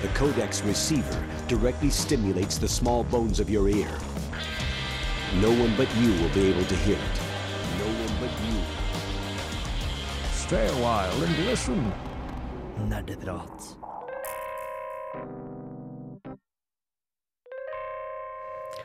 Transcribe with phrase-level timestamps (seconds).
[0.00, 3.90] The Codex receiver directly stimulates the small bones of your ear.
[5.40, 7.16] No one but you will be able to hear it.
[7.80, 8.62] No one but you.
[10.30, 11.92] Stay a while and listen.
[12.86, 13.74] Nerdeprat.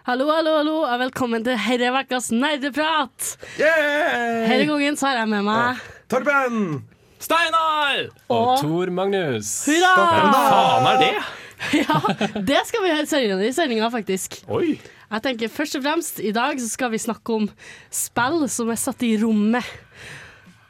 [0.05, 3.37] Hallo, hallo, hallo, og velkommen til herre ukas nerdeprat.
[3.61, 4.49] Yeah!
[4.49, 6.83] Denne gangen så har jeg med meg ah, Torben!
[7.23, 8.09] Steinar!
[8.27, 9.53] og Tor Magnus.
[9.69, 9.93] Hurra!
[10.11, 11.15] Hvem faen er det?
[11.71, 11.95] Ja,
[12.43, 14.41] det skal vi høre senere i sendinga, faktisk.
[14.51, 14.73] Oi.
[15.13, 17.45] Jeg tenker Først og fremst, i dag så skal vi snakke om
[17.93, 19.63] spill som er satt i rommet.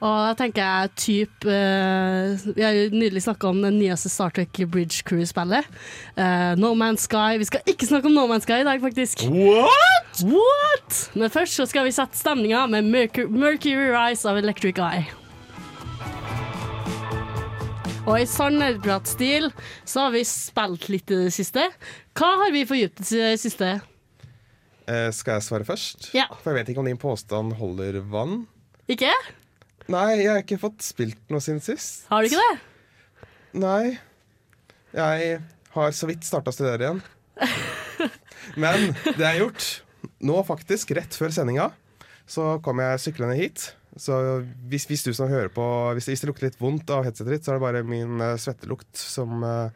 [0.04, 4.34] Og da tenker jeg typ uh, Vi har jo nylig snakka om den nyeste Star
[4.36, 5.70] Trek Bridge Crew-spillet.
[6.18, 7.40] Uh, no Man's Sky.
[7.40, 9.24] Vi skal ikke snakke om No Man's Sky i dag, faktisk.
[9.32, 10.24] What?
[10.28, 11.02] What?
[11.16, 15.08] Men først så skal vi sette stemninga med Mercury, Mercury Rise av Electric Eye.
[18.04, 19.46] Og i sann nerdpratstil
[19.88, 21.70] så har vi spilt litt i det siste.
[22.20, 23.70] Hva har vi fordypet i det siste?
[24.92, 26.10] Eh, skal jeg svare først?
[26.12, 26.26] Ja.
[26.42, 28.42] For jeg vet ikke om din påstand holder vann.
[28.92, 29.12] Ikke?
[29.88, 32.04] Nei, jeg har ikke fått spilt noe siden sist.
[32.12, 33.30] Har du ikke det?
[33.64, 33.96] Nei.
[34.92, 35.40] Jeg
[35.78, 37.00] har så vidt starta å studere igjen.
[38.62, 39.70] Men det er gjort
[40.20, 41.70] nå, faktisk, rett før sendinga,
[42.28, 43.70] så kom jeg syklende hit.
[44.00, 44.16] Så
[44.72, 45.64] hvis, hvis du som hører på
[45.94, 48.34] hvis, hvis det lukter litt vondt av headsetet ditt, så er det bare min uh,
[48.42, 49.70] svettelukt som uh,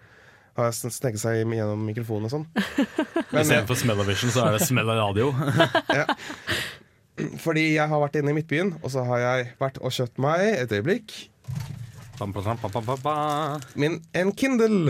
[0.57, 2.47] har sn- sneket seg gjennom mikrofonen og sånn.
[2.55, 5.29] Men, eh, Istedenfor Smell-O-Vision så er det Smell av radio.
[7.43, 10.43] Fordi jeg har vært inne i Midtbyen, og så har jeg vært og kjøpt meg
[10.63, 11.15] et øyeblikk
[12.17, 13.65] Bam, bam, bam, bam, bam, bam.
[13.77, 14.89] min en Kindle.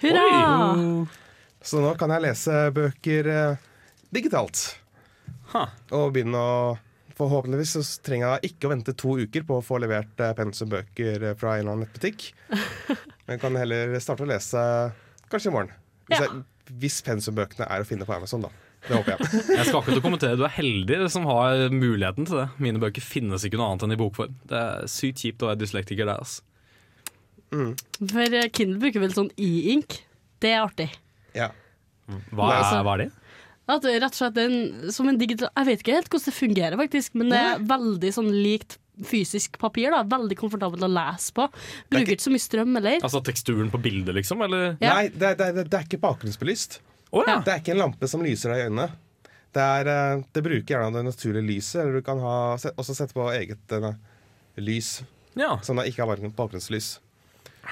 [0.00, 1.04] Hurra!
[1.60, 3.60] Så nå kan jeg lese bøker uh,
[4.08, 4.62] digitalt.
[5.52, 5.68] Huh.
[5.92, 6.54] Og begynne å
[7.22, 11.22] Forhåpentligvis så trenger jeg ikke å vente to uker på å få levert eh, pensumbøker
[11.30, 12.32] eh, fra en eller annen nettbutikk.
[13.28, 14.62] Men kan heller starte å lese
[15.30, 15.70] kanskje i morgen.
[16.10, 16.26] Hvis, Ja.
[16.26, 16.42] jeg,
[16.82, 18.50] hvis pensumbøkene er å finne på Amazon, da.
[18.82, 19.42] Det håper jeg.
[19.60, 22.48] Jeg skal akkurat kommentere, Du er heldig som har muligheten til det.
[22.64, 24.34] Mine bøker finnes ikke noe annet enn i bokform.
[24.50, 26.18] Det er sykt kjipt å være dyslektiker der.
[26.18, 26.42] Altså.
[27.52, 30.00] For eh, Kindle bruker vel sånn e-ink.
[30.42, 30.88] Det er artig.
[31.36, 31.50] Ja.
[32.34, 33.10] Hva er, altså- hva er det?
[33.72, 34.56] At rett og slett en,
[34.92, 38.14] som en digital Jeg vet ikke helt hvordan det fungerer, faktisk, men det er veldig
[38.18, 38.78] sånn likt
[39.08, 39.90] fysisk papir.
[39.94, 41.48] da Veldig komfortabelt å lese på.
[41.92, 42.98] Bruker ikke så mye strøm heller.
[43.00, 44.42] Altså teksturen på bildet, liksom?
[44.44, 44.74] Eller?
[44.82, 44.98] Ja.
[44.98, 46.80] Nei, det, det, det, det er ikke bakgrunnsbelyst.
[47.12, 47.40] Oh, ja.
[47.44, 48.88] Det er ikke en lampe som lyser deg i øynene.
[49.52, 52.36] Det, er, eh, det bruker gjerne det naturlige lyset, eller du kan ha,
[52.72, 53.90] også sette på eget eh,
[54.64, 55.02] lys,
[55.36, 55.58] ja.
[55.64, 56.94] som da ikke har bakgrunnslys.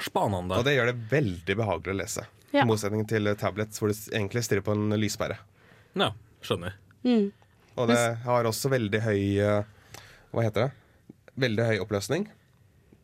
[0.05, 0.59] Spanende.
[0.59, 2.27] Og det gjør det veldig behagelig å lese.
[2.51, 2.61] Ja.
[2.61, 5.39] I motsetning til tablet tablets, hvor du egentlig stirrer på en lyssperre.
[5.97, 6.11] Ja,
[6.45, 6.75] skjønner.
[7.03, 7.31] Mm.
[7.79, 9.63] Og det har også veldig høy eh,
[10.31, 11.23] Hva heter det?
[11.41, 12.27] Veldig høy oppløsning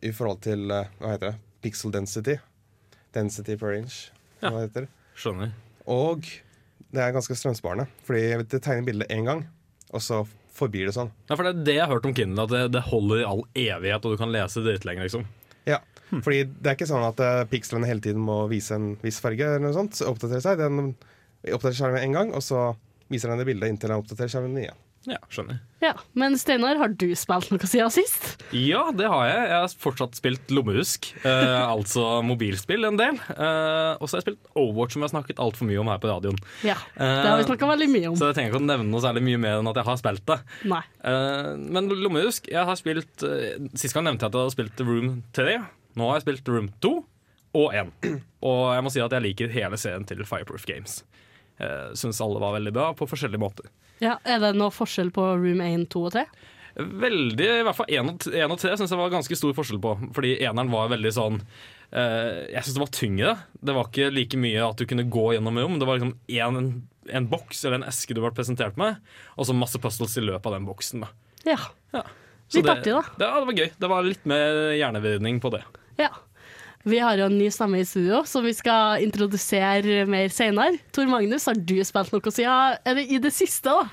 [0.04, 1.40] i forhold til eh, Hva heter det?
[1.64, 2.36] Pixel density.
[3.16, 3.96] Density per inch.
[4.42, 4.52] Ja.
[4.52, 4.90] Hva det heter.
[5.18, 5.54] skjønner.
[5.90, 6.28] Og
[6.94, 9.42] det er ganske strømsparende, fordi det tegner bildet én gang,
[9.90, 10.22] og så
[10.54, 11.10] forblir det sånn.
[11.28, 13.26] Ja, for Det er det jeg har hørt om Kindle, at det, det holder i
[13.28, 15.04] all evighet, og du kan lese dritlenge.
[15.04, 15.26] liksom.
[15.68, 19.20] Ja, fordi det er ikke sånn at uh, pikslene hele tiden må vise en viss
[19.20, 20.62] farge, eller noe sånt, så Det seg.
[20.62, 20.94] Den
[21.54, 22.72] oppdaterer skjermen én gang, og så
[23.08, 24.84] viser den det bildet inntil den oppdaterer skjermen igjen.
[25.08, 25.60] Ja, skjønner.
[25.80, 28.42] Ja, Men Steinar, har du spilt noe siden sist?
[28.52, 29.44] Ja, det har jeg.
[29.46, 33.16] Jeg har fortsatt spilt lommehusk, eh, altså mobilspill en del.
[33.16, 36.02] Eh, og så har jeg spilt Overwatch, som jeg har snakket altfor mye om her
[36.02, 36.40] på radioen.
[36.66, 38.18] Ja, Det har vi snakket veldig mye om.
[38.18, 40.26] Så jeg trenger ikke å nevne noe særlig mye mer enn at jeg har spilt
[40.28, 40.38] det.
[40.74, 40.82] Nei.
[41.12, 44.82] Eh, men lommehusk, jeg har spilt uh, Sist gang nevnte jeg at jeg hadde spilt
[44.84, 45.60] Room 3.
[45.98, 46.92] Nå har jeg spilt Room 2
[47.58, 47.94] og 1.
[48.44, 51.00] Og jeg må si at jeg liker hele serien til Fireproof Games.
[51.58, 53.66] Uh, Syns alle var veldig bra, på forskjellige måter.
[54.02, 56.26] Ja, Er det noe forskjell på Room 1, 2 og 3?
[56.78, 59.54] Veldig, i hvert fall 1 og, t- en og 3 syns jeg var ganske stor
[59.56, 59.96] forskjell på.
[60.14, 61.40] Fordi eneren var veldig sånn
[61.90, 63.32] eh, Jeg syns det var tyngre.
[63.58, 65.80] Det var ikke like mye at du kunne gå gjennom rom.
[65.80, 66.14] Det var liksom
[66.60, 66.70] en,
[67.18, 69.00] en boks eller en eske du ble presentert med,
[69.34, 71.02] og så masse puzzles i løpet av den boksen.
[71.02, 71.10] Da.
[71.48, 71.58] Ja.
[72.48, 73.02] Så Litt det, artig, da.
[73.18, 73.70] Det, ja, det var gøy.
[73.82, 75.64] Det var litt mer hjernevridning på det.
[75.98, 76.12] ja.
[76.86, 80.78] Vi har jo en ny stemme i studio som vi skal introdusere mer senere.
[80.94, 83.88] Tor Magnus, har du spilt noe siden Er det i det siste, da?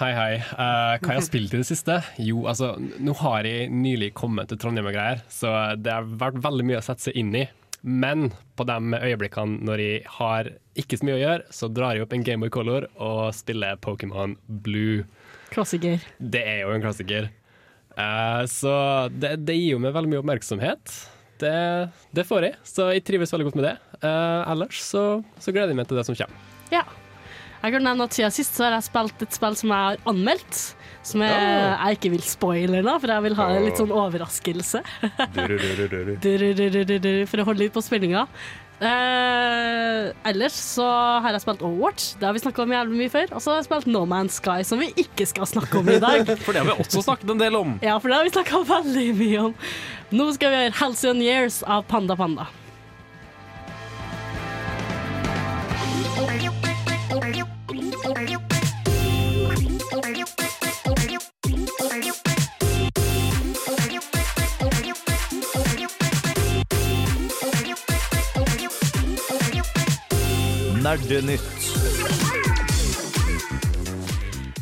[0.00, 0.32] Hei, hei.
[0.56, 2.00] Uh, hva jeg har spilt i det siste?
[2.18, 6.40] Jo, altså, nå har jeg nylig kommet til Trondheim og greier, så det har vært
[6.42, 7.44] veldig mye å sette seg inn i.
[7.80, 8.28] Men
[8.58, 12.16] på de øyeblikkene når jeg har ikke så mye å gjøre, så drar jeg opp
[12.16, 14.34] en Gameboy Color og spiller Pokémon
[14.64, 15.06] Blue.
[15.54, 16.02] Klassiker.
[16.18, 17.30] Det er jo en klassiker.
[17.94, 18.74] Uh, så
[19.14, 20.98] det, det gir jo meg veldig mye oppmerksomhet.
[21.40, 21.56] Det,
[22.16, 23.76] det får jeg, så jeg trives veldig godt med det.
[24.02, 25.04] Uh, ellers så,
[25.40, 26.50] så gleder jeg meg til det som kommer.
[26.72, 26.84] Ja.
[27.60, 29.98] Jeg kan nevne at Siden sist så har jeg spilt et spill som jeg har
[30.08, 30.60] anmeldt.
[31.04, 34.82] Som jeg, jeg ikke vil spoile nå, for jeg vil ha en litt sånn overraskelse.
[37.30, 38.26] For å holde litt på spenninga.
[38.80, 40.86] Eh, ellers så
[41.20, 43.34] har jeg spilt Overwatch, det har vi snakka om jævlig mye før.
[43.36, 45.98] Og så har jeg spilt No Man's Sky, som vi ikke skal snakke om i
[46.00, 46.24] dag.
[46.44, 47.76] For det har vi også snakket en del om.
[47.84, 49.54] ja, for det har vi snakka veldig mye om.
[50.16, 52.48] Nå skal vi gjøre Halcyon Years av Panda Panda.
[70.90, 71.42] Nerdenytt.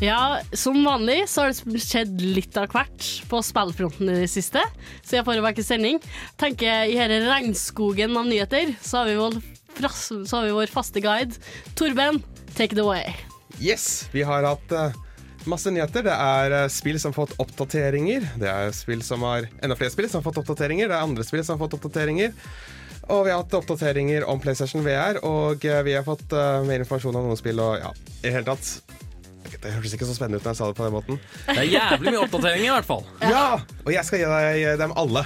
[0.01, 4.61] Ja, som vanlig så har det skjedd litt av hvert på spillfronten i det siste,
[5.01, 6.03] siden forrige ukes sending.
[6.37, 9.41] Tenker I denne regnskogen av nyheter så har vi, vår,
[9.89, 11.41] så har vi vår faste guide.
[11.81, 12.21] Torben,
[12.53, 13.17] take it away.
[13.57, 14.91] Yes, vi har hatt uh
[15.49, 16.05] masse nyheter.
[16.05, 18.27] Det er eh, spill som har fått oppdateringer.
[18.41, 20.91] Det er spill som har enda flere spill som har fått oppdateringer.
[20.91, 22.35] Det er andre spill som har fått oppdateringer.
[23.09, 26.83] Og vi har hatt oppdateringer om PlayStation VR, og eh, vi har fått uh, mer
[26.83, 27.61] informasjon om noen spill.
[27.65, 28.69] Og ja, i det hele tatt
[29.63, 31.21] Det hørtes ikke så spennende ut når jeg sa det på den måten.
[31.49, 33.05] Det er jævlig mye oppdateringer, i hvert fall.
[33.33, 33.45] Ja!
[33.87, 35.25] Og jeg skal gi deg dem alle.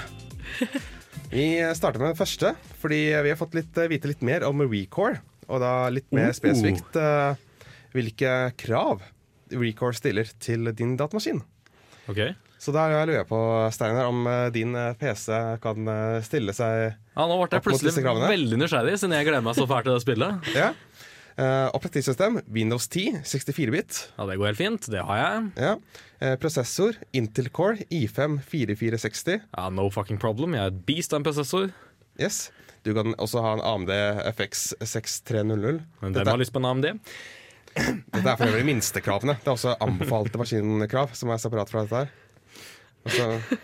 [1.33, 2.53] Vi starter med den første,
[2.83, 5.19] fordi vi har fått litt, eh, vite litt mer om Recore.
[5.51, 6.37] Og da litt mer Oh.
[6.39, 7.35] spesifikt uh,
[7.97, 9.03] hvilke krav
[9.53, 11.43] Recore stiller til din datamaskin.
[12.09, 12.23] Ok
[12.63, 13.39] Så da lurer jeg på,
[13.75, 18.05] Steiner, om eh, din eh, PC kan eh, stille seg Ja, Nå ble jeg plutselig
[18.07, 20.47] veldig nysgjerrig, siden jeg gleder meg så fælt til det spillet.
[20.63, 20.71] Ja.
[21.33, 23.99] Uh, Operativsystem Windows 10, 64-bit.
[24.19, 24.89] Ja, Det går helt fint.
[24.93, 25.47] Det har jeg.
[25.65, 25.71] Ja.
[26.21, 29.41] Uh, prosessor Intel Core i5 4460.
[29.41, 30.53] Ja, No fucking problem.
[30.53, 31.73] Jeg er et beast av en prosessor.
[32.21, 32.51] Yes.
[32.85, 33.95] Du kan også ha en AMD
[34.37, 35.81] FX 6300.
[36.05, 36.93] Men hvem har lyst på en AMD?
[37.73, 39.39] dette er for øvrig minstekravene.
[39.41, 42.13] Det er også anbefalte maskinkrav som er separat fra dette her.
[43.03, 43.59] Altså,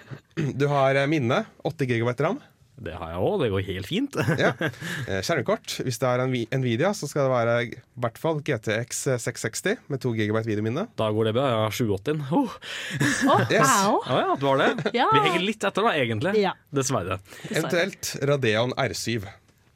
[0.58, 2.38] du har eh, minne, 8 GB ram.
[2.78, 3.40] Det har jeg òg.
[3.42, 4.16] Det går helt fint.
[4.38, 4.52] Ja.
[5.08, 5.78] Eh, Skjermkort.
[5.82, 9.78] Hvis det er en Vi- Nvidia, så skal det være i hvert fall GTX 660
[9.90, 10.84] med 2 GB videominne.
[11.00, 11.46] Da går det bra.
[11.48, 12.22] Jeg har 780.
[12.30, 12.54] Oh.
[13.32, 13.66] Oh, Yes.
[13.66, 13.98] wow.
[14.06, 14.92] Ja, det var det.
[14.94, 15.08] Ja.
[15.14, 16.34] Vi henger litt etter, da, egentlig.
[16.38, 16.52] Ja.
[16.74, 17.18] Dessverre.
[17.50, 19.26] Eventuelt Radeon R7.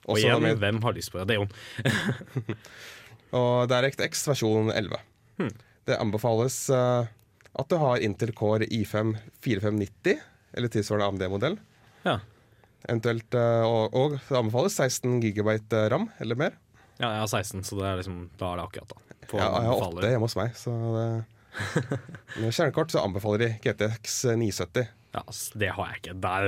[0.07, 1.51] Og igjen, med, hvem har lyst på Radeon?
[3.39, 4.99] og DirectX versjon 11.
[5.41, 5.53] Hmm.
[5.89, 7.11] Det anbefales eh,
[7.59, 9.15] at du har Intel Core i5
[9.45, 10.21] 4590,
[10.57, 11.59] eller tilsvarende AMD-modell.
[12.07, 12.19] Ja.
[12.89, 15.59] Eventuelt, eh, og, og det anbefales 16 GB
[15.93, 16.57] ram eller mer.
[16.99, 19.19] ja, jeg har 16, så det er liksom, da er det akkurat, da.
[19.31, 21.07] På Ja, jeg har 8 hjemme hos meg, så det
[22.41, 24.87] Med kjernekort så anbefaler de GTX 970.
[25.13, 26.15] Ja, ass, det har jeg ikke.
[26.25, 26.47] Der,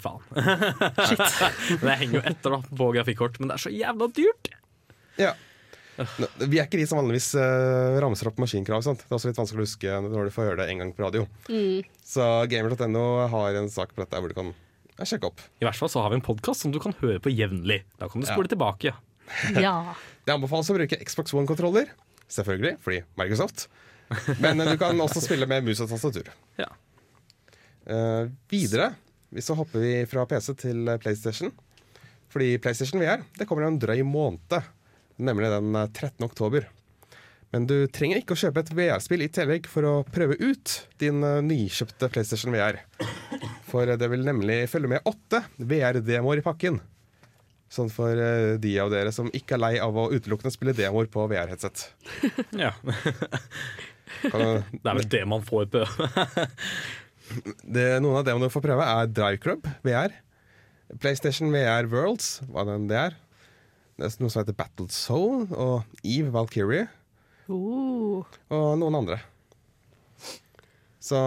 [0.00, 0.22] faen.
[1.10, 1.82] Shit.
[1.82, 4.48] det henger jo etter da på grafikkort, men det er så jævla dyrt.
[5.20, 5.34] Ja.
[5.96, 8.84] Vi er ikke de som vanligvis uh, ramser opp maskinkrav.
[8.84, 9.02] Sant?
[9.04, 11.04] Det er også litt vanskelig å huske når du får høre det en gang på
[11.06, 11.26] radio.
[12.06, 14.52] Så gamer.no har en sak på dette hvor du kan
[14.96, 15.42] ja, sjekke opp.
[15.60, 17.82] I hvert fall så har vi en podkast som du kan høre på jevnlig.
[18.00, 18.94] Da kan du spole tilbake.
[19.58, 19.96] Ja.
[20.22, 21.88] Det anbefales å bruke Xbox One-kontroller.
[22.30, 23.64] Selvfølgelig, fordi Microsoft.
[24.38, 26.30] Men eh, du kan også spille med mus og tastatur.
[26.60, 26.68] Ja.
[27.90, 28.92] Uh, videre
[29.42, 31.50] så hopper vi fra PC til PlayStation.
[32.30, 34.56] Fordi PlayStation VR det kommer en drøy måned,
[35.18, 36.24] nemlig den eh, 13.
[36.26, 36.66] oktober.
[37.54, 41.22] Men du trenger ikke å kjøpe et VR-spill i tillegg for å prøve ut din
[41.24, 42.80] eh, nykjøpte PlayStation VR.
[43.70, 46.80] For eh, det vil nemlig følge med åtte VR-demoer i pakken.
[47.72, 51.08] Sånn for eh, de av dere som ikke er lei av å utelukkende spille demoer
[51.10, 51.86] på VR-headset.
[52.64, 52.74] ja.
[54.22, 56.10] Det er vel det man får prøve.
[57.76, 60.14] det- Noen av demoene du får prøve, er Drive Club VR.
[61.02, 63.16] PlayStation VR Worlds, hva den det er.
[63.96, 66.84] Det er noe som heter Battle Zone og Eve Valkyrie.
[67.46, 68.26] Uh.
[68.50, 69.20] og noen andre.
[71.00, 71.18] Så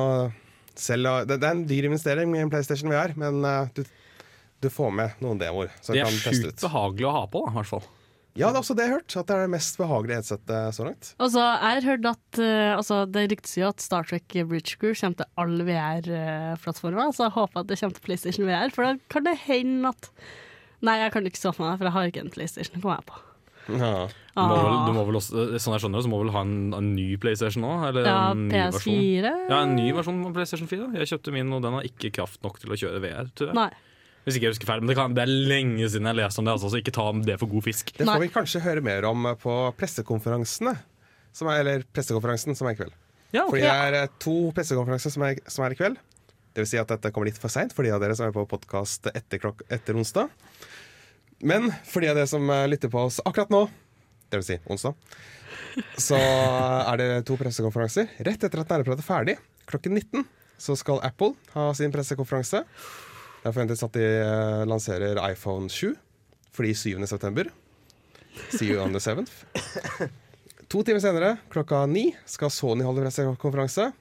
[0.79, 3.81] selv det, det er en dyr investering med en PlayStation VR, men eh, du,
[4.61, 5.71] du får med noen demoer.
[5.87, 7.87] Det er sjukt behagelig å ha på, da, i hvert fall.
[8.37, 9.15] Ja, det er også det jeg har hørt.
[9.17, 11.09] At det er det mest behagelige headsetet så langt.
[11.19, 14.93] Altså, jeg har hørt at uh, altså, Det ryktes jo at Star Trek Bridge Crew
[14.93, 18.93] kommer til alle VR-plattformer, så jeg håper at det kommer til PlayStation VR, for da
[19.11, 20.11] kan det hende at
[20.81, 22.81] Nei, jeg kan ikke for meg, for jeg har ikke en PlayStation.
[22.81, 23.17] kommer jeg på.
[23.69, 24.07] Ja.
[24.39, 24.85] Du må vel, Ah.
[24.87, 27.17] du må vel også, sånn jeg skjønner det, så må vel ha en, en ny
[27.21, 27.73] PlayStation nå?
[27.89, 28.53] Eller Ja, en ny?
[28.55, 30.87] PS4 Ja, en ny versjon av PlayStation 4.
[30.97, 33.29] Jeg kjøpte min, og den har ikke kraft nok til å kjøre VR.
[33.35, 33.55] Tror jeg.
[33.59, 33.69] Nei.
[34.25, 36.45] Hvis ikke jeg husker feil, men det, kan, det er lenge siden jeg leste om
[36.47, 37.91] det, altså, så ikke ta det for god fisk.
[37.97, 38.15] Det Nei.
[38.15, 40.73] får vi kanskje høre mer om på pressekonferansene.
[41.35, 42.93] Som er, eller pressekonferansen som er i kveld.
[43.35, 45.99] Ja, Fordi det er eh, to pressekonferanser som er, som er i kveld.
[46.59, 48.33] Det vil si at dette kommer litt for seint for de av dere som er
[48.35, 49.39] på podkast etter,
[49.71, 50.27] etter onsdag.
[51.39, 53.61] Men for de av dere som eh, lytter på oss akkurat nå,
[54.27, 54.97] det vil si onsdag,
[55.95, 58.09] så er det to pressekonferanser.
[58.27, 59.37] Rett etter at Nærprat er ferdig,
[59.71, 60.25] klokken 19,
[60.59, 62.65] så skal Apple ha sin pressekonferanse.
[62.65, 65.95] Det er forventet at de eh, lanserer iPhone 7.
[66.51, 67.07] fordi 7.
[67.07, 67.47] september.
[68.49, 70.11] See you on the 7th.
[70.67, 73.93] To timer senere, klokka ni, skal Sony holde pressekonferanse.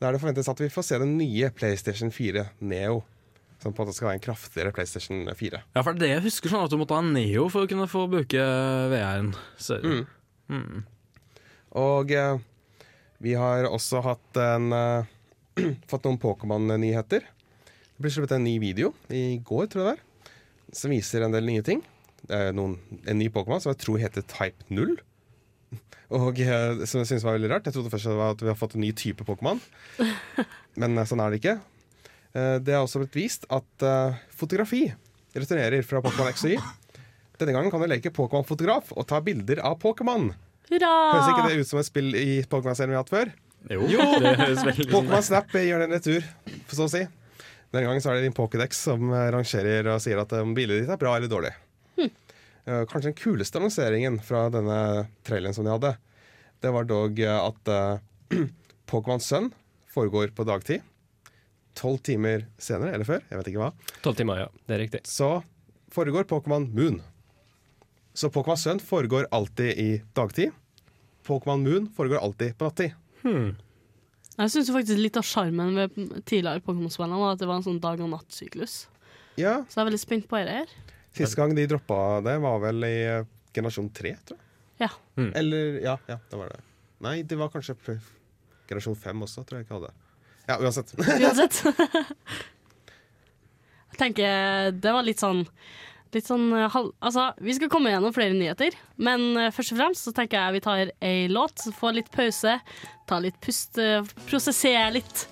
[0.00, 3.02] Der det forventes at vi får se den nye PlayStation 4 Neo.
[3.62, 5.62] Som på en måte skal være en kraftigere PlayStation 4.
[5.72, 7.70] Ja, for det er det jeg husker sånn at du måtte ha Neo for å
[7.70, 8.42] kunne få bruke
[8.92, 9.32] VR-en.
[9.80, 10.02] Mm.
[10.52, 10.84] Mm.
[11.80, 12.44] Og eh,
[13.24, 15.08] vi har også hatt en eh,
[15.90, 17.24] fått noen Pokémon-nyheter.
[17.24, 20.32] Det ble sluppet en ny video i går, tror jeg det er,
[20.76, 21.80] som viser en del nye ting.
[22.26, 22.76] Det er noen,
[23.08, 24.98] en ny Pokémon som jeg tror heter Type 0.
[26.14, 27.66] Og eh, som jeg synes var veldig rart.
[27.66, 29.58] Jeg trodde først det var at vi har fått en ny type Pokémon,
[30.80, 31.56] men eh, sånn er det ikke.
[32.36, 33.86] Eh, det har også blitt vist at
[34.36, 34.86] fotografi
[35.36, 36.60] returnerer fra Pokémon X og Y.
[37.36, 40.30] Denne gangen kan du leke Pokémon-fotograf og ta bilder av Pokémon.
[40.70, 43.34] Høres ikke det ut som et spill i Pokémon-serien vi har hatt før?
[43.66, 46.24] Jo, det høres veldig Pokémon Snap gjør en retur,
[46.70, 47.04] for så å si.
[47.74, 50.92] Denne gangen så er det din Pokédex som rangerer og sier at om bildet ditt
[50.94, 51.52] er bra eller dårlig.
[52.66, 55.92] Eh, Kanskje den kuleste annonseringen fra denne traileren som de hadde,
[56.64, 57.98] det var dog eh, at uh,
[58.90, 59.52] Pokémons sønn
[59.94, 60.82] foregår på dagtid.
[61.76, 63.70] Tolv timer senere, eller før, jeg vet ikke hva,
[64.02, 64.48] Tolv timer, ja.
[64.66, 65.02] Det er riktig.
[65.06, 65.36] så
[65.92, 66.98] foregår Pokémon Moon.
[68.16, 70.52] Så Pokémon Sønn foregår alltid i dagtid.
[71.28, 72.94] Pokémon Moon foregår alltid på nattid.
[73.22, 73.54] Hmm.
[74.36, 75.94] Jeg syns faktisk litt av sjarmen ved
[76.28, 78.86] tidligere Pokémon-spillene var at det var en sånn dag og natt-syklus.
[79.36, 80.74] Ja, Så jeg er veldig spent på dette her.
[81.16, 83.24] Siste gang de droppa det, var vel i eh,
[83.56, 84.44] generasjon tre, tror jeg.
[84.84, 84.90] Ja.
[85.40, 86.60] Eller Ja, ja, det var det.
[87.04, 87.74] Nei, det var kanskje
[88.68, 89.92] generasjon fem også, tror jeg ikke hadde.
[90.46, 90.92] Ja, uansett.
[91.24, 91.54] Uansett.
[93.90, 95.44] jeg tenker det var litt sånn
[96.14, 96.92] Litt sånn eh, halv...
[97.04, 100.54] Altså, vi skal komme gjennom flere nyheter, men eh, først og fremst så tenker jeg
[100.54, 102.54] vi tar ei låt, får litt pause,
[103.10, 103.76] tar litt pust,
[104.30, 105.26] prosessere litt.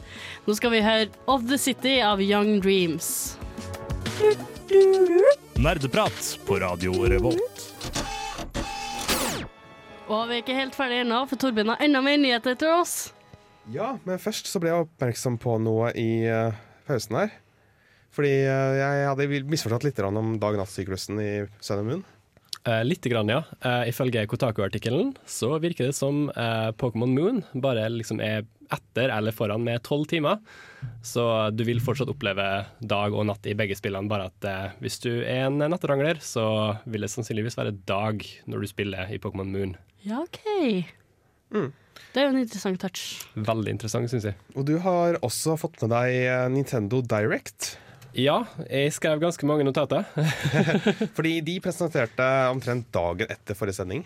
[0.44, 3.38] Nå skal vi høre Of The City av Young Dreams.
[5.60, 7.64] Nerdeprat på Radio Revolt.
[10.08, 12.94] Og vi er ikke helt ferdige ennå, for Torbjørn har enda mer nyheter til oss.
[13.72, 16.56] Ja, men først så ble jeg oppmerksom på noe i uh,
[16.88, 17.36] pausen her.
[18.14, 21.30] Fordi uh, jeg hadde misforstått litt om dag-natt-syklusen i
[21.60, 22.04] Sun and Moon.
[22.64, 23.42] Uh, litt, grann, ja.
[23.60, 29.34] Uh, ifølge Kotaku-artikkelen så virker det som eh, Pokémon Moon bare liksom er etter eller
[29.34, 30.40] foran med tolv timer.
[31.04, 32.46] Så du vil fortsatt oppleve
[32.80, 36.46] dag og natt i begge spillene, bare at eh, hvis du er en natterangler, så
[36.84, 39.76] vil det sannsynligvis være dag når du spiller i Pokémon Moon.
[40.04, 40.42] Ja, OK.
[41.54, 43.24] Det er jo en interessant touch.
[43.34, 44.36] Veldig interessant, syns jeg.
[44.54, 47.74] Og du har også fått med deg eh, Nintendo Direct.
[48.14, 50.06] Ja, jeg skrev ganske mange notater.
[51.16, 54.04] Fordi de presenterte omtrent dagen etter forrige sending.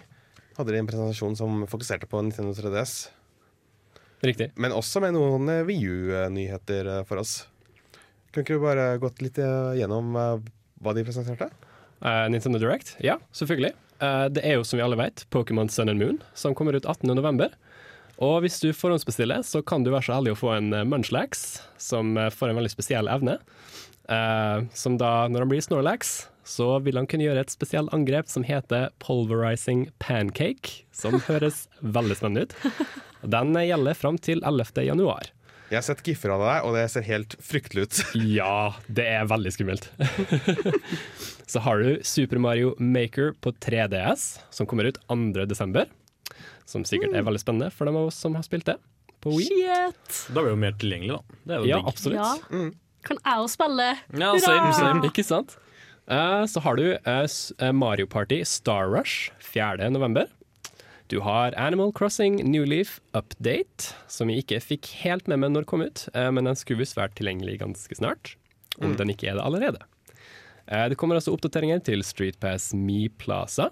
[0.56, 2.94] Hadde de en presentasjon som fokuserte på Nintendo 3DS.
[4.24, 4.50] Riktig.
[4.58, 7.40] Men også med noen eh, VU-nyheter eh, for oss.
[8.32, 10.48] Kan ikke du bare gått litt eh, gjennom eh,
[10.82, 11.50] hva de presenterte?
[11.98, 12.92] Uh, Nintendo Direct?
[13.02, 13.72] Ja, selvfølgelig.
[13.98, 16.86] Uh, det er jo som vi alle vet Pokémon Sun and Moon, som kommer ut
[16.86, 17.50] 18.11.
[18.22, 22.16] Og hvis du forhåndsbestiller, så kan du være så heldig å få en Munchlax, som
[22.18, 23.38] eh, får en veldig spesiell evne.
[24.08, 26.16] Uh, som da, når han blir Snorlax,
[26.48, 32.16] så vil han kunne gjøre et spesielt angrep som heter Pulverizing Pancake, som høres veldig
[32.18, 32.56] spennende ut.
[33.22, 34.84] Den gjelder fram til 11.
[34.86, 35.32] januar.
[35.68, 37.98] Jeg har sett giffer av deg, og det ser helt fryktelig ut.
[38.38, 39.90] Ja, det er veldig skummelt.
[41.52, 45.44] så har du Super Mario Maker på 3DS, som kommer ut 2.
[45.50, 45.90] desember.
[46.68, 48.76] Som sikkert er veldig spennende for dem av oss som har spilt det
[49.24, 49.48] på Wii.
[49.48, 50.18] Shit!
[50.32, 51.38] Da blir det jo mer tilgjengelig, da.
[51.48, 51.88] Det er jo Ja, digg.
[51.92, 52.20] absolutt.
[52.20, 52.66] Ja.
[53.08, 53.88] Kan jeg òg spille?
[54.20, 55.08] Ja, same, same.
[55.08, 55.56] Ikke sant?
[56.08, 59.90] Uh, så har du uh, Mario Party Star Rush 4.
[61.08, 65.64] Du har Animal Crossing New Leaf Update, som jeg ikke fikk helt med meg når
[65.64, 68.34] det kom ut, eh, men den skulle visst vært tilgjengelig ganske snart.
[68.76, 69.80] Om den ikke er det allerede.
[70.68, 73.70] Eh, det kommer også oppdateringer til Streetpass Me Plaza.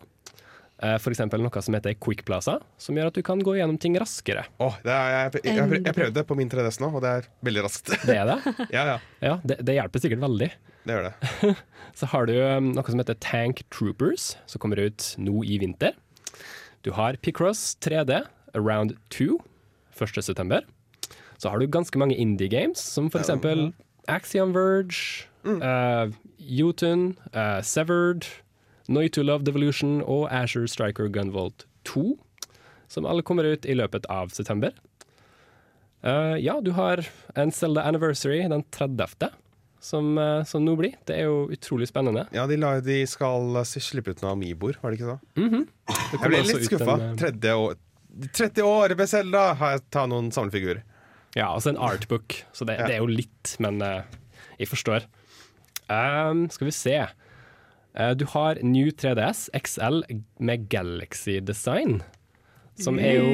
[0.77, 1.05] F.eks.
[1.05, 3.95] For eksempel noe som heter Quick Plaza, som gjør at du kan gå gjennom ting
[4.01, 4.47] raskere.
[4.61, 7.13] Åh, det er, jeg, jeg, jeg, jeg prøvde det på min 3DS nå, og det
[7.19, 7.93] er veldig raskt.
[8.05, 8.39] Det er det.
[8.77, 10.51] ja, ja, Ja, det, det hjelper sikkert veldig.
[10.89, 11.55] det gjør det.
[12.01, 15.97] Så har du um, noe som heter Tank Troopers, som kommer ut nå i vinter.
[16.87, 19.41] Du har Picross 3D Around 2,
[20.01, 20.25] 1.
[20.25, 20.61] september.
[21.39, 23.73] Så har du ganske mange indie games, som for eksempel
[24.09, 28.25] Axiom Verge, uh, Jotun, uh, Severed,
[28.89, 32.21] Noi to Love Devolution og Asher Striker Gunvolt 2,
[32.89, 34.71] som alle kommer ut i løpet av september.
[36.07, 37.03] Uh, ja, du har
[37.35, 39.35] en Zelda Anniversary den 30.,
[39.87, 40.97] som, uh, som nå blir.
[41.07, 42.27] Det er jo utrolig spennende.
[42.35, 45.19] Ja, de, la, de skal slippe ut noen Amiboer, var det ikke så?
[45.37, 46.97] Det Jeg ble litt ut skuffa.
[46.99, 47.77] en, uh, 30 år,
[48.33, 49.45] 30 år med Selda!
[49.61, 50.83] Har jeg tatt noen samlefigurer.
[51.37, 52.87] Ja, altså en artbook, så det, Ja.
[52.89, 54.03] det er jo litt, men uh,
[54.59, 55.05] jeg forstår.
[55.93, 56.97] Um, skal vi se.
[57.97, 60.01] Uh, Du har New 3DS XL
[60.41, 62.01] med Galaxy Design,
[62.81, 63.29] som er jo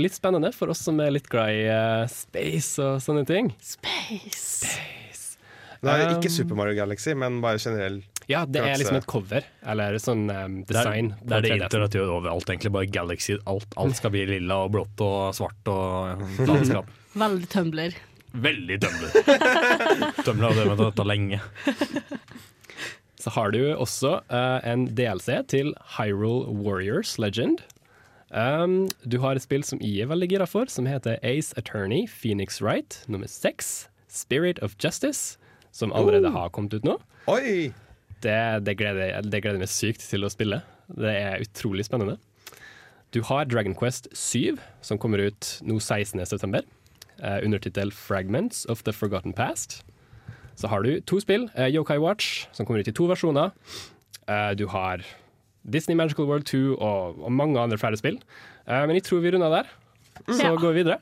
[0.00, 3.52] litt spennende for oss som er litt glad i uh, space og sånne ting.
[3.64, 4.64] Space.
[4.76, 4.99] Det
[5.88, 9.46] er ikke Um, Super Mario Galaxy, men bare generell Ja, det er liksom et cover,
[9.64, 11.08] eller sånn um, Det er, design.
[11.24, 11.62] det er det 3DS.
[11.64, 12.72] internett gjør overalt, egentlig.
[12.74, 13.38] Bare Galaxy.
[13.48, 16.20] Alt, alt skal bli lilla og blått og svart og
[16.50, 16.90] landskap.
[17.16, 17.96] Veldig Tumbler.
[18.30, 19.16] Veldig tømbler.
[20.26, 21.40] tømbler har drevet med dette lenge.
[23.20, 27.60] Så har du også uh, en DLC til Hyrule Warriors Legend.
[28.30, 32.06] Um, du har et spill som jeg er veldig gira for, som heter Ace Attorney
[32.06, 33.88] Phoenix Wright nummer seks.
[34.10, 35.36] Spirit of Justice,
[35.72, 36.96] som allerede har kommet ut nå.
[37.30, 37.72] Oi!
[38.20, 38.36] Det,
[38.66, 40.62] det, gleder, jeg- det gleder meg sykt til å spille.
[40.90, 42.18] Det er utrolig spennende.
[43.14, 46.62] Du har Dragon Quest 7, som kommer ut nå 16.9.
[47.20, 49.82] Uh, undertittel 'Fragments of the Forgotten Past'.
[50.56, 51.48] Så har du to spill.
[51.58, 53.50] Uh, Yokai Watch, som kommer ut i to versjoner.
[54.28, 55.02] Uh, du har
[55.68, 58.16] Disney Magical World 2 og, og mange andre flere spill.
[58.68, 59.68] Uh, men jeg tror vi runder der.
[60.28, 60.54] Så Ja.
[60.56, 60.98] går vi videre.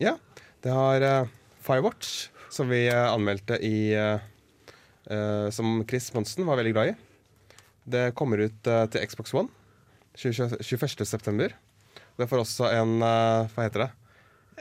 [0.00, 0.16] Ja.
[0.62, 1.26] Det har eh,
[1.62, 4.20] Firewatch, som vi eh, anmeldte i eh,
[5.10, 6.94] eh, Som Chris Monsen var veldig glad i.
[7.86, 9.48] Det kommer ut til Xbox One
[10.18, 11.52] 20 21.9.
[12.16, 13.90] Det får også en Hva heter det?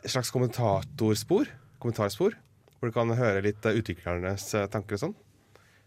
[0.03, 1.47] Et slags kommentatorspor.
[1.81, 2.35] Kommentarspor.
[2.77, 5.15] Hvor du kan høre litt utviklernes tanker og sånn.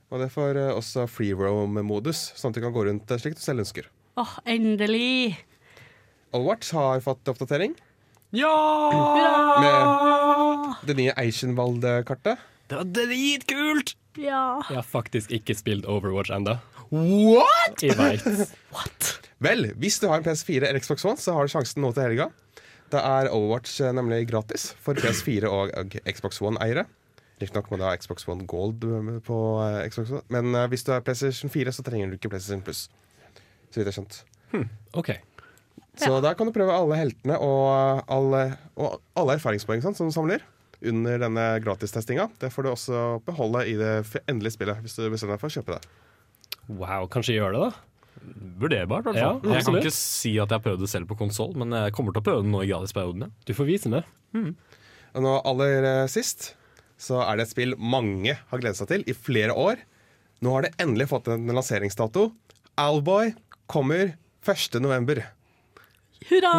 [0.08, 3.62] Og det får også free roam-modus, sånn at du kan gå rundt slik du selv
[3.66, 3.90] ønsker.
[4.18, 5.36] Åh, endelig!
[6.34, 7.76] Allwatch har fått oppdatering
[8.36, 8.50] Ja!
[9.62, 10.47] med
[10.86, 12.42] det nye Eichenwald-kartet.
[12.68, 13.94] Det var dritkult!
[14.18, 14.58] Ja.
[14.68, 16.58] Jeg har faktisk ikke spilt Overwatch ennå.
[16.90, 17.82] What?!
[17.82, 18.26] Jeg vet.
[19.44, 22.08] Vel, hvis du har en PS4 eller Xbox One, så har du sjansen nå til
[22.08, 22.28] helga.
[22.92, 26.86] Da er Overwatch eh, nemlig gratis for PS4 og Xbox One-eiere.
[27.38, 30.92] Riktignok må du ha Xbox One Gold eh, på eh, Xbox One, men hvis du
[30.96, 32.88] har PlayStation 4, så trenger du ikke PlayStation Plus.
[33.68, 34.22] Så vidt jeg har skjønt.
[34.98, 35.12] OK.
[35.98, 38.44] Så da kan du prøve alle heltene og alle,
[38.78, 40.44] og alle erfaringspoeng sånn, som du samler
[40.86, 42.28] under denne gratistestinga.
[42.38, 43.92] Det får du også beholde i det
[44.28, 45.92] endelige spillet hvis du bestemmer deg for å kjøpe det.
[46.68, 47.84] Wow, kanskje gjør det, da.
[48.58, 49.52] Vurderbart, i hvert Ja, fall.
[49.54, 52.12] jeg kan ikke si at jeg har prøvd det selv på konsoll, men jeg kommer
[52.14, 53.26] til å prøve det nå i gratisperioden.
[53.26, 53.30] Ja.
[53.46, 54.04] Du får vise meg.
[55.14, 56.52] Og nå aller eh, sist
[56.98, 59.80] så er det et spill mange har gledet seg til i flere år.
[60.42, 62.28] Nå har det endelig fått en lanseringsdato.
[62.78, 63.32] Alboy
[63.70, 64.12] kommer
[64.46, 64.78] 1.
[64.82, 65.22] november.
[66.28, 66.52] Hurra!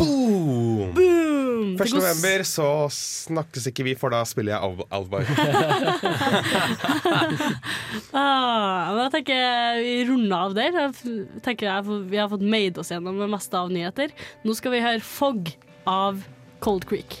[0.00, 0.94] Boom!
[0.94, 1.29] Boom!
[1.60, 1.94] 1.
[1.96, 5.24] november så snakkes ikke vi, for da spiller jeg Al- Alboy.
[8.16, 10.76] Ah, men jeg tenker vi runder av der.
[10.76, 14.12] Jeg tenker jeg, Vi har fått made oss gjennom det meste av nyheter.
[14.46, 15.50] Nå skal vi høre Fog
[15.90, 16.22] av
[16.64, 17.20] Cold Creek.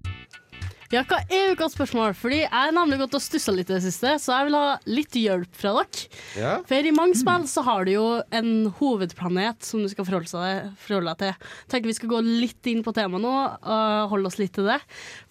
[0.91, 2.11] Ja, hva er ukas spørsmål?
[2.19, 4.71] Fordi jeg har nemlig gått og stussa litt i det siste, så jeg vil ha
[4.91, 6.07] litt hjelp fra dere.
[6.35, 6.55] Ja.
[6.67, 8.49] For i mange spill så har du jo en
[8.81, 11.31] hovedplanet som du skal forholde, deg til.
[11.31, 14.67] Jeg tenker vi skal gå litt inn på temaet nå, og holde oss litt til
[14.67, 14.81] det.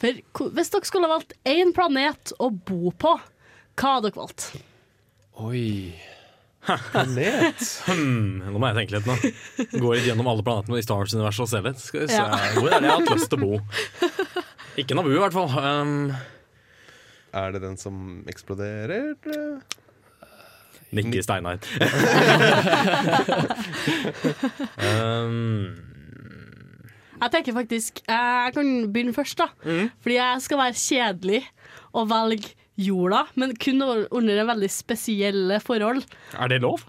[0.00, 3.18] For hvis dere skulle ha valgt én planet å bo på,
[3.76, 4.48] hva hadde dere valgt?
[5.44, 5.66] Oi.
[6.92, 7.60] Planet.
[7.88, 9.14] Hmm, nå må jeg tenke litt nå.
[9.80, 11.80] Går litt gjennom alle planetene i Star Wars-universet og ser litt.
[11.80, 12.24] Skal vi se.
[12.56, 13.60] Hvor er det jeg har hatt lyst til å bo?
[14.78, 15.50] Ikke Nabu, i hvert fall.
[15.50, 16.12] Um,
[17.34, 19.14] Er det den som eksploderer?
[20.92, 21.58] Nikke Steinar.
[24.80, 25.76] um,
[27.20, 29.50] Jeg tenker faktisk Jeg kan begynne først, da.
[30.00, 31.42] Fordi jeg skal være kjedelig
[31.92, 36.00] og velge jorda, men kun under en veldig spesielle forhold.
[36.38, 36.80] er det lov?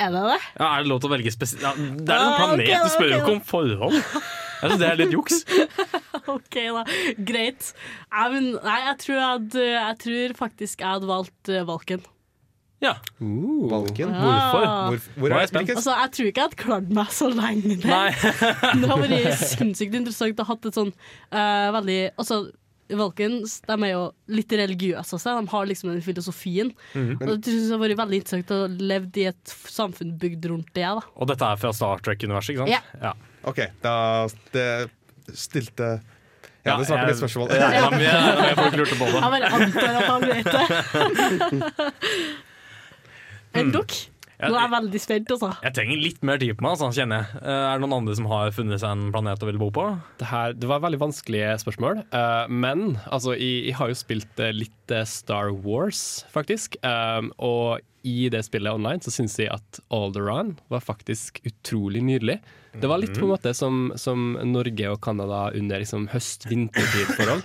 [0.00, 0.38] Er det det?
[0.58, 2.88] Ja, er det lov til å velge spesielle ja, Det er en Ah, planet, du
[2.94, 3.98] spør jo ikke om forhold.
[4.62, 5.42] Jeg synes det er litt juks.
[6.36, 6.84] OK, da.
[7.18, 7.72] Greit.
[8.14, 12.04] Nei, men, nei jeg, tror jeg, hadde, jeg tror faktisk jeg hadde valgt uh, Valken.
[12.82, 12.96] Ja.
[13.18, 14.10] Valken?
[14.10, 14.64] Hvorfor?
[14.66, 14.88] Ah.
[14.88, 15.70] Hvor, hvor er jeg spent.
[15.70, 17.92] Altså, Jeg tror ikke jeg hadde klart meg så lenge der.
[17.92, 18.32] Nei.
[18.82, 22.40] Det har vært sinnssykt interessant å ha hatt et sånn uh, veldig Altså,
[22.98, 24.02] Valkens de er jo
[24.34, 25.36] litt religiøse også.
[25.38, 26.72] De har liksom den filosofien.
[26.92, 27.18] Mhm.
[27.22, 30.72] Og det synes det har vært veldig interessant å leve i et samfunn bygd rundt
[30.74, 30.86] det.
[30.86, 32.98] da Og dette er fra Star Trek-universet, ikke sant?
[33.00, 33.14] Ja.
[33.48, 33.94] OK, da
[34.54, 34.68] det
[35.34, 35.88] stilte
[36.62, 37.48] Ja, Ja, det svarte jeg- litt spørsmål.
[37.50, 37.80] Ja, ja.
[37.82, 39.18] ja, med jeg folk lurte på det.
[39.18, 41.72] bare antar at han vet det.
[43.52, 43.92] En dukk?
[44.42, 45.48] Nå er jeg veldig spent, altså.
[45.62, 47.42] Jeg trenger litt mer tid på meg, altså, kjenner jeg.
[47.44, 49.84] Eh, Er det noen andre som har funnet seg en planet å ville bo på?
[50.18, 54.42] Det, her, det var veldig vanskelige spørsmål, eh, men altså, jeg, jeg har jo spilt
[54.42, 56.74] eh, litt Star Wars, faktisk.
[56.82, 62.40] Og i det spillet online så syns jeg at Alderaan var faktisk utrolig nydelig.
[62.80, 67.44] Det var litt på en måte som, som Norge og Canada under liksom, høst-vintertid-forhold.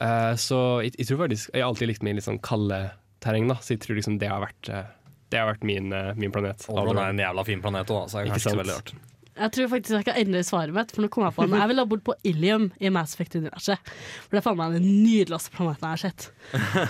[0.00, 2.80] Uh, så jeg, jeg tror faktisk Jeg har alltid likt meg i litt sånn kalde
[3.20, 4.88] terreng, da, så jeg tror liksom det har vært eh,
[5.30, 6.64] det har vært min, eh, min planet.
[6.72, 8.94] Alderaan er en jævla fin planet òg, så jeg er Ikke så veldig rart.
[9.40, 11.54] Jeg tror faktisk jeg skal endre svaret mitt, for nå kom jeg på den.
[11.56, 13.80] Jeg ville ha bodd på Ilium i Mass Effect-universet.
[14.26, 16.26] For det er faen meg den nydeligste planeten jeg har sett.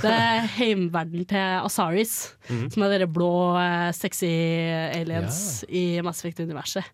[0.02, 2.14] Det er heimverden til Asaris,
[2.50, 2.70] Mhm.
[2.74, 4.26] som er dere blå eh, sexy
[4.98, 6.84] aliens i Mass Effect-universet.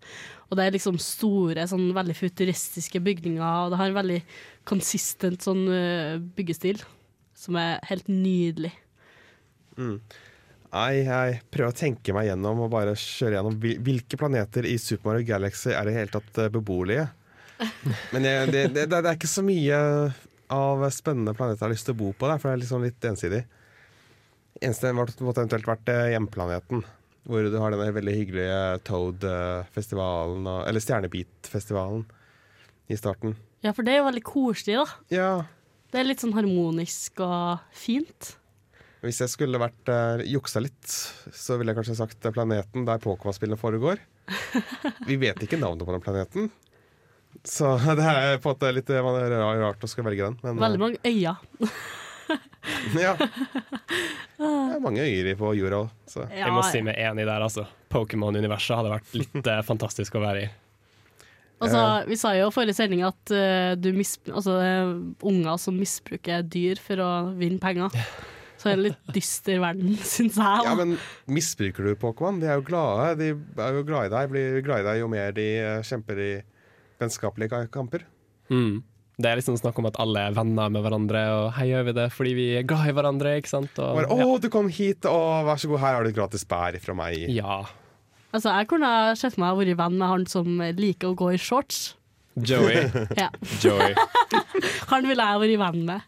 [0.51, 4.21] Og det er liksom store, sånn veldig futuristiske bygninger, og det har en veldig
[4.69, 6.83] konsistent sånn eh, byggestil,
[7.35, 8.73] som er helt nydelig.
[9.77, 9.99] Mm.
[10.73, 15.13] Nei, jeg prøver å tenke meg gjennom og bare kjøre gjennom hvilke planeter i Super
[15.13, 17.07] Mario Galaxy er i hele tatt eh, beboelige.
[18.13, 19.79] Men jeg, det, det, det er ikke så mye
[20.53, 22.85] av spennende planeter jeg har lyst til å bo på der, for det er liksom
[22.85, 23.43] litt ensidig.
[24.61, 26.85] Eneste måtte måtte eventuelt vært eh, hjemplaneten,
[27.27, 32.05] hvor du har denne veldig hyggelige Toad-festivalen, eller Stjernebit-festivalen
[32.93, 33.35] i starten.
[33.65, 34.87] Ja, for det er jo veldig koselig, da.
[35.11, 35.31] Ja,
[35.91, 38.35] Det er litt sånn harmonisk og fint.
[39.07, 40.87] Hvis jeg skulle vært uh, juksa litt,
[41.35, 44.01] så ville jeg kanskje sagt eh, planeten der Pokémon-spillene foregår.
[45.07, 46.49] Vi vet ikke navnet på den planeten.
[47.47, 50.38] Så det er på en måte litt eh, rar- rart å skulle velge den.
[50.42, 51.40] Men, Veldig mange øyer.
[53.07, 53.14] ja.
[53.16, 56.29] Det er mange øyer i- på jorda òg, Ja.
[56.47, 57.66] Jeg må si meg enig der, altså.
[57.92, 60.55] Pokémon-universet hadde vært litt uh, fantastisk å være i.
[61.57, 64.90] Altså, vi sa jo i forrige sending at uh, altså, det er
[65.25, 67.95] unger som misbruker dyr for å vinne penger.
[68.67, 70.67] Så det er en litt dyster verden, syns jeg.
[70.67, 70.97] Ja, men
[71.31, 72.41] misbruker du Pokémon?
[72.43, 73.13] De er jo glade.
[73.21, 73.31] De
[73.63, 74.33] er jo glad i deg.
[74.33, 76.31] Blir glad i deg jo mer de eh, kjemper i
[76.99, 78.07] vennskapelige kamper.
[78.51, 78.83] Mm.
[79.17, 81.95] Det er liksom snakk om at alle er venner med hverandre, og her gjør vi
[81.97, 83.79] det fordi vi er glad i hverandre, ikke sant?
[83.81, 86.45] Og, Bare, 'Å, du kom hit, og vær så god, her har du et gratis
[86.45, 87.25] bær fra meg'.
[87.33, 87.63] Ja.
[88.35, 91.39] Altså, jeg kunne sett meg å være venn med han som liker å gå i
[91.41, 91.95] shorts.
[92.37, 92.85] Joey.
[93.17, 93.31] Ja.
[93.63, 93.95] Joey.
[94.93, 96.05] Han ville jeg vært venn med.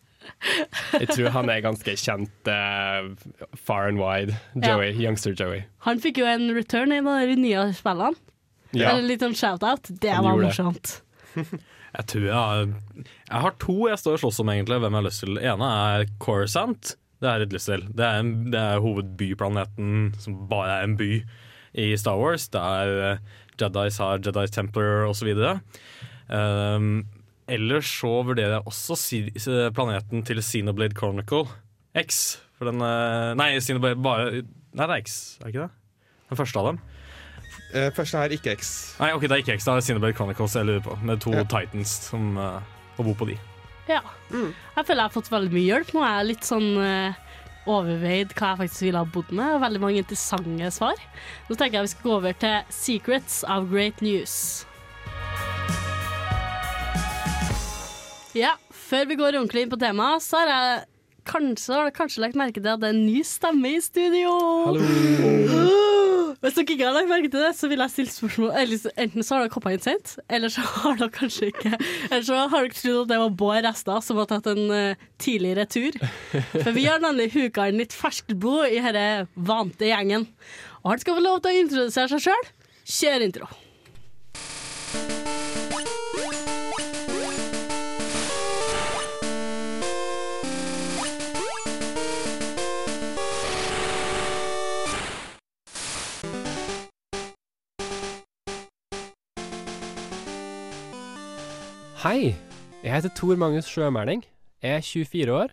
[0.94, 3.08] Jeg tror han er ganske kjent uh,
[3.56, 4.36] far and wide.
[4.54, 4.74] Ja.
[4.76, 5.64] Joey, Youngster Joey.
[5.86, 8.16] Han fikk jo en return i en av de nye spillene.
[8.76, 8.92] Ja.
[8.92, 9.88] Eller litt sånn shout-out.
[10.00, 10.98] Det Han var morsomt.
[11.34, 11.44] det.
[11.98, 14.76] Jeg tror jeg har Jeg har to jeg står og slåss om, egentlig.
[14.82, 15.38] Hvem jeg har lyst til.
[15.38, 16.90] Det ene er Corsant.
[17.18, 17.84] Det har jeg litt lyst til.
[17.96, 21.08] Det er, en, det er hovedbyplaneten som bare er en by
[21.80, 22.44] i Star Wars.
[22.54, 23.22] Der eh,
[23.58, 25.32] Jedis har Jedi Templar osv.
[26.28, 27.08] Um,
[27.48, 28.96] ellers så vurderer jeg også
[29.76, 31.46] planeten til Xenoblade Chronicle
[31.98, 32.38] X.
[32.58, 35.74] For den eh, Nei, Xenoblade bare Nei, det er X, er det ikke det?
[36.28, 36.80] Den første av dem.
[37.72, 38.72] Eh, første er ikke X.
[39.00, 40.98] Nei, ok, det er ikke X, det er Xenoblade Chronicles jeg lurer på.
[41.08, 41.44] Med to Ja.
[41.48, 42.60] Titans som uh,
[42.96, 43.38] bor bo på de.
[43.88, 44.02] Ja.
[44.30, 45.94] Jeg føler jeg har fått veldig mye hjelp.
[45.96, 47.16] Nå er jeg litt sånn uh,
[47.68, 49.60] overveid hva jeg faktisk ville ha bodd med.
[49.64, 51.00] Veldig mange interessante svar.
[51.48, 54.66] Nå tenker jeg vi skal gå over til Secrets of Great News.
[58.38, 60.82] Ja, før vi går ordentlig inn på temaet, så har jeg
[61.28, 64.34] kanskje, har kanskje lagt merke til at det er en ny stemme i studio.
[64.68, 64.84] Hallo.
[66.38, 69.26] Hvis dere ikke har lagt merke til det, så vil jeg stille spørsmål eller, Enten
[69.26, 72.68] så har dere hoppa inn sent, eller så har dere kanskje ikke Eller så har
[72.68, 75.98] dere trodd at det var Bård Restad som har tatt en uh, tidligere tur.
[76.54, 80.30] For vi har nemlig huka inn litt ferskt blod i denne vante gjengen.
[80.84, 82.52] Og han skal få lov til å introdusere seg sjøl.
[82.86, 83.50] Kjør intro.
[101.98, 102.36] Hei,
[102.78, 104.20] jeg heter Tor Magnus Sjømæling,
[104.62, 105.50] er 24 år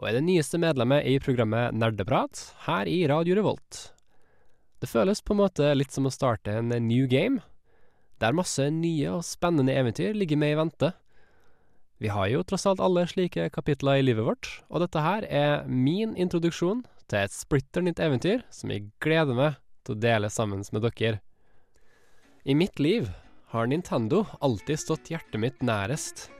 [0.00, 3.80] og er det nyeste medlemmet i programmet Nerdeprat her i Radio Revolt.
[4.80, 7.42] Det føles på en måte litt som å starte en new game,
[8.24, 10.90] der masse nye og spennende eventyr ligger med i vente.
[12.00, 15.68] Vi har jo tross alt alle slike kapitler i livet vårt, og dette her er
[15.68, 20.64] min introduksjon til et splitter nytt eventyr som jeg gleder meg til å dele sammen
[20.72, 21.20] med dere.
[22.48, 23.12] I mitt liv
[23.52, 26.30] har Nintendo alltid stått hjertet mitt nærest.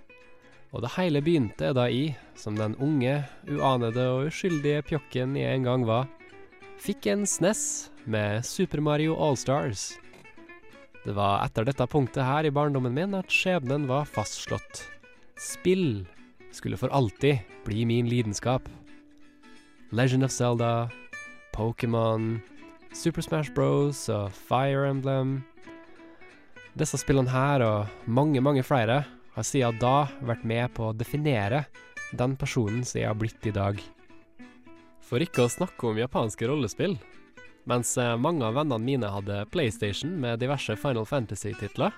[0.72, 3.18] Og det hele begynte da jeg, som den unge,
[3.52, 6.08] uanede og uskyldige pjokken jeg en gang var,
[6.80, 9.92] fikk en SNES med Super Mario Allstars.
[11.04, 14.86] Det var etter dette punktet her i barndommen min at skjebnen var fastslått.
[15.36, 16.06] Spill
[16.54, 18.64] skulle for alltid bli min lidenskap.
[19.92, 20.88] Legend of Zelda,
[21.52, 22.38] Pokémon,
[22.96, 25.42] Super Smash Bros og Fire Emblem.
[26.78, 31.66] Disse spillene her, og mange, mange flere, har siden da vært med på å definere
[32.16, 33.80] den personen som jeg har blitt i dag.
[35.04, 36.96] For ikke å snakke om japanske rollespill.
[37.68, 41.92] Mens eh, mange av vennene mine hadde PlayStation med diverse Final Fantasy-titler,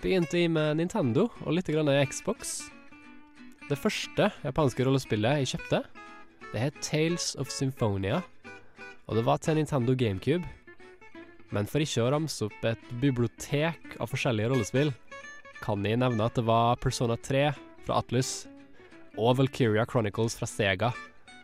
[0.00, 2.68] begynte jeg med Nintendo og litt grann Xbox.
[3.68, 5.82] Det første japanske rollespillet jeg kjøpte,
[6.52, 8.20] det het Tales of Symphonia,
[9.08, 10.46] og det var til Nintendo GameCube.
[11.50, 14.92] Men for ikke å ramse opp et bibliotek av forskjellige rollespill,
[15.60, 17.50] kan jeg nevne at det var Persona 3
[17.84, 18.46] fra Atlus
[19.18, 20.92] og Valkyria Chronicles fra Sega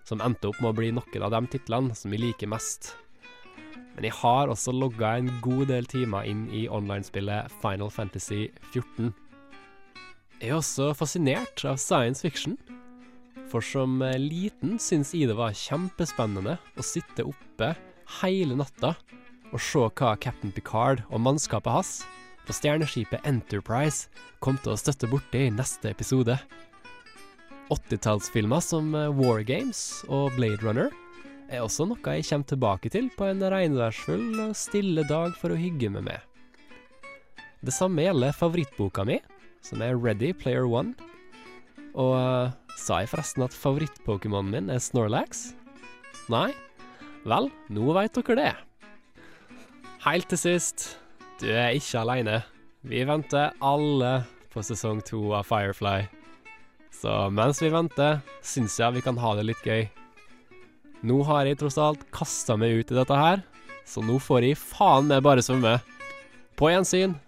[0.07, 2.92] som endte opp med å bli noen av de titlene som jeg liker mest.
[3.97, 9.11] Men jeg har også logga en god del timer inn i online-spillet Final Fantasy 14.
[10.37, 12.59] Jeg er også fascinert av science fiction,
[13.51, 17.73] for som eh, liten syns jeg det var kjempespennende å sitte oppe
[18.21, 18.92] hele natta
[19.53, 21.93] og se hva Captain Picard og mannskapet hans
[22.47, 24.11] på stjerneskipet Enterprise
[24.45, 26.39] kom til å støtte borti i neste episode.
[27.75, 30.93] 80-tallsfilmer som eh, War Games og Blade Runner
[31.51, 35.59] er også noe jeg kommer tilbake til på en regnværsfull og stille dag for å
[35.59, 36.21] hygge meg med.
[37.67, 39.19] Det samme gjelder favorittboka mi,
[39.65, 40.95] som er Ready Player One.
[41.97, 45.49] Og uh, sa jeg forresten at favoritt-Pokémonen min er Snorlax?
[46.31, 46.51] Nei?
[47.27, 48.53] Vel, nå veit dere det.
[50.07, 50.85] Helt til sist,
[51.40, 52.37] du er ikke aleine.
[52.87, 54.21] Vi venter alle
[54.53, 56.05] på sesong to av Firefly.
[56.95, 59.88] Så mens vi venter, syns jeg vi kan ha det litt gøy.
[61.11, 63.42] Nå har jeg tross alt kasta meg ut i dette her,
[63.83, 65.75] så nå får jeg faen meg bare svømme.
[66.55, 67.19] På gjensyn.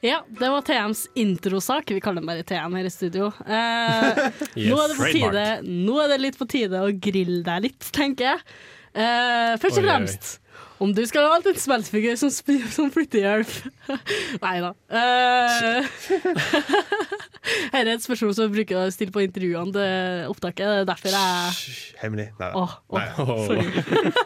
[0.00, 1.90] Ja, det var TMs introsak.
[1.92, 3.26] Vi kaller den bare TM her i studio.
[3.44, 4.20] Eh,
[4.56, 7.66] Yes, nå, er det på tide, nå er det litt på tide å grille deg
[7.68, 8.40] litt, tenker jeg.
[8.96, 10.30] Eh, først og fremst,
[10.82, 12.32] om du skal ha valgt en spillfigur som,
[12.76, 13.52] som flyttehjelp
[14.46, 14.72] Nei da.
[14.88, 15.90] Eh,
[17.70, 20.64] Her er et spørsmål som jeg bruker å stille på intervjuene til opptaket.
[20.64, 22.30] Det er derfor jeg Hemmelig.
[22.40, 22.64] Nei da.
[22.64, 23.08] Åh, åh, Nei,
[23.46, 24.16] sorry.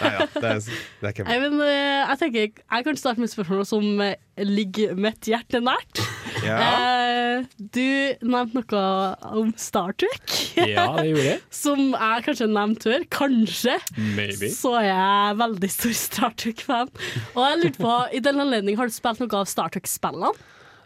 [0.00, 0.60] Nei, ja, det, er,
[1.00, 4.94] det er Nei, men, eh, jeg tenker jeg kan starte med spørsmål som eh, ligger
[4.98, 6.02] mitt hjerte nært.
[6.44, 6.58] Ja.
[6.60, 7.86] Eh, du
[8.24, 10.36] nevnte noe om Star Trek.
[10.56, 11.42] Ja, det gjorde jeg.
[11.62, 13.04] Som jeg kanskje nevnte før.
[13.12, 13.76] Kanskje
[14.16, 14.50] Maybe.
[14.54, 16.94] så er jeg veldig stor Star Trek-fan.
[17.34, 20.32] Og jeg lurte på, i den anledning, har du spilt noe av Star Trek-spillene?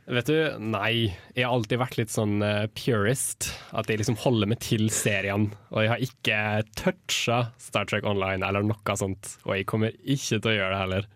[0.04, 1.14] Vet du, nei.
[1.32, 3.48] Jeg har alltid vært litt sånn eh, purist.
[3.72, 5.54] At jeg liksom holder meg til seriene.
[5.72, 6.40] Og jeg har ikke
[6.76, 9.38] toucha Star Trek Online eller noe sånt.
[9.46, 11.08] Og jeg kommer ikke til å gjøre det heller.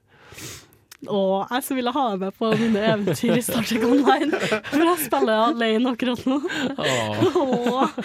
[1.06, 1.18] Å,
[1.52, 4.32] jeg så ville ha deg med på mine eventyr i Star Trek Online,
[4.66, 6.40] for jeg spiller alene akkurat nå.
[6.82, 7.84] Åh.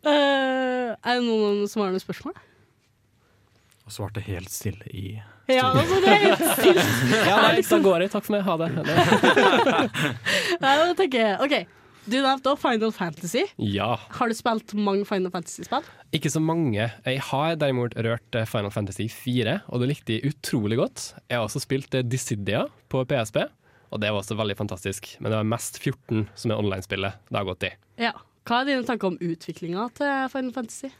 [0.00, 2.32] Eh, er det noen som har noen spørsmål?
[3.90, 5.16] Og svarte helt stille i
[5.50, 6.84] Ja, altså det er helt stille.
[7.26, 8.12] Ja, nei, da går jeg.
[8.12, 8.44] Takk for meg.
[8.46, 8.68] Ha det.
[10.62, 11.56] Nei, da tenker jeg, OK,
[12.06, 13.42] du nevnte også Final Fantasy.
[13.66, 13.88] Ja.
[14.14, 15.90] Har du spilt mange Final Fantasy-spill?
[16.16, 16.86] Ikke så mange.
[16.86, 21.10] Jeg har derimot rørt eh, Final Fantasy 4, og det likte jeg utrolig godt.
[21.26, 23.42] Jeg har også spilt eh, Dissidia på PSP,
[23.90, 25.16] og det var også veldig fantastisk.
[25.18, 27.74] Men det var mest 14 som er online-spillet det har gått i.
[28.06, 28.14] Ja.
[28.48, 30.94] Hva er dine tanker om utviklinga til Final Fantasy?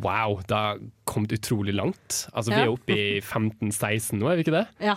[0.00, 0.78] Wow, det har
[1.08, 2.22] kommet utrolig langt.
[2.32, 4.66] Altså, Vi er oppe i 15-16 nå, er vi ikke det?
[4.80, 4.96] Ja.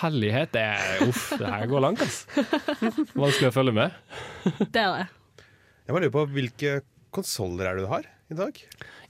[0.00, 2.44] Hellighet, det er Uff, det her går langt, altså.
[3.20, 3.94] Vanskelig å følge med.
[4.64, 5.06] Det er det.
[5.84, 6.78] Jeg må lurer på hvilke
[7.14, 8.58] konsoller er det du har i dag?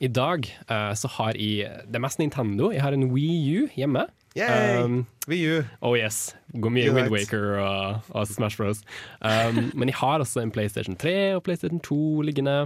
[0.02, 2.72] I dag uh, så har jeg Det er mest Nintendo.
[2.74, 4.08] Jeg har en Wii U hjemme.
[4.34, 4.82] Yay!
[4.82, 5.62] Um, Wii U.
[5.80, 6.34] Oh yes.
[6.58, 8.82] Går mye Windwaker Wind Waker og, og Smash Bros.
[9.22, 12.56] Um, men jeg har også en PlayStation 3 og PlayStation 2 liggende.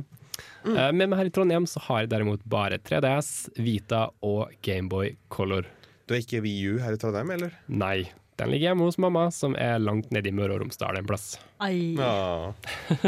[0.69, 3.31] Eh, med meg her i Trondheim så har jeg derimot bare 3DS,
[3.63, 5.69] Vita og Gameboy Color.
[6.09, 7.53] Du har ikke Wii U her i Trondheim, eller?
[7.69, 8.07] Nei,
[8.41, 11.37] den ligger hjemme hos mamma, som er langt nede i Møre og Romsdal en plass.
[11.65, 11.95] Ai.
[11.99, 12.53] Ja.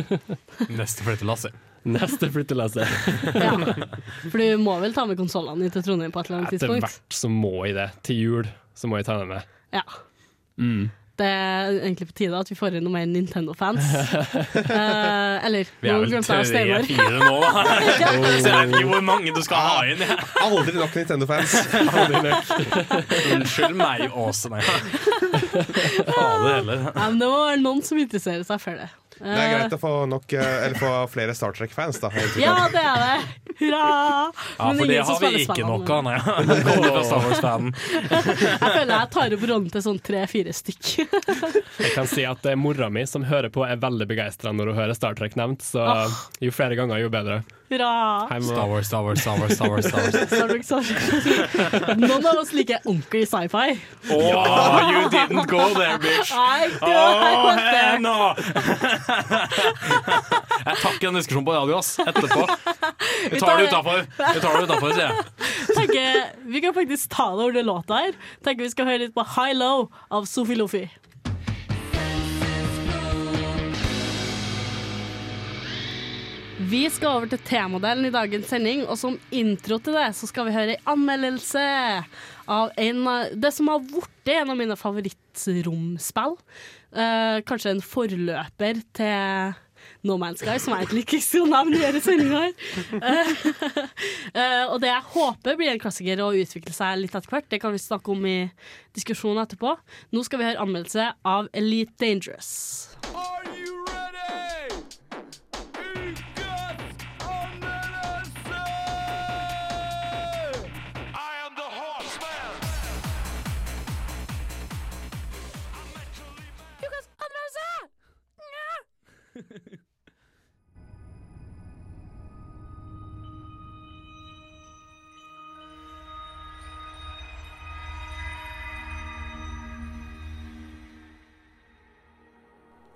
[0.80, 1.52] Neste flyttelasse.
[1.88, 2.84] Neste flyttelasse.
[3.40, 3.54] Ja.
[4.26, 6.82] For du må vel ta med konsollene til Trondheim på et eller annet tidspunkt?
[6.82, 7.88] Etter hvert så må jeg det.
[8.08, 9.54] Til jul så må jeg ta dem med.
[9.72, 9.84] Ja.
[10.60, 10.90] Mm.
[11.20, 13.84] Det er egentlig på tide at vi får inn noe mer Nintendo-fans.
[14.70, 16.84] Eh, eller Vi er nå vel glemte jeg Steinar.
[16.86, 17.50] tre-fire nå, da.
[18.44, 20.00] Så jeg vet ikke hvor mange du skal ha inn.
[20.04, 20.16] jeg.
[20.46, 21.56] Aldri nok Nintendo-fans.
[23.34, 24.50] Unnskyld meg, Åse.
[24.52, 24.62] Nei.
[24.64, 26.84] Fader heller.
[26.94, 28.88] Nei, men det må være noen som interesserer seg for det.
[29.20, 32.08] Det er greit å få, nok, eh, eller få flere Star Trek-fans, da.
[32.40, 33.18] Ja, det er det!
[33.60, 33.80] Hurra!
[34.56, 36.16] Ja, for det har vi ikke nok av, nei.
[36.64, 37.74] Kommer fra Star Wars-fanen.
[38.00, 40.90] Jeg føler jeg tar opp rollen til sånn tre-fire stykk.
[41.04, 44.80] Jeg kan si at eh, mora mi som hører på, er veldig begeistra når hun
[44.80, 45.84] hører Star Trek nevnt, så
[46.40, 47.42] jo flere ganger, jo bedre.
[47.70, 48.26] Hurra!
[48.42, 49.86] Star Wars, Star Wars, Star Wars, Star Wars.
[49.86, 50.14] Star Wars.
[50.26, 51.96] Star Trek, Star Trek.
[52.00, 53.76] Noen av oss liker ordentlig sci-fi.
[54.10, 56.32] Oh, you didn't go there, bitch!
[56.34, 57.62] I det Oh, det.
[57.70, 58.34] Hena!
[60.60, 61.92] Jeg takker en diskusjon på radio, ass.
[62.02, 62.42] Etterpå.
[63.30, 64.02] Vi tar det utafor.
[64.18, 65.14] Vi tar utenfor, sier jeg.
[65.76, 66.10] tenker
[66.50, 68.18] Vi kan faktisk ta det over den låta her.
[68.44, 70.82] Tenker Vi skal høre litt på High Low av Sophie Lofi.
[76.70, 80.46] Vi skal over til T-modellen i dagens sending, og som intro til det så skal
[80.46, 81.62] vi høre en anmeldelse
[82.50, 83.00] av en,
[83.34, 86.36] det som har blitt en av mine favorittromspill.
[86.94, 89.58] Eh, kanskje en forløper til
[90.06, 92.44] No Man's Sky, som jeg egentlig ikke skal nevne i denne sendinga.
[93.00, 93.34] Eh,
[94.38, 97.62] eh, og det jeg håper blir en klassiker og utvikle seg litt etter hvert, det
[97.64, 98.38] kan vi snakke om i
[98.94, 99.74] diskusjonen etterpå.
[100.14, 102.52] Nå skal vi høre anmeldelse av Elite Dangerous.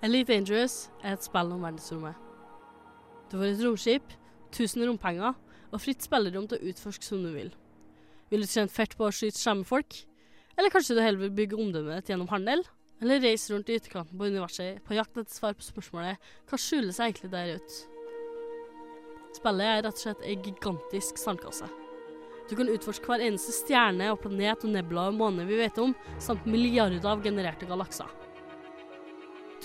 [0.05, 2.17] Elite Dangerous er et spill om verdensrommet.
[3.31, 4.11] Du får et romskip,
[4.51, 5.31] 1000 rompenger
[5.71, 7.49] og fritt spillerom til å utforske som du vil.
[8.29, 9.65] Vil du tjene fett på å skyte slemme?
[10.55, 12.61] Eller kanskje du heller vil bygge omdømmet ditt gjennom handel?
[13.01, 16.93] Eller reise rundt i ytterkanten på universet på jakt etter svar på spørsmålet hva skjuler
[16.93, 17.79] seg egentlig der ute?
[19.39, 21.71] Spillet er rett og slett ei gigantisk sandkasse.
[22.45, 25.97] Du kan utforske hver eneste stjerne og planet og nebula og måne vi vet om,
[26.21, 28.24] samt milliarder av genererte galakser.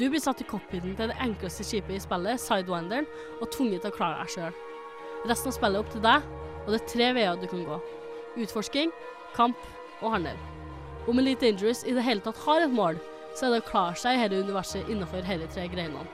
[0.00, 3.04] Du blir satt i cockpiten til det enkleste skipet i spillet, Sidewinderen,
[3.36, 4.54] og tvunget til å klare deg sjøl.
[5.28, 6.30] Resten av spillet er opp til deg,
[6.62, 7.76] og det er tre veier du kan gå.
[8.40, 8.94] Utforsking,
[9.36, 9.66] kamp
[10.00, 10.40] og handel.
[11.04, 12.96] Om Elite Dangerous i det hele tatt har et mål,
[13.36, 16.08] så er det å klare seg i dette universet innenfor disse tre greinene.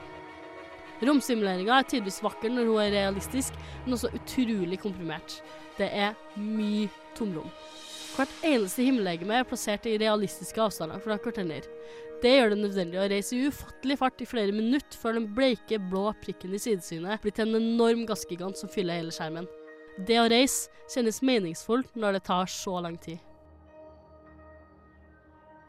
[1.07, 5.39] Romsimuleringa er tidvis vakker når hun er realistisk, men også utrolig komprimert.
[5.79, 7.47] Det er mye tomrom.
[8.17, 11.59] Hvert eneste himmellegeme er plassert i realistiske avstander fra hverandre.
[12.23, 15.77] Det gjør det nødvendig å reise i ufattelig fart i flere minutter før den bleike,
[15.91, 19.45] blå prikken i sidesynet blir til en enorm gassgigant som fyller hele skjermen.
[20.09, 23.21] Det å reise kjennes meningsfullt når det tar så lang tid.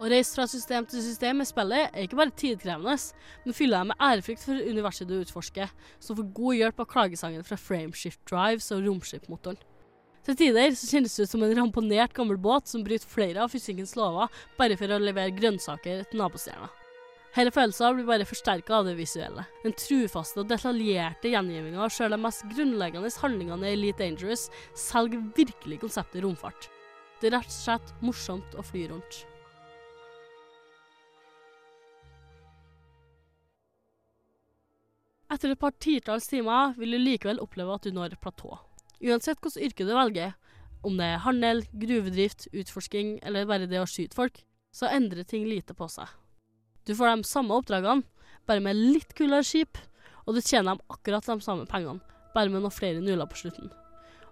[0.01, 2.97] Å reise fra system til system i spillet er ikke bare tidkrevende,
[3.45, 7.45] men fyller deg med ærefrykt for universet du utforsker, som får god hjelp av klagesangen
[7.45, 9.61] fra Frameshift Drives og romskipmotoren.
[10.29, 13.49] Til tider så kjennes det ut som en ramponert gammel båt som bryter flere av
[13.49, 16.69] fysikkens lover bare for å levere grønnsaker til nabostjerna.
[17.33, 19.47] Hele følelsen blir bare forsterka av det visuelle.
[19.63, 24.45] Den trufaste og detaljerte gjengivinga av sjøl de mest grunnleggende handlingene i Elite Dangerous
[24.77, 26.69] selger virkelig konseptet romfart.
[27.23, 29.25] Det er rett og slett morsomt å fly rundt.
[35.33, 38.59] Etter et par titalls timer vil du likevel oppleve at du når et platå.
[38.99, 40.37] Uansett hvilket yrke du velger,
[40.87, 44.43] om det er handel, gruvedrift, utforsking eller bare det å skyte folk,
[44.75, 46.07] så endrer ting lite på seg.
[46.87, 48.07] Du får de samme oppdragene,
[48.49, 49.79] bare med litt kulere skip,
[50.27, 52.01] og du tjener dem akkurat de samme pengene,
[52.35, 53.71] bare med noen flere nuller på slutten.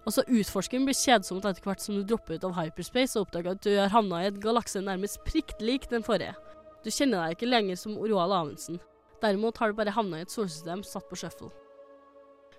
[0.07, 3.63] Også utforskeren blir kjedsomt etter hvert som du dropper ut av hyperspace og oppdager at
[3.65, 6.37] du har havna i et galakse nærmest prikt lik den forrige.
[6.85, 8.79] Du kjenner deg ikke lenger som Roald Amundsen.
[9.19, 11.51] Derimot har du bare havna i et solsystem satt på shuffle.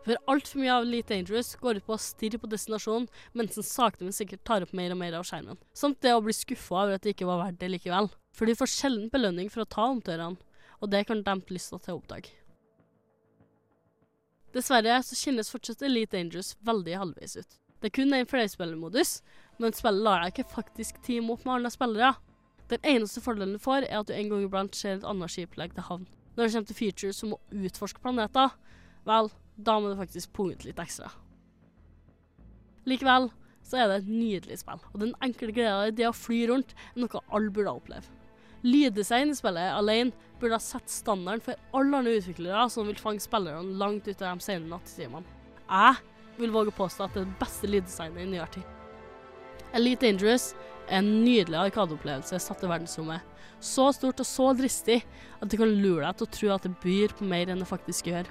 [0.08, 3.66] For altfor mye av Elite Dangerous går ut på å stirre på destinasjonen, mens en
[3.66, 5.58] sakte, men sikkert tar opp mer og mer av skjermen.
[5.76, 8.08] Samt det å bli skuffa over at det ikke var verdt det likevel.
[8.32, 10.40] For de får sjelden belønning for å ta omtørene,
[10.80, 12.32] og det kan dempe lysta til å oppdage.
[14.56, 17.58] Dessverre så kjennes fortsatt Elite Dangerous veldig halvveis ut.
[17.76, 19.18] Det er kun en flerspillermodus,
[19.60, 22.14] men spillet lar deg ikke faktisk teame opp med andre spillere.
[22.72, 25.76] Den eneste fordelen du får, er at du en gang iblant ser et annet skiplegg
[25.76, 26.08] til havn.
[26.32, 28.56] Når det kommer til features som å utforske planeter,
[29.06, 31.10] vel, da må du faktisk punge ut litt ekstra.
[32.88, 33.28] Likevel
[33.68, 36.72] så er det et nydelig spill, og den enkle gleda i det å fly rundt
[36.94, 38.14] er noe alle burde oppleve.
[38.66, 43.22] Lyddesign i spillet alene burde ha sett standarden for alle andre utviklere som vil fange
[43.22, 45.36] spillerne langt ut av de sene nattetimene.
[45.68, 48.74] Jeg vil våge påstå at det er det beste lyddesignet i nyere tid.
[49.76, 50.52] Elite Dangerous
[50.88, 53.22] er en nydelig arkadeopplevelse satt i verdensrommet.
[53.60, 55.02] Så stort og så dristig
[55.38, 57.68] at det kan lure deg til å tro at det byr på mer enn det
[57.68, 58.30] faktisk gjør.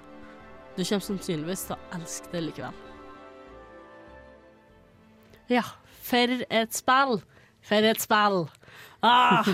[0.77, 2.83] Du kommer sannsynligvis til å elske det likevel.
[5.49, 5.63] Ja,
[6.05, 7.21] for et spill!
[7.65, 8.45] For et spill!
[9.07, 9.47] Ah.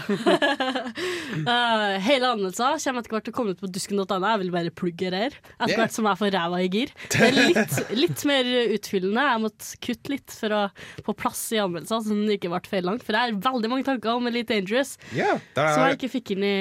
[1.44, 4.06] uh, hele anmeldelsen kommer etter hvert til å komme ut på dusken.no.
[4.06, 5.38] Jeg vil bare plugge her.
[5.60, 6.94] Etter hvert som jeg får ræva i gir.
[7.14, 9.28] Det er litt, litt mer utfyllende.
[9.30, 10.64] Jeg måtte kutte litt for å
[11.06, 13.00] få plass i anmeldelsen, så den ikke ble feil lang.
[13.04, 15.56] For jeg har veldig mange tanker om Elite Dangerous yeah, er...
[15.56, 16.58] som jeg er, ikke fikk inn i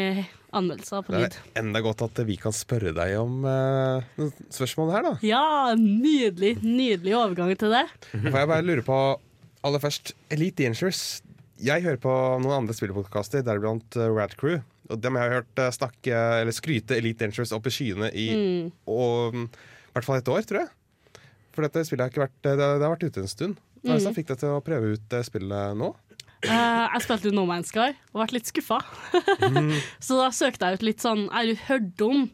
[0.52, 1.36] anmeldelser på det lyd.
[1.36, 5.12] er enda godt at vi kan spørre deg om uh, spørsmål her, da.
[5.24, 5.44] Ja,
[5.78, 7.86] nydelig, nydelig overgang til det.
[8.12, 8.98] Får jeg bare lure på
[9.62, 11.22] aller først Elite Dangerous.
[11.62, 14.60] Jeg hører på noen andre spillpodkaster, deriblant uh, Rad Crew.
[14.90, 18.24] Og dem har jeg hørt eh, snakke, eller skryte Elite Dangerous opp i skyene i
[18.34, 18.72] Mm.
[18.90, 21.20] og, mm, i hvert fall et år, tror jeg.
[21.54, 23.60] For dette spillet har ikke vært Det, det har vært ute en stund.
[23.86, 24.14] Hva Mm.
[24.18, 25.92] fikk deg til å prøve ut spillet nå?
[26.42, 28.80] Uh, jeg spilte No Man's Sky og ble litt skuffa.
[30.02, 32.24] så da søkte jeg ut litt sånn Jeg har hørt om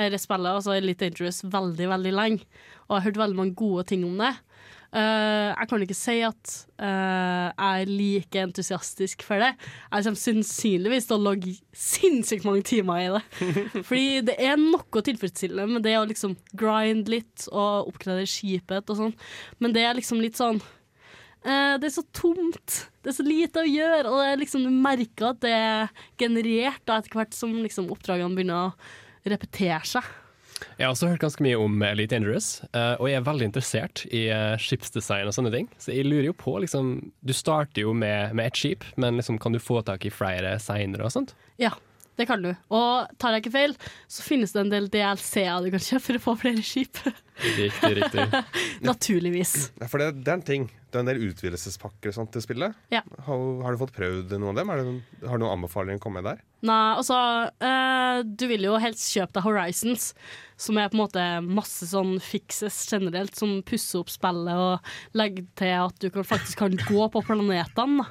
[0.00, 2.46] dette spillet, altså Elite Dangerous, veldig, veldig lenge.
[2.88, 4.32] Og jeg har hørt veldig mange gode ting om det.
[4.90, 9.52] Eh, jeg kan ikke si at uh, jeg er like entusiastisk for det.
[9.86, 13.20] Jeg kommer sannsynligvis til å logge sinnssykt mange timer i det.
[13.88, 18.98] Fordi det er noe tilfredsstillende med det å liksom grind litt og oppgradere skipet og
[18.98, 19.16] sånn,
[19.62, 22.80] men det er liksom litt sånn uh, det er så tomt.
[22.98, 25.94] Det er så lite å gjøre, og det er liksom, du merker at det er
[26.18, 30.10] generert da, etter hvert som liksom, oppdragene begynner å repetere seg.
[30.78, 34.04] Jeg har også hørt ganske mye om Elite Dangerous, eh, og jeg er veldig interessert
[34.08, 35.68] i eh, skipsdesign og sånne ting.
[35.80, 36.96] Så jeg lurer jo på, liksom
[37.26, 40.56] Du starter jo med, med ett skip, men liksom, kan du få tak i flere
[40.62, 41.34] seinere og sånt?
[41.60, 41.74] Ja,
[42.20, 42.50] det kan du.
[42.76, 43.74] Og tar jeg ikke feil,
[44.10, 47.00] så finnes det en del DLC-er du kan kjøpe for å få flere skip.
[47.56, 48.26] Riktig, riktig.
[48.90, 49.54] Naturligvis.
[49.80, 50.68] Ja, for det, det er en ting.
[50.90, 52.76] Det er en del utvidelsespakker og sånt til spillet.
[52.92, 53.00] Ja.
[53.24, 54.72] Har, har du fått prøvd noen av dem?
[54.74, 54.94] Er det,
[55.24, 56.44] har du noen anbefalinger å komme med der?
[56.66, 57.16] Nei, altså
[57.64, 60.10] eh, Du vil jo helst kjøpe deg Horizons,
[60.60, 65.46] som er på en måte masse sånn fixes generelt, som pusser opp spillet og legger
[65.56, 68.04] til at du kan, faktisk kan gå på planetene.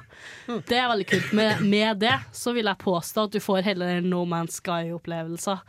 [0.66, 1.30] Det er veldig kult.
[1.38, 5.62] Med, med det så vil jeg påstå at du får hele No Man's Sky-opplevelser.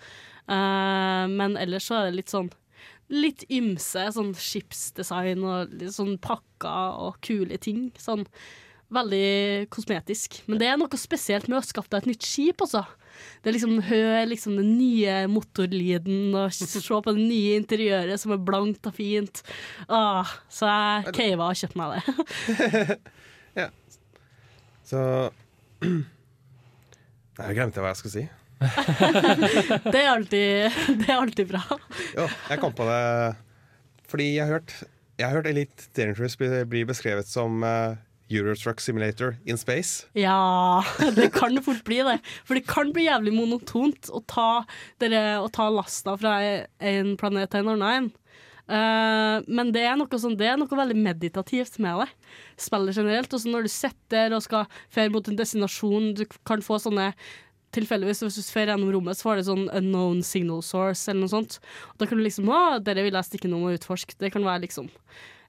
[0.50, 2.50] Eh, men ellers så er det litt sånn
[3.12, 7.90] Litt ymse, sånn skipsdesign og litt sånn pakker og kule ting.
[8.00, 8.24] Sånn
[8.94, 10.42] veldig kosmetisk.
[10.52, 12.84] Men det er noe spesielt med å skaffe deg et nytt skip, altså.
[13.42, 18.34] Det er liksom Hør liksom den nye motorlyden og se på det nye interiøret som
[18.34, 19.44] er blankt og fint.
[19.92, 23.00] Åh, så jeg cava og kjøpte meg det.
[24.92, 25.02] Så
[27.32, 28.26] Nei, jeg glemte hva jeg skulle si.
[29.92, 31.62] det, er alltid, det er alltid bra.
[32.14, 33.02] Jo, jeg kom på det
[34.12, 34.74] fordi jeg har hørt,
[35.18, 37.96] jeg har hørt Elite Dangerous bli, bli beskrevet som uh,
[38.32, 40.08] Eurotruck Simulator in space.
[40.18, 40.84] Ja,
[41.18, 42.18] det kan det fort bli det.
[42.48, 44.64] For det kan bli jævlig monotont å ta,
[45.04, 48.12] dere, å ta lasta fra en planet til en annen.
[48.72, 52.10] Uh, men det er, noe sånn, det er noe veldig meditativt med det.
[52.62, 53.34] Spillet generelt.
[53.34, 57.14] Og så når du sitter og skal ferde mot en destinasjon, du kan få sånne
[57.72, 61.32] Tilfeldigvis hvis du fer gjennom rommet, så får du sånn unknown signal source eller noe
[61.32, 61.54] sånt.
[61.94, 64.18] Og da kan du liksom Å, dere vil jeg stikke noe og utforske.
[64.20, 64.90] Det kan være liksom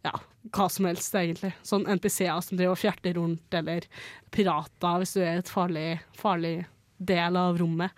[0.02, 0.12] ja,
[0.50, 1.52] hva som helst, egentlig.
[1.66, 3.86] Sånn NPC-er som driver og fjerter rundt, eller
[4.34, 5.88] pirater hvis du er et farlig,
[6.18, 6.56] farlig
[7.02, 7.94] del av rommet.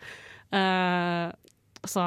[0.55, 1.29] Eh,
[1.89, 2.05] så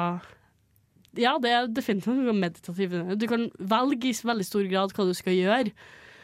[1.18, 3.16] ja, det er definitivt noe meditativt.
[3.18, 5.72] Du kan velge i veldig stor grad hva du skal gjøre.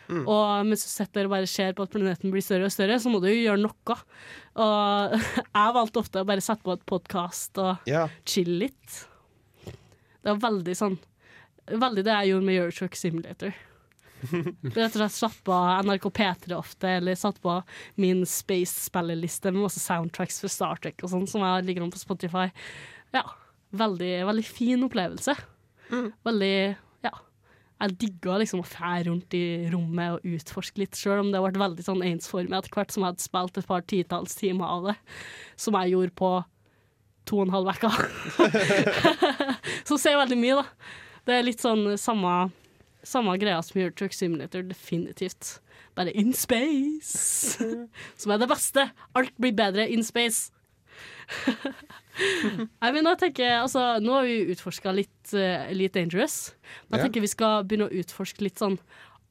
[0.05, 3.09] Og mens du sitter og bare ser på at planeten blir større og større, så
[3.11, 3.97] må du jo gjøre noe.
[4.61, 5.15] Og
[5.57, 8.05] jeg valgte ofte å bare sette på et podkast og Ja.
[8.29, 8.99] chille litt.
[9.65, 10.99] Det var veldig sånn
[11.71, 13.55] Veldig det jeg gjorde med Eurotruck Simulator.
[14.75, 17.57] Rett og slett satt på NRK P3 ofte, eller satt på
[18.01, 22.01] min Space-spillerliste med masse soundtracks for Star Trek og sånn, som jeg ligger om på
[22.01, 22.49] Spotify.
[23.15, 23.25] Ja,
[23.77, 25.37] veldig, veldig fin opplevelse.
[26.25, 26.55] Veldig
[27.05, 27.13] Ja.
[27.85, 31.61] Jeg digga liksom å fære rundt i rommet og utforske litt, sjøl om det ble
[31.61, 34.95] veldig sånn ensformig etter hvert som jeg hadde spilt et par titalls timer av det,
[35.61, 36.31] som jeg gjorde på
[37.29, 37.91] to og en halv uke.
[39.89, 41.03] Som sier veldig mye, da.
[41.25, 42.33] Det er litt sånn samme,
[43.07, 45.59] samme greia som gjør Truck Simulator, definitivt.
[45.97, 47.63] Bare in space,
[48.21, 48.89] som er det beste.
[49.17, 50.51] Alt blir bedre in space.
[52.83, 56.53] jeg mener, jeg tenker, altså, Nå har vi utforska litt uh, Elite Dangerous,
[56.87, 58.79] men jeg tenker vi skal begynne å utforske litt sånn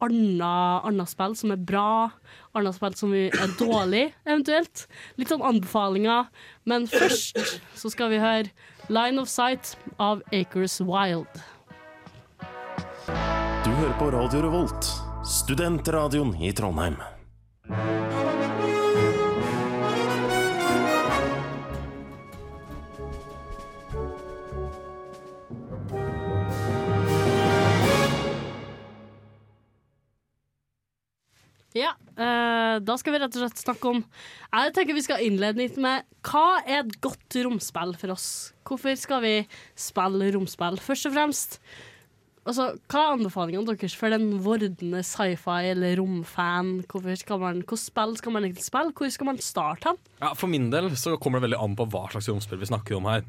[0.04, 2.12] annet spill som er bra,
[2.58, 4.88] annet spill som er dårlig, eventuelt.
[5.16, 6.28] Litt sånn anbefalinger.
[6.68, 7.40] Men først
[7.80, 8.52] så skal vi høre
[8.92, 11.30] Line of Sight av Acres Wild.
[13.08, 14.88] Du hører på Radio Revolt,
[15.28, 16.96] studentradioen i Trondheim.
[31.76, 35.60] Ja, eh, da skal vi rett og slett snakke om Jeg tenker vi skal innlede
[35.60, 38.54] litt med hva er et godt romspill for oss?
[38.64, 39.40] Hvorfor skal vi
[39.76, 40.80] spille romspill?
[40.80, 41.60] Først og fremst,
[42.48, 46.72] altså, hva er anbefalingene deres for den vordende sci-fi eller romfan?
[46.90, 48.94] Hvorfor Hvilket spill skal man egentlig spille?
[48.96, 50.00] Hvor skal man starte hen?
[50.22, 52.98] Ja, For min del så kommer det veldig an på hva slags romspill vi snakker
[52.98, 53.24] om her.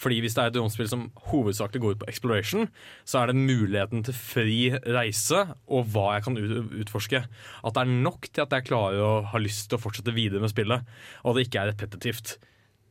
[0.00, 2.68] Fordi Hvis det er et romspill som hovedsakelig går ut på exploration,
[3.04, 6.40] så er det muligheten til fri reise og hva jeg kan
[6.84, 7.24] utforske.
[7.64, 10.40] At det er nok til at jeg klarer å ha lyst til å fortsette videre
[10.44, 10.84] med spillet,
[11.24, 12.38] og det ikke er repetitivt.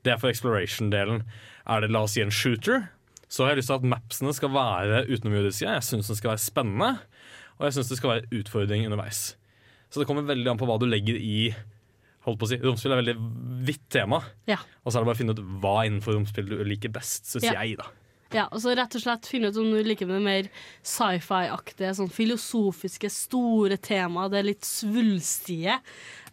[0.04, 1.24] Det er for exploration-delen.
[1.64, 2.90] Er det la oss si en shooter,
[3.34, 5.66] så har jeg lyst til at mapsene skal være utenomjordiske.
[5.66, 6.92] Jeg syns den skal være spennende,
[7.58, 9.24] og jeg syns det skal være utfordring underveis.
[9.90, 11.48] Så det kommer veldig an på hva du legger i
[12.24, 14.22] holdt på å si, Romspill er et veldig vidt tema.
[14.50, 14.60] Ja.
[14.84, 17.50] Og så er det bare å finne ut hva innenfor romspill du liker best, syns
[17.50, 17.58] Ja.
[17.60, 17.90] jeg, da.
[18.34, 20.48] Ja, og så rett og slett finne ut om du liker det mer
[20.82, 25.76] sci-fi-aktige, sånn filosofiske, store tema, det er litt svulstige,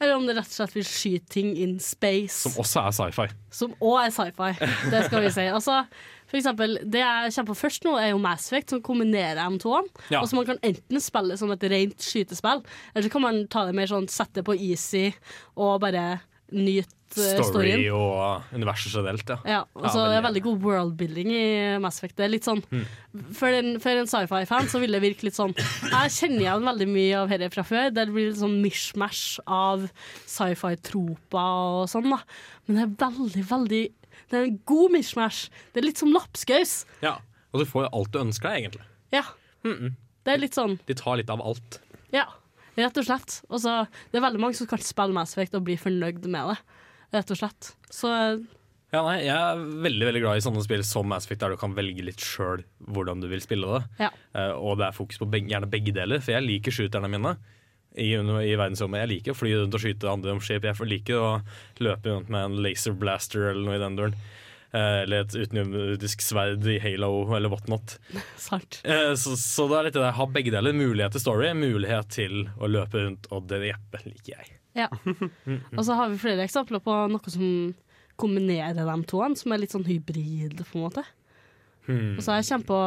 [0.00, 2.38] eller om det rett og slett vil skyte ting in space.
[2.46, 3.26] Som også er sci-fi.
[3.52, 4.50] Som òg er sci-fi,
[4.94, 5.44] det skal vi si.
[5.52, 5.82] Altså,
[6.30, 9.90] for eksempel, det jeg kommer på først nå, er jo Mass Effect, som kombinerer M2-ene.
[10.14, 10.22] Ja.
[10.22, 12.62] Og så man kan enten spille som et rent skytespill,
[12.94, 15.08] eller så kan man ta det mer sånn, sette det på easy
[15.58, 16.20] og bare
[16.50, 17.82] nyte eh, Story storyen.
[17.94, 19.36] og universet generelt, ja.
[19.46, 21.44] Ja, og så er det veldig god worldbuilding i
[21.82, 22.16] Mass Effect.
[22.18, 22.82] Det er litt sånn Mm.
[23.34, 26.86] For en, for en sci-fi-fan så vil det virke litt sånn Jeg kjenner igjen veldig
[26.90, 27.88] mye av dette fra før.
[27.94, 29.88] Det blir litt sånn mishmash av
[30.30, 32.20] sci-fi-troper og sånn, da.
[32.68, 33.82] Men det er veldig, veldig
[34.30, 35.50] Det er en god mishmash.
[35.74, 36.84] Det er litt som lapskaus.
[37.04, 37.18] ja.
[37.50, 38.84] Og du får jo alt du ønsker deg, egentlig.
[39.10, 39.24] Ja.
[39.66, 41.80] Det er litt sånn De tar litt av alt.
[42.14, 42.28] Ja,
[42.78, 43.40] rett og slett.
[43.50, 43.72] Og så
[44.12, 46.56] det er veldig mange som kan spille Mass Effect og bli fornøyd med det.
[47.16, 47.72] Rett og slett.
[47.90, 48.10] Så
[48.94, 51.58] Ja, nei, Jeg er veldig veldig glad i sånne spill som Mass Effect, der du
[51.58, 53.82] kan velge litt sjøl hvordan du vil spille det.
[54.06, 54.12] Ja.
[54.34, 57.34] Uh, og det er fokus på begge, gjerne begge deler, for jeg liker shooterne mine.
[57.98, 59.02] I, i verdensrommet.
[59.02, 60.66] Jeg liker å fly rundt og skyte andre romskip.
[60.66, 61.30] Jeg liker å
[61.82, 64.14] løpe rundt med en laser blaster eller noe i den duren.
[64.70, 67.96] Eh, eller et utenomjordisk sverd i Halo eller whatnot.
[68.38, 68.80] sant.
[68.84, 70.76] Eh, så, så det er litt det der, ha begge deler.
[70.76, 74.56] Mulighet til story, mulighet til å løpe rundt og drepe, liker jeg.
[74.78, 74.90] Ja.
[75.78, 77.48] Og så har vi flere eksempler på noe som
[78.20, 81.04] kombinerer de to, som er litt sånn hybrid, på en måte.
[81.88, 82.18] Hmm.
[82.18, 82.80] Og så er jeg kjempe på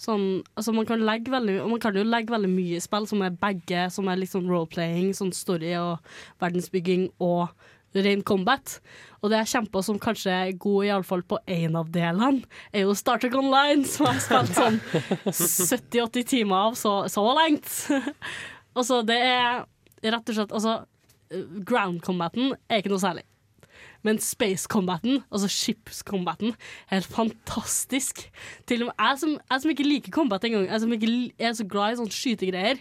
[0.00, 0.24] sånn
[0.56, 3.24] Altså man kan legge veldig Og man kan jo legge veldig mye i spill som
[3.26, 6.00] er begge, som er liksom role-playing, sånn story og
[6.42, 7.50] verdensbygging og
[7.94, 8.76] ren combat.
[9.20, 12.94] Og det jeg kjemper som kanskje er god iallfall på én av delene, er jo
[12.94, 14.78] Star Trek Online, som jeg har spilt sånn
[15.26, 17.66] 70-80 timer av så, så langt.
[18.78, 19.64] altså, det er
[20.06, 20.78] rett og slett Altså,
[21.66, 23.26] ground combaten er ikke noe særlig.
[24.06, 26.54] Men space combaten, altså ships combaten,
[26.88, 28.22] er helt fantastisk.
[28.70, 31.56] Til og med jeg som, jeg som ikke liker combat engang, jeg som ikke er
[31.58, 32.80] så glad i sånne skytegreier,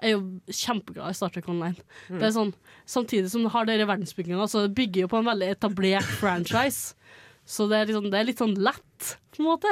[0.00, 1.76] er jo kjempeglad i Star Trek Online.
[2.08, 2.18] Mm.
[2.20, 2.54] Det er sånn,
[2.90, 6.96] Samtidig som du har denne verdensbygginga, så det bygger jo på en veldig etablert franchise.
[7.46, 9.70] Så det er, liksom, det er litt sånn lett, på en måte.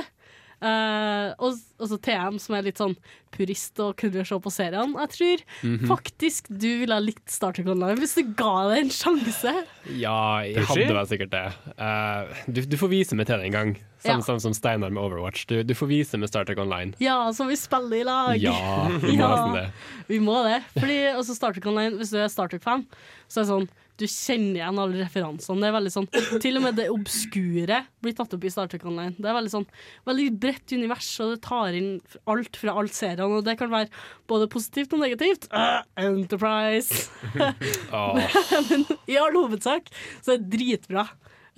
[0.61, 2.97] Eh, og, og så TM, som er litt sånn
[3.31, 4.97] purist og kunne se på seriene.
[5.05, 5.87] Jeg tror Mhm.
[5.91, 9.53] faktisk du ville ha likt Star Trek Online hvis du ga det en sjanse.
[9.95, 11.45] Ja, jeg hadde vel sikkert det.
[11.79, 13.77] Uh, du, du får vise meg til det en gang.
[13.99, 14.39] Samme Ja.
[14.39, 15.47] som Steinar med Overwatch.
[15.51, 16.95] Du, du får vise med Star Trek Online.
[17.03, 18.37] Ja, så vi spiller i lag.
[18.39, 19.67] Ja, vi må nesten det.
[20.07, 20.63] Vi må det.
[20.79, 22.87] Fordi også Star Trek Online, hvis du er Star Trek-fan,
[23.29, 23.69] så er det sånn
[23.99, 25.59] du kjenner igjen alle referansene.
[25.59, 26.05] Det er veldig sånn,
[26.39, 29.17] Til og med det obskure blir tatt opp i Star Trek Online.
[29.19, 29.67] Det er veldig sånn,
[30.07, 31.89] veldig bredt univers, og det tar inn
[32.31, 33.27] alt fra alt seriene.
[33.27, 33.91] Og det kan være
[34.31, 35.49] både positivt og negativt.
[35.51, 37.09] Uh, Enterprise!
[38.71, 39.91] Men i all hovedsak
[40.23, 41.09] så er det dritbra.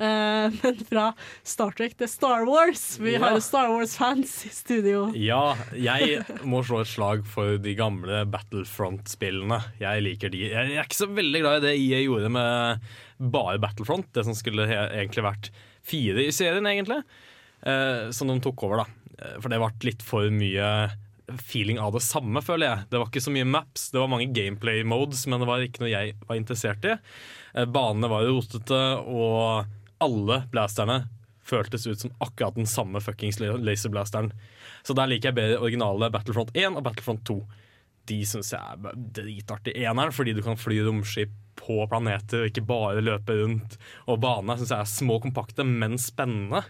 [0.01, 1.11] Eh, men fra
[1.44, 2.96] Star Trek til Star Wars.
[2.98, 3.18] Vi Ja.
[3.20, 5.03] har jo Star Wars-fans i studio.
[5.14, 9.59] Ja, jeg må slå et slag for de gamle Battlefront-spillene.
[9.80, 10.46] Jeg liker de.
[10.51, 12.80] Jeg er ikke så veldig glad i det jeg gjorde med
[13.20, 14.09] bare Battlefront.
[14.16, 15.51] Det som skulle egentlig vært
[15.84, 17.03] fire i serien, egentlig.
[17.62, 18.86] Eh, som de tok over, da.
[19.20, 20.90] Eh, For det ble litt for mye
[21.44, 22.86] feeling av det samme, føler jeg.
[22.90, 25.84] Det var ikke så mye maps, det var mange gameplay modes, men det var ikke
[25.84, 26.96] noe jeg var interessert i.
[27.70, 29.66] Banene var rotete, og
[30.01, 31.03] alle blasterne
[31.51, 34.30] føltes ut som akkurat den samme fuckings la- laserblasteren.
[34.86, 37.38] Så der liker jeg bedre originale Battlefront 1 og Battlefront 2.
[38.11, 39.74] De syns jeg er dritartig.
[39.76, 41.30] Eneren fordi du kan fly romskip
[41.61, 43.76] på planeter og ikke bare løpe rundt.
[44.09, 46.62] Og banene syns jeg er små, kompakte, men spennende.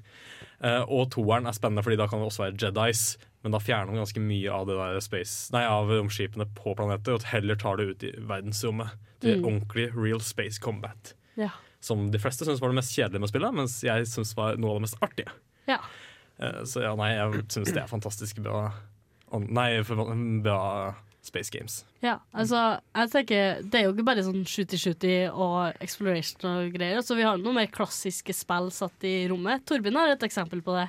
[0.61, 3.89] Eh, og toeren er spennende fordi da kan det også være Jedis Men da fjerner
[3.95, 7.87] man ganske mye av det space Nei, av romskipene på planeter, og heller tar det
[7.95, 8.91] ut i verdensrommet.
[9.20, 9.45] Til Mm.
[9.49, 11.14] ordentlig real space combat.
[11.37, 11.49] Ja.
[11.81, 14.74] Som de fleste syns var det mest kjedelige med spillet, mens jeg syns var noe
[14.74, 15.33] av det mest artige.
[15.68, 15.78] Ja.
[16.39, 18.70] Eh, Så ja, nei, jeg syns det er fantastisk bra
[19.33, 20.11] Nei, for-
[20.43, 21.85] bra Space Games.
[22.03, 26.97] Ja, altså, jeg tenker Det er jo ikke bare sånn shooty-shooty og exploration og greier.
[26.99, 29.62] Altså, vi har noe mer klassiske spill satt i rommet.
[29.68, 30.89] Torbjørn har et eksempel på det.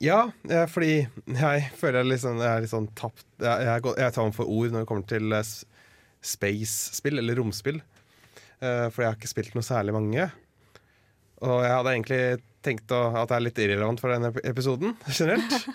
[0.00, 4.12] Ja, eh, fordi jeg føler jeg, liksom, jeg er litt sånn tapt Jeg, jeg, jeg
[4.14, 5.42] tar om for ord når det kommer til eh,
[6.22, 7.80] space-spill, eller romspill.
[8.60, 10.28] Eh, for jeg har ikke spilt noe særlig mange.
[11.46, 12.20] Og jeg hadde egentlig
[12.66, 15.68] tenkt å, at det er litt irrelevant for denne episoden generelt.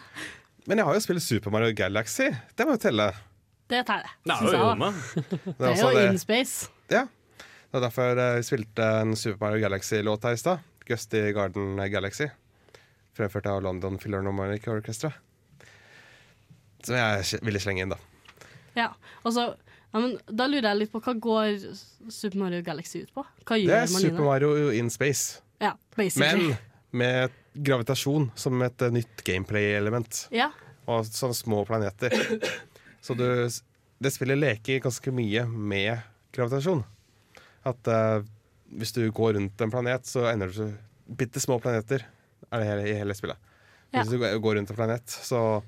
[0.67, 2.29] Men jeg har jo spilt Super Mario Galaxy.
[2.55, 3.09] Det må jo telle.
[3.71, 4.15] Det tar jeg.
[4.27, 6.69] Det er jo jeg, Det Det er jo det- in space.
[6.91, 7.05] Ja.
[7.07, 10.59] Det var derfor vi jeg spilte en Super Mario Galaxy-låt her i stad.
[10.85, 12.27] Gusty Garden Galaxy.
[13.17, 15.13] Fremført av London Philharmonic Orchestra.
[16.83, 17.97] Som jeg ville slenge inn, da.
[18.75, 18.89] Ja,
[19.23, 19.53] og altså
[19.93, 21.65] ja, men Da lurer jeg litt på hva går
[22.09, 23.23] Super Mario Galaxy ut på?
[23.45, 24.23] Hva Det er Super?
[24.25, 25.43] Mario in space.
[25.61, 26.49] Ja, basically.
[26.49, 26.55] Men
[26.93, 30.27] med gravitasjon som et nytt gameplay-element.
[30.33, 30.49] Ja.
[30.89, 32.13] Og sånne små planeter.
[33.03, 33.27] Så du
[34.03, 36.01] Det spillet leker ganske mye med
[36.35, 36.81] gravitasjon.
[37.63, 38.25] At uh,
[38.73, 40.71] hvis du går rundt en planet, så ender du så
[41.03, 42.05] Bitte små planeter
[42.47, 43.37] er det hele, i hele spillet.
[43.91, 44.01] Ja.
[44.01, 45.61] Hvis du går rundt en planet, så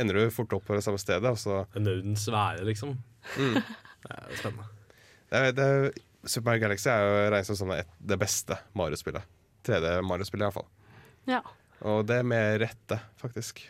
[0.00, 1.28] ender du fort opp på det samme stedet.
[1.28, 2.96] Og så Nøden svære, liksom.
[3.38, 3.58] Mm.
[4.02, 4.64] Det er spennende.
[5.30, 8.54] Det, er- det, er- Super Mario Galaxy er jo regnet som sånn et, det beste
[8.78, 9.24] Mario-spillet.
[9.66, 10.68] 3D Mario-spillet, iallfall.
[11.26, 11.40] Ja.
[11.86, 13.62] Og det med rette, faktisk.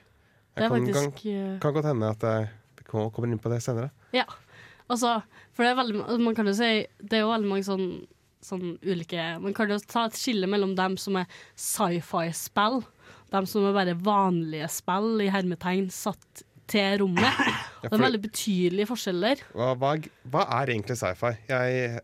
[0.53, 2.51] Det er kan, faktisk, kan, eh, kan godt hende at jeg
[2.93, 3.89] kommer inn på det senere.
[4.13, 4.27] Ja.
[4.93, 5.15] Altså,
[5.57, 6.67] for det er veldig altså, Man kan jo si
[7.01, 7.85] Det er jo veldig mange sånn,
[8.45, 12.83] sånn ulike Man kan jo ta et skille mellom dem som er sci-fi-spill,
[13.33, 17.41] dem som er bare vanlige spill i hermetegn satt til rommet.
[17.83, 19.41] Ja, Det er veldig betydelige forskjeller.
[19.59, 19.93] Hva, hva,
[20.31, 21.33] hva er egentlig sci-fi?
[21.51, 22.01] Jeg,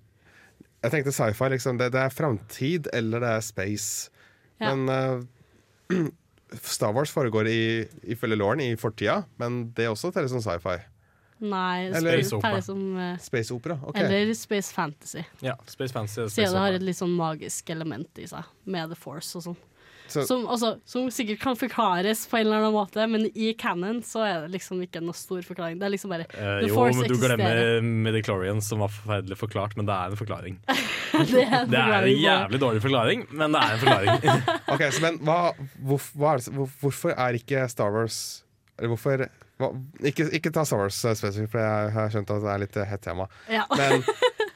[0.83, 4.11] jeg tenkte sci-fi liksom, det, det er framtid eller det er space.
[4.59, 4.75] Ja.
[4.75, 6.07] Men uh,
[6.75, 7.61] Star Wars foregår i,
[8.11, 10.79] ifølge Lauren i fortida, men det også teller som sci-fi.
[11.39, 12.63] Nei, Eller- space, Space opera.
[12.67, 13.97] som, uh, Space opera, ok.
[14.03, 15.23] Eller space fantasy.
[15.45, 16.21] Ja, Space Fantasy.
[16.25, 19.45] Space Siden det har et litt sånn magisk element i seg, med The Force og
[19.47, 19.61] sånn.
[20.09, 24.01] Så- Som, altså, som sikkert kan forklares på en eller annen måte, men i canon
[24.03, 25.79] så er det liksom ikke noe stor forklaring.
[25.81, 27.37] Det er liksom bare uh, The jo, Force men du eksisterer.
[27.37, 30.59] glemmer Mediclorian, som var forferdelig forklart, men det er en forklaring.
[30.69, 34.45] det er en Det er en jævlig dårlig forklaring, men det er en forklaring.
[34.75, 35.39] Ok, så men hva,
[35.83, 38.45] hvor, hva er det, hvor, Hvorfor er ikke Star Wars
[38.79, 39.23] Eller hvorfor
[39.59, 39.71] hva,
[40.07, 42.77] ikke, ikke ta Star Wars eh, spesifikt, for jeg har skjønt at det er litt
[42.79, 43.25] eh, hett tema.
[43.51, 43.65] Ja.
[43.75, 44.05] Men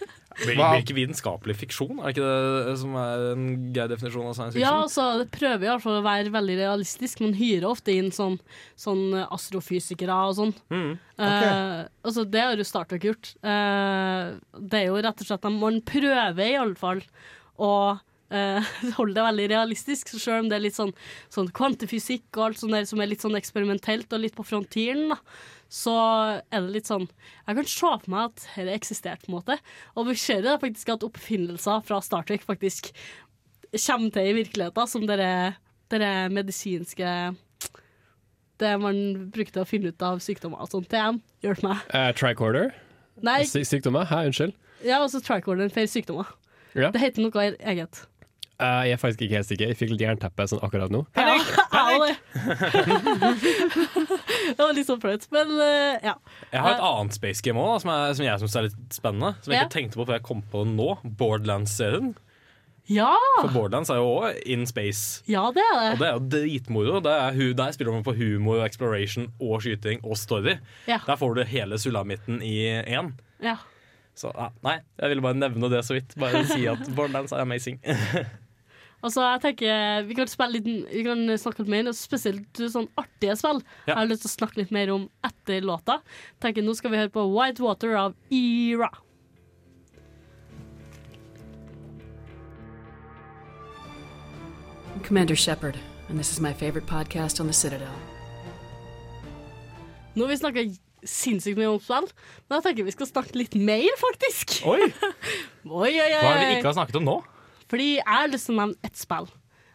[0.43, 2.01] Blir blir ikke vitenskapelig fiksjon?
[2.03, 2.29] Er ikke
[2.69, 5.99] det som er en grei definisjon av science Ja, altså, det prøver i hvert fall
[6.01, 7.23] å være veldig realistisk.
[7.25, 8.39] Man hyrer ofte inn sånn,
[8.79, 10.55] sånn astrofysikere og sånn.
[10.73, 10.95] Mm.
[11.23, 13.35] Eh, altså, det har jo Star Trek gjort.
[13.43, 17.03] Eh, det er jo rett og slett at Man prøver i alle fall
[17.63, 17.73] å
[18.33, 20.95] eh, holde det veldig realistisk, så selv om det er litt sånn,
[21.33, 25.13] sånn kvantefysikk og alt sånt der som er litt sånn eksperimentelt og litt på frontieren,
[25.13, 25.21] da,
[25.73, 25.95] så
[26.53, 29.57] er det litt sånn Jeg kan se for meg at dette eksisterte, på en måte.
[29.97, 32.93] Og vi ser det faktisk at oppfinnelser fra Star Trek faktisk
[33.73, 35.55] kommer til i virkeligheten, som dere,
[35.93, 37.15] dere medisinske
[38.61, 40.93] Det man brukte å finne ut av sykdommer og sånt.
[40.93, 41.01] Det
[41.47, 41.81] hjalp meg.
[41.89, 42.75] Uh, tricorder?
[43.25, 43.41] Nei.
[43.49, 44.05] Sy sykdommer?
[44.09, 44.55] Hæ, unnskyld?
[44.85, 46.29] Ja, altså tricorderen for sykdommer.
[46.77, 46.93] Ja.
[46.93, 48.05] Det heter noe eget.
[48.63, 49.71] Eh, jeg er faktisk ikke helt sikker.
[49.73, 51.01] Jeg fikk litt jernteppe sånn akkurat nå.
[51.19, 51.41] Ja, jeg
[51.93, 52.17] òg det.
[54.57, 56.15] det var litt sånn flaut, men uh, ja.
[56.53, 59.33] Jeg har et annet space game òg, som, jeg- som jeg syns er litt spennende.
[59.43, 59.67] Som jeg Ja.
[59.67, 60.89] ikke tenkte på før jeg kom på det nå.
[61.19, 62.13] Borderlands-serien.
[62.91, 63.13] Ja!
[63.41, 65.23] For Borderlands er jo òg in space.
[65.31, 65.99] ja, det er Og det.
[66.01, 67.01] det er jo dritmoro.
[67.01, 70.57] Det er, der spiller man på humor, exploration og skyting og story.
[70.91, 70.99] Ja.
[71.07, 73.13] Der får du hele sulamitten i én.
[73.43, 73.57] Ja.
[74.15, 74.29] Så
[74.63, 76.13] nei, jeg ville bare nevne det så vidt.
[76.21, 77.79] Bare si at Borderlands er amazing.
[79.03, 82.89] Altså, jeg tenker Vi kan spille litt Vi kan snakke litt mer, og spesielt sånn
[83.01, 83.63] artige spill.
[83.87, 83.95] Ja.
[83.95, 86.01] Jeg har lyst til å snakke litt mer om etter låta.
[86.43, 88.91] Tenker Nå skal vi høre på White Water av Era.
[94.93, 95.77] I'm Commander Shepard,
[96.09, 97.99] and this is my favorite podcast on the Citadel.
[100.15, 100.65] Nå har vi snakka
[101.09, 102.13] sinnssykt mye om spill,
[102.47, 104.61] men jeg tenker vi skal snakke litt mer, faktisk.
[104.69, 104.85] Oi!
[105.67, 106.21] Oi, oi, oi.
[106.21, 107.15] Hva er det vi ikke har snakket om nå?
[107.73, 109.29] Fordi jeg har lyst til å nevne ett spill.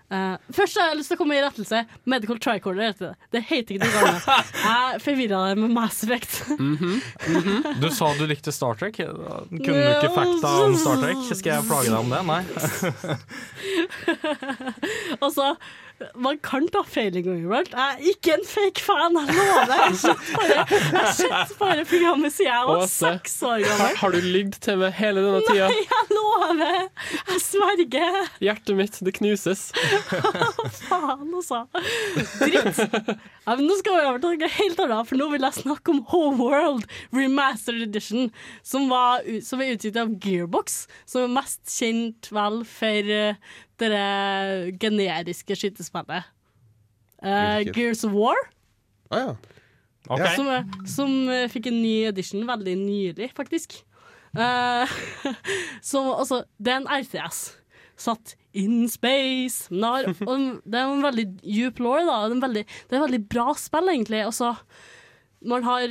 [0.08, 1.82] Uh, først har jeg lyst til å komme i rettelse.
[2.08, 3.16] Medical Tricorder heter det.
[3.36, 4.20] Det heter ikke det gamle.
[4.68, 6.32] Jeg forvirra det med Mass Effect.
[7.82, 8.95] Du sa du likte Star Trek.
[9.02, 9.66] Kunne du
[9.98, 11.20] ikke fakta om Star Trek?
[11.34, 12.22] Skal jeg plage deg om det?
[12.30, 12.43] Nei.
[15.24, 15.45] Og så
[16.14, 17.72] Man kan ta gang iblant.
[17.74, 19.72] Jeg er ikke en fake fan, jeg lover.
[19.82, 19.95] Jeg
[21.18, 23.98] sett bare, jeg programmet siden jeg var seks år har, gammel.
[24.02, 25.70] har du ligget til meg hele denne tida?
[25.72, 26.78] Nei, jeg lover!
[27.32, 28.20] Jeg sverger.
[28.45, 29.64] Hjertet mitt, det knuses.
[30.88, 31.64] Faen, altså.
[32.43, 32.84] Dritt.
[33.48, 35.93] Ja, men nå skal vi over til noe helt annet, for nå vil jeg snakke
[35.95, 36.86] om Whole World
[37.16, 38.30] Remastered Edition,
[38.62, 44.78] som, var, som er utgitt av Gearbox, som er mest kjent vel for uh, det
[44.82, 46.28] generiske skytespillet.
[47.23, 48.38] Uh, Gears of War.
[49.09, 49.36] Ah, ja.
[50.09, 50.36] okay.
[50.36, 53.80] Som, eh, som eh, fikk en ny edition veldig nylig, faktisk.
[54.38, 54.86] Uh,
[55.82, 57.38] som altså, det er en RTS
[57.97, 59.65] satt in space.
[59.71, 62.17] Har, og det er en veldig djup law, da.
[62.28, 64.21] Det er, en veldig, det er et veldig bra spill, egentlig.
[64.28, 64.51] Også,
[65.47, 65.88] man har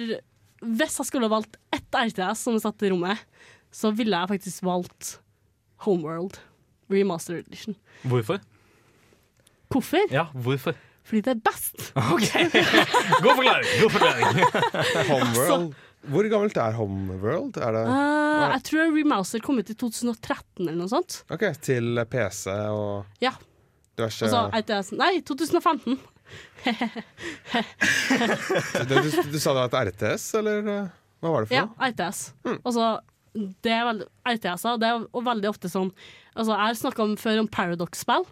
[0.63, 3.25] Hvis jeg skulle valgt ett RTS som er satt i rommet,
[3.75, 5.17] så ville jeg faktisk valgt
[5.89, 6.39] Homeworld
[6.93, 7.77] Remastered Edition.
[8.07, 8.39] Hvorfor?
[9.73, 10.05] Hvorfor?
[10.13, 10.77] Ja, hvorfor?
[11.07, 11.93] Fordi det er best.
[11.95, 12.33] OK.
[13.25, 13.69] God forklaring.
[13.83, 14.27] God forklaring.
[15.11, 15.75] Homeworld.
[16.07, 17.57] Hvor gammelt er Homeworld?
[17.63, 17.85] Er det
[18.37, 21.21] Eh, jeg tror Remaster kom ut i 2013 eller noe sånt.
[21.33, 23.33] OK, til PC og Ja.
[23.97, 25.97] Du er ikke Altså, nei, 2015.
[28.89, 30.89] du, du, du sa det var et RTS, eller eh,
[31.23, 32.21] hva var det for Ja, RTS.
[32.45, 32.59] RTS.
[32.67, 32.89] Altså,
[33.65, 35.93] det er veldig, RTS-er, det er veldig ofte sånn
[36.37, 38.27] Altså, jeg har snakka før om Paradox-spill.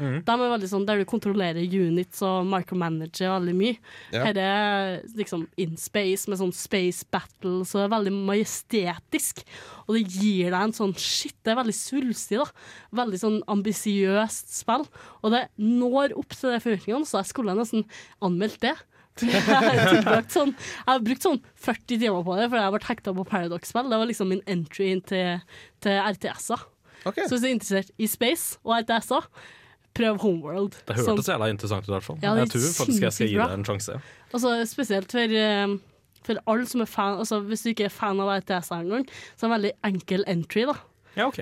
[0.00, 0.20] Mm.
[0.24, 3.76] De er veldig sånn der du kontrollerer units og micromanager veldig mye.
[4.14, 4.22] Ja.
[4.24, 9.44] Her er liksom in space med sånn space battle, så det er veldig majestetisk.
[9.86, 12.48] Og det gir deg en sånn shit, det er veldig svulstig, da.
[13.02, 14.88] Veldig sånn ambisiøst spill.
[15.20, 17.84] Og det når opp til de forventningene, så jeg skulle nesten
[18.24, 18.76] anmeldt det.
[19.28, 22.82] Jeg har tilbrakt sånn, jeg har brukt sånn 40 timer på det, for jeg ble
[22.88, 23.90] hekta på Paradox-spill.
[23.92, 25.40] Det var liksom min entry inn til,
[25.84, 26.66] til RTS-er.
[27.04, 29.28] Så hvis du er interessert i space og RTS-er,
[29.96, 30.76] prøv Homeworld.
[30.86, 32.18] Det hørtes Sånn- jævla interessant ut, i hvert fall.
[32.22, 33.96] Ja, er jeg tror faktisk jeg skal gi deg en sjanse.
[34.30, 35.76] Altså, spesielt for, eh,
[36.22, 39.48] for alle som er fan altså, Hvis du ikke er fan av RTS-eren, så er
[39.48, 40.76] det en veldig enkel entry, da.
[41.16, 41.40] Ja, ok.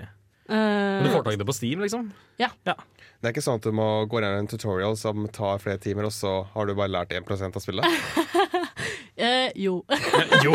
[0.49, 2.07] Eh, Men du får tak i det på Steam, liksom?
[2.41, 2.49] Ja.
[2.65, 6.07] Det er ikke sånn at du må gå gjennom en tutorial som tar flere timer,
[6.09, 7.85] og så har du bare lært 1% av spillet?
[9.19, 9.81] eh, jo.
[10.47, 10.55] jo!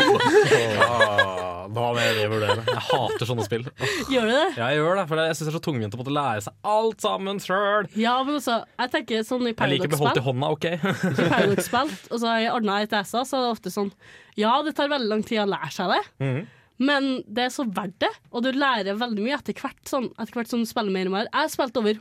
[0.80, 2.64] Ah, da må jeg revurdere.
[2.68, 3.66] Jeg hater sånne spill.
[4.12, 4.46] Gjør du det?
[4.58, 6.58] Ja, jeg gjør det, for jeg syns det er så tungvint å måtte lære seg
[6.74, 7.88] alt sammen sjøl.
[8.00, 10.68] Ja, men altså, jeg tenker sånn i Jeg liker å bli holdt i hånda, OK?
[10.74, 13.92] I Paradox-spill, altså i andre ETS-er, så er det ofte sånn
[14.40, 16.44] Ja, det tar veldig lang tid å lære seg det, Mhm.
[16.78, 18.10] Men det er så verdt det.
[18.32, 21.12] Og du lærer veldig mye etter hvert, sånn, etter hvert som du spiller mer og
[21.16, 21.28] mer.
[21.30, 22.00] Jeg har spilt over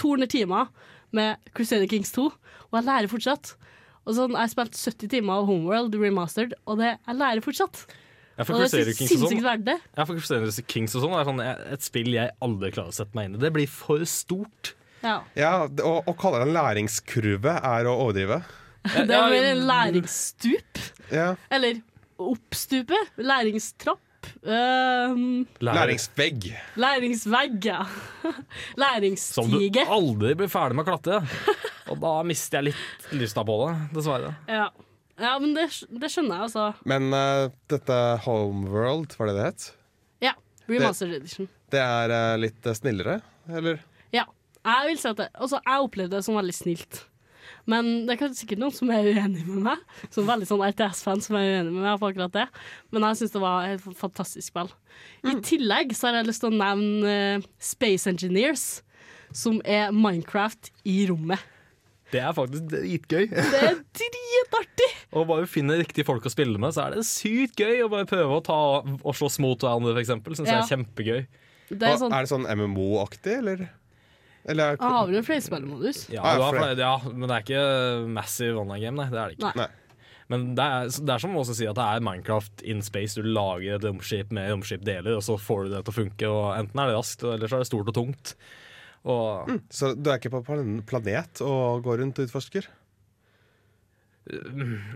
[0.00, 0.70] 200 timer
[1.14, 3.54] med Crusader Kings 2, og jeg lærer fortsatt.
[4.04, 7.84] Og sånn, Jeg har spilt 70 timer av Homeworld Remastered, og det, jeg lærer fortsatt.
[8.36, 9.76] Jeg og det er Crusader så Kings og sånn- sinnssykt verdt det.
[9.96, 11.40] Ja, for Crusader Kings og sånn er sånn
[11.72, 13.38] et spill jeg aldri klarer å sette meg inn i.
[13.44, 14.74] Det blir for stort.
[15.04, 15.20] Ja.
[15.36, 18.42] Ja, og, Å, å kalle det en læringskurve er å overdrive.
[18.84, 20.80] Det er mer en læringsstup.
[21.12, 21.34] Ja.
[21.52, 21.78] Eller
[22.18, 22.98] oppstupe.
[23.16, 24.00] Læringstrapp.
[24.42, 26.48] Um, Læringsvegg.
[26.80, 27.84] læringsvegg, ja.
[29.20, 31.20] Som du aldri blir ferdig med å klatre.
[31.92, 34.34] Og da mister jeg litt lysta på det, dessverre.
[34.48, 34.68] Ja.
[35.20, 36.68] ja, men det, det skjønner jeg, altså.
[36.88, 39.66] Men uh, dette Homeworld, var det det het?
[40.24, 40.34] Ja.
[40.70, 41.50] Remastered edition.
[41.72, 43.18] Det er uh, litt eh, snillere,
[43.50, 43.82] eller?
[44.14, 44.28] Ja.
[44.64, 47.02] Jeg vil si at det, altså, jeg opplevde det som veldig snilt.
[47.70, 49.84] Men det er kanskje sikkert noen som er uenig med meg.
[50.12, 52.46] Som er veldig sånn RTS-fan som er uenig med meg på akkurat det.
[52.92, 54.68] Men jeg syns det var et fantastisk spill.
[55.24, 58.66] I tillegg så har jeg lyst til å nevne eh, Space Engineers,
[59.34, 61.40] som er Minecraft i rommet.
[62.12, 63.24] Det er faktisk dritgøy.
[63.32, 64.90] Det er dritartig!
[65.16, 68.06] Og bare finne riktige folk å spille med, så er det sykt gøy å bare
[68.06, 70.36] prøve å ta og slåss mot hverandre, for eksempel.
[70.36, 70.60] Syns Ja.
[70.60, 71.24] jeg er kjempegøy.
[71.74, 73.64] Det er sånn, er det sånn MMO-aktig, eller?
[74.48, 76.02] Eller jeg har vel en flerspillermodus.
[76.12, 79.08] Ja, Ah, flere, ja, men det er ikke massive online game, nei.
[79.12, 79.54] Det er det ikke.
[79.56, 79.68] Nei.
[80.32, 83.20] Men det er, det er som å si at det er Minecraft in space.
[83.20, 86.30] Du lager et romskip med romskipdeler, og så får du det til å funke.
[86.32, 88.34] Og enten er det raskt, eller så er det stort og tungt.
[89.04, 90.40] Og Så du er ikke på
[90.88, 92.70] planet og går rundt og utforsker?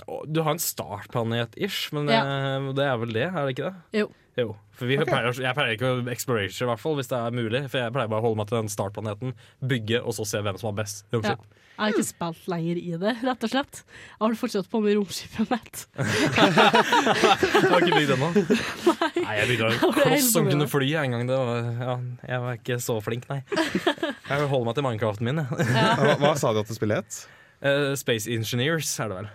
[0.08, 2.22] Og du har en startplanet-ish, men Ja.
[2.58, 4.00] eh, det er vel det, er det ikke det?
[4.00, 4.08] Jo.
[4.38, 4.52] Jo.
[4.78, 7.64] For vi pleier, jeg pleier ikke å exploration, i hvert fall, hvis det er mulig.
[7.72, 9.32] For jeg pleier bare å holde meg til den startplaneten,
[9.66, 11.34] bygge, og så se hvem som har best Ja.
[11.78, 13.82] Jeg har ikke spilt lenger i det, rett og slett.
[13.86, 15.84] Jeg har fortsatt på med romskipet mitt.
[15.94, 16.02] Du
[17.70, 18.30] har ikke bygd ennå?
[18.34, 21.26] Nei, jeg bygde en kloss som kunne fly en gang.
[21.30, 21.94] Det var, ja,
[22.32, 23.42] jeg var ikke så flink, nei.
[24.28, 25.38] Jeg vil holde meg til Minecraften min.
[25.40, 25.68] jeg.
[25.72, 27.20] Hva, hva sa du at det spillet het?
[27.62, 29.28] Eh, Space Engineers er det vel.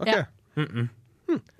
[0.00, 0.06] Ok.
[0.06, 0.24] Ja.
[0.56, 0.88] Mm -mm.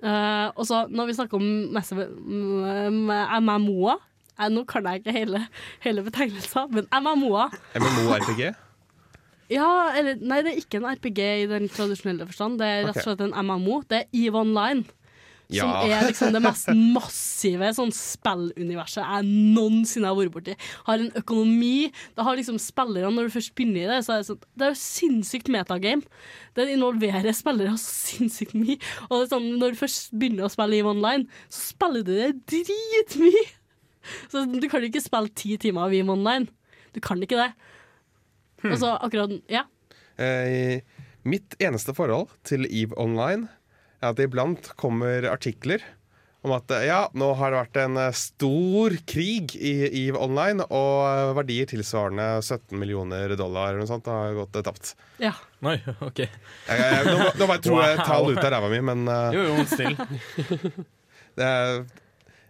[0.03, 1.43] Eh, og så når vi snakker om
[1.73, 3.95] massive m- m- MMO-er
[4.39, 5.47] eh, Nå kan jeg ikke hele,
[5.79, 8.53] hele betegnelsen, men MMO-er MMO-RPG?
[9.49, 12.59] Ja, eller Nei, det er ikke en RPG i den tradisjonelle forstand.
[12.59, 13.81] Det er rett og slett en MMO.
[13.89, 14.85] Det er EVE Online.
[15.51, 20.55] Som er liksom det mest massive sånn spilluniverset jeg noensinne har vært borti.
[20.87, 21.89] Har en økonomi.
[22.15, 24.67] Det har liksom spillere Når du først begynner i det, så er det sånn Det
[24.67, 26.07] er jo sinnssykt metagame.
[26.57, 28.77] Den involverer spillere så sinnssykt mye.
[29.09, 32.31] Og det sånn, når du først begynner å spille EVE Online, så spiller du det
[32.51, 33.45] dritmye.
[34.31, 36.47] Så du kan ikke spille ti timer av EVE Online.
[36.95, 37.51] Du kan ikke det.
[38.67, 39.65] Og så akkurat Ja.
[40.21, 40.81] Eh,
[41.23, 43.47] mitt eneste forhold til EVE Online
[44.01, 45.83] at det iblant kommer artikler
[46.41, 49.73] om at ja, nå har det vært en eh, stor krig i
[50.07, 54.95] EVE Online, og eh, verdier tilsvarende 17 millioner dollar eller noe sånt har gått tapt.
[55.21, 55.35] Ja.
[55.61, 56.23] Nei, OK.
[56.23, 58.05] Jeg, jeg, nå, nå bare tror jeg Wow.
[58.09, 59.93] tall ut av ræva mi, men uh, Jo, jo, still.
[61.37, 61.83] det er,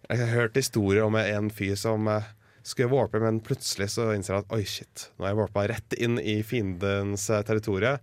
[0.08, 2.32] Jeg har hørt historier om en fyr som uh,
[2.64, 6.00] skulle warpe, men plutselig så innser han at oi, shit, nå har jeg warpa rett
[6.00, 8.00] inn i fiendens territorium.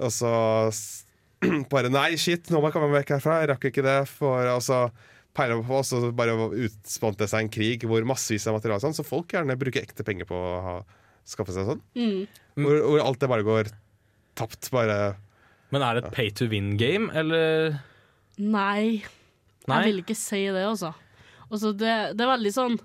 [0.00, 0.32] Og så
[1.72, 3.40] bare Nei, shit, nå må jeg komme meg vekk herfra.
[3.42, 3.98] Jeg rakk ikke det.
[4.10, 4.84] For, og så
[5.36, 6.34] peiler på, og så bare
[6.66, 10.04] utspant det seg en krig hvor massevis av materiale sånn, så folk gjerne bruker ekte
[10.06, 10.74] penger på å ha,
[11.28, 11.84] skaffe seg sånn.
[11.94, 12.24] Mm.
[12.60, 13.70] Hvor, hvor alt det bare går
[14.40, 14.70] tapt.
[14.74, 14.98] Bare
[15.70, 17.78] Men er det et pay to win-game, eller?
[18.40, 19.04] Nei.
[19.68, 19.76] Nei?
[19.76, 20.94] Jeg vil ikke si det, altså.
[21.48, 22.78] altså det, det er veldig sånn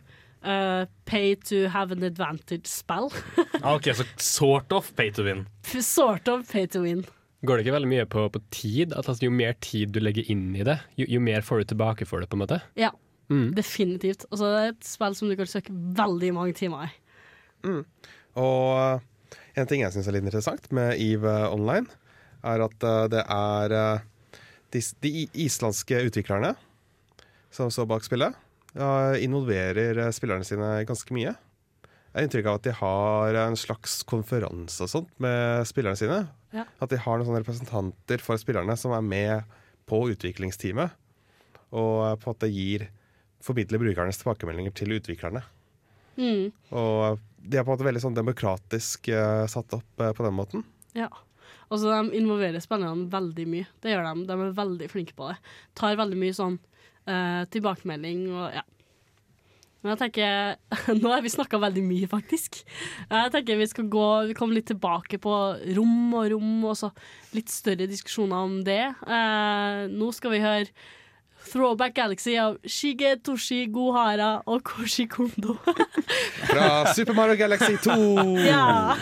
[0.45, 3.09] uh, pay to have an advantage-spill.
[3.61, 5.47] Ah, ok, Så sort of pay to win.
[5.81, 7.05] sort of pay to win.
[7.45, 8.93] Går det ikke veldig mye på, på tid?
[8.97, 11.73] At altså, Jo mer tid du legger inn i det, jo, jo mer får du
[11.73, 12.29] tilbake for det.
[12.31, 12.91] på en måte Ja,
[13.29, 13.55] Mm.
[13.57, 14.21] definitivt.
[14.29, 16.91] Altså, det er et spill som du kan søke veldig mange timer i.
[18.35, 18.99] Og eh,
[19.57, 21.87] en ting jeg syns er litt interessant med EVE Online,
[22.45, 24.03] er at eh, det er eh,
[24.75, 25.13] de, de
[25.47, 26.53] islandske utviklerne
[27.49, 28.35] som står bak spillet,
[29.23, 31.31] involverer spillerne sine ganske mye.
[32.15, 36.19] Jeg har inntrykk av at de har en slags konferanse og sånt med spillerne sine.
[36.55, 36.63] Ja.
[36.79, 40.93] At de har noen sånne representanter for spillerne som er med på utviklingsteamet.
[41.75, 42.85] Og på en måte gir
[43.43, 45.41] formidler brukernes tilbakemeldinger til utviklerne.
[46.15, 46.53] Mm.
[46.71, 50.37] Og de er på en måte veldig sånn demokratisk uh, satt opp uh, på den
[50.37, 50.63] måten.
[50.95, 51.09] Ja.
[51.67, 53.67] Altså, de involverer spillerne veldig mye.
[53.83, 54.23] Det gjør de.
[54.29, 55.35] De er veldig flinke på det.
[55.75, 56.55] Tar veldig mye sånn
[57.11, 58.63] uh, tilbakemelding og ja.
[59.85, 60.57] Men jeg tenker
[61.03, 62.63] Nå har vi snakka veldig mye, faktisk.
[63.05, 65.37] Jeg tenker vi skal gå Vi kommer litt tilbake på
[65.77, 66.89] rom og rom, og så
[67.37, 68.81] litt større diskusjoner om det.
[69.05, 70.65] Eh, nå skal vi høre
[71.45, 75.59] Throwback Galaxy av Shige Toshi Gohara og Koshi Kondo.
[76.49, 77.99] Fra Super Mario Galaxy 2!
[78.49, 78.95] Ja.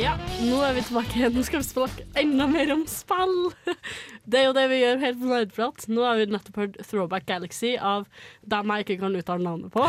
[0.00, 0.14] Ja,
[0.48, 1.28] nå er vi tilbake.
[1.28, 3.50] Nå skal vi snakke enda mer om spill.
[4.24, 5.84] Det er jo det vi gjør helt på Nerdprat.
[5.92, 8.06] Nå har vi nettopp hørt Throwback Galaxy av
[8.48, 9.84] dem jeg ikke kan uttale navnet på.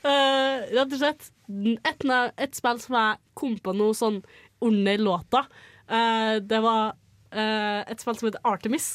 [0.00, 4.22] uh, rett og slett et, et spill som jeg kom på noe sånn
[4.64, 5.44] under låta.
[5.92, 6.94] Uh, det var
[7.36, 8.94] uh, et spill som heter Artemis.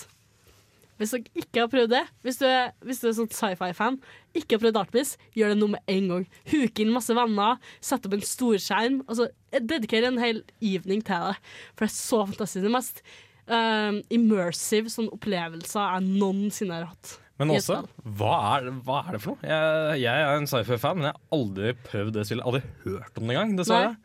[1.00, 3.98] Hvis dere ikke har prøvd det, hvis du er, hvis du er sånn sci-fi-fan,
[4.36, 6.26] ikke har prøvd Artemis, gjør det nå med en gang.
[6.52, 9.00] Huk inn masse venner, sett opp en storskjerm.
[9.08, 11.40] Altså, dedikere en hel evening til det.
[11.72, 12.66] For det er så fantastisk.
[12.68, 13.02] Det mest
[13.48, 17.16] eh, immersive sånn opplevelser jeg noensinne har hatt.
[17.40, 17.78] Men også,
[18.20, 19.48] hva er, hva er det for noe?
[19.48, 22.44] Jeg, jeg er en sci-fi-fan, men jeg har aldri prøvd det spillet.
[22.44, 23.96] Aldri hørt om det engang, dessverre.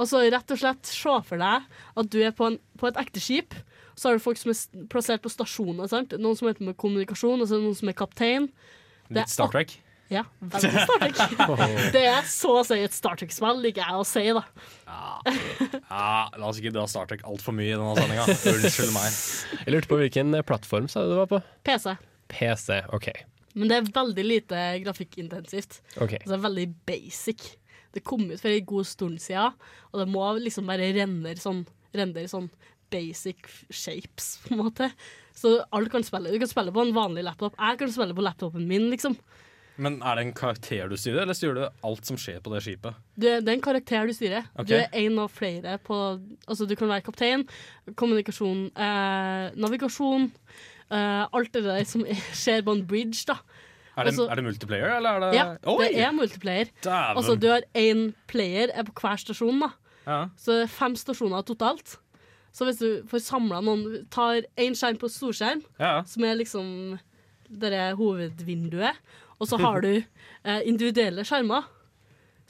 [0.00, 1.66] Og så rett og slett se for deg
[2.00, 3.56] at du er på, en, på et ekte skip.
[4.00, 5.84] Så har du folk som er plassert på stasjoner.
[5.90, 6.14] Sant?
[6.16, 8.46] Noen som er med kommunikasjon, og så er det noen som er kaptein.
[9.12, 9.74] Det er Star Trek.
[10.08, 11.18] Ja, veldig Star Trek.
[11.94, 14.42] Det er så å si et Star Trek-spill, liker jeg å si, da.
[14.88, 18.24] Ja, la oss ikke dra Star Trek altfor mye i denne sendinga.
[18.54, 19.20] Unnskyld meg.
[19.66, 21.42] Jeg lurte på hvilken eh, plattform sa du det var på?
[21.68, 21.94] PC.
[22.32, 23.10] PC, OK.
[23.52, 25.82] Men det er veldig lite grafikkintensivt.
[25.98, 26.22] Okay.
[26.22, 27.50] Altså, det er veldig basic.
[27.92, 29.60] Det kom ut for en god stund siden,
[29.92, 32.48] og det må liksom bare renne sånn, render sånn
[32.90, 34.90] basic shapes, på en måte.
[35.36, 36.32] Så alt kan spille.
[36.32, 37.54] Du kan spille på en vanlig laptop.
[37.58, 39.16] Jeg kan spille på laptopen min, liksom.
[39.80, 42.60] Men er det en karakter du styrer, eller styrer du alt som skjer på det
[42.66, 42.98] skipet?
[43.16, 44.50] Du, det er en karakter du styrer.
[44.52, 44.68] Okay.
[44.68, 45.96] Du er en av flere på
[46.44, 47.46] Altså, du kan være kaptein,
[47.96, 52.04] kommunikasjon, eh, navigasjon eh, Alt det der som
[52.42, 53.38] skjer på en bridge, da.
[53.96, 55.88] Er det, Også, er det multiplayer, eller er det Ja, Oi!
[55.88, 56.70] det er multiplayer.
[56.86, 59.72] Altså, du har én player er på hver stasjon, da.
[60.06, 60.20] Ja.
[60.40, 61.98] Så det er fem stasjoner totalt.
[62.52, 66.02] Så hvis du får samla noen Tar én skjerm på storskjerm, Ja.
[66.04, 66.98] som er liksom
[67.50, 68.96] det hovedvinduet,
[69.40, 69.92] og så har du
[70.44, 71.64] eh, individuelle skjermer.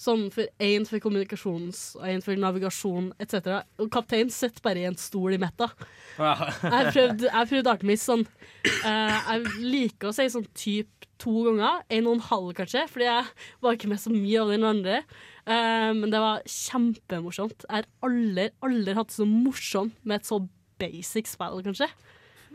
[0.01, 3.59] Sånn for én for kommunikasjons og én for navigasjon etc.
[3.79, 5.69] Og kapteinen sitter bare i en stol i midten.
[6.17, 8.25] Jeg har prøvd, prøvd Artemis sånn
[8.65, 11.83] eh, Jeg liker å si sånn typ to ganger.
[11.93, 13.29] En og en halv, kanskje, fordi jeg
[13.61, 15.03] var ikke med så mye av den andre.
[15.47, 17.67] Eh, men det var kjempemorsomt.
[17.67, 20.41] Jeg har aldri, aldri hatt det så morsomt med et så
[20.81, 21.91] basic spill, kanskje.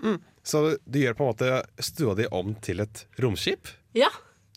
[0.04, 0.20] Mm.
[0.46, 3.72] Så du, gjør på en måte stua di om til et romskip?
[3.98, 4.12] Ja.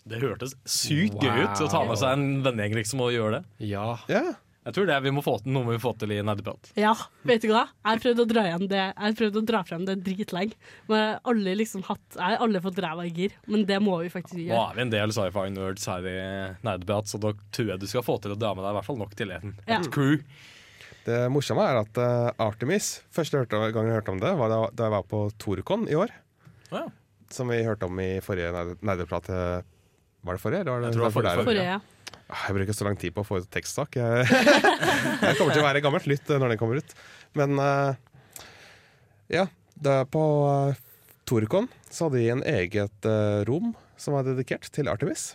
[0.09, 3.69] Det hørtes sykt gøy ut å ta med seg en vennegjeng liksom, og gjøre det.
[3.71, 3.97] Ja.
[4.69, 6.69] Jeg tror det er vi må få til, noe vi må få til i Nerdeprat.
[6.77, 6.91] Ja,
[7.25, 7.63] vet du hva?
[7.73, 8.81] Jeg har prøvd å dra, igjen det.
[8.85, 10.53] Jeg har prøvd å dra frem det dritlenge.
[10.89, 13.79] Men jeg har aldri liksom hatt Jeg har aldri fått ræva i gir, men det
[13.81, 14.53] må vi faktisk gjøre.
[14.53, 16.15] Nå er vi en del sci-fi nerds her i
[16.69, 18.89] Nerdeprat, så da tror jeg du skal få til å dra med deg i hvert
[18.91, 19.81] fall nok til en, et Ja.
[19.91, 20.21] crew.
[21.09, 24.89] Det morsomme er at uh, Artemis Første gang jeg hørte om det, var da, da
[24.89, 26.11] jeg var på Torcon i år.
[26.69, 26.83] Ja.
[27.33, 29.29] Som vi hørte om i forrige nerd- nerdeprat.
[29.29, 29.61] eh,
[30.25, 30.59] Var det forrige?
[30.61, 31.79] Eller var det Jeg tror det var forrige, forrige, Forrige, ja.
[32.29, 33.97] Ah, Jeg bruker så lang tid på å få ut tekstsak.
[33.97, 34.27] Jeg,
[35.25, 36.93] jeg kommer til å være gammelt lytt når den kommer ut.
[37.37, 37.97] Men uh,
[39.33, 39.47] ja,
[39.81, 40.77] det er på uh,
[41.29, 45.31] Torcon så hadde de en eget uh, rom som var dedikert til Artemis.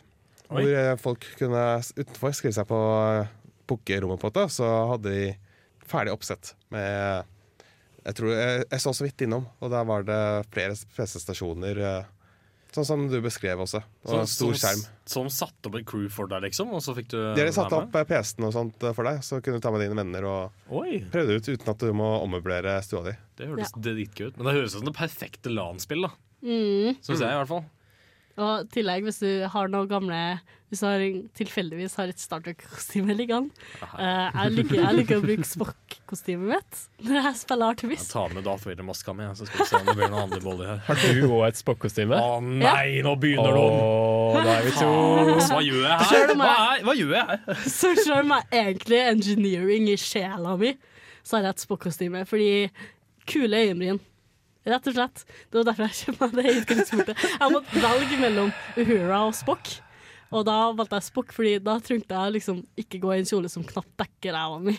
[0.51, 0.62] Oi.
[0.62, 1.64] Hvor uh, folk kunne
[1.99, 3.26] utenfor skrive seg på uh,
[3.70, 4.47] pukkerommet på det.
[4.55, 5.26] Så hadde de
[5.88, 7.26] ferdig oppsett med
[8.05, 10.20] Jeg tror jeg, jeg så så vidt innom, og der var det
[10.53, 11.78] flere PC-stasjoner.
[11.80, 12.23] eh,
[12.74, 13.78] Sånn som du beskrev også.
[14.04, 14.86] Og Som- en stor som- skjerm.
[15.06, 16.72] Som satte opp et crew for deg, liksom?
[16.74, 17.88] Og så fikk du De hadde satt være med?
[17.88, 20.24] opp eh, PC-en og sånt eh, for deg, så kunne du ta med dine venner
[20.26, 20.98] og Oi.
[21.12, 23.16] prøve det ut uten at du må ommøblere stua di.
[23.36, 24.36] Det høres dritgøy ut.
[24.36, 26.10] Men det høres ut som det perfekte LAN-spill, da.
[26.42, 26.96] Mm.
[27.00, 27.64] Syns jeg, i hvert fall.
[28.35, 30.16] Og i tillegg, hvis du har noen gamle
[30.72, 35.20] Hvis du har, en- tilfeldigvis har et Star Trek-kostyme liggende uh, jeg, liker, jeg liker
[35.20, 38.03] å bruke Spock-kostymet mitt når jeg spiller Artemis.
[38.03, 40.41] Jeg tar med Darth Vader-maska mi, så skal vi se om det blir noen andre
[40.43, 40.80] boller her.
[40.89, 42.18] Har du òg et Spock-kostyme?
[42.18, 44.43] Å nei, nå begynner Åh, de!
[44.49, 44.89] da er vi to.
[45.53, 46.35] Hva gjør jeg her?
[46.35, 47.61] Hva, er, hva gjør jeg her?
[47.76, 50.74] Så selv om jeg egentlig er engineering i sjela mi,
[51.22, 52.24] så har jeg et Spock-kostyme.
[52.26, 52.51] Fordi
[53.30, 54.03] kule øyenbryn.
[54.64, 55.24] Rett og slett.
[55.50, 56.28] Det var derfor jeg kjøpte
[57.10, 57.16] det.
[57.20, 59.74] Jeg måtte velge mellom Uhura og Spock.
[60.34, 63.50] Og da valgte jeg Spock, fordi da trengte jeg liksom ikke gå i en kjole
[63.52, 64.74] som knapt dekker ræva mi.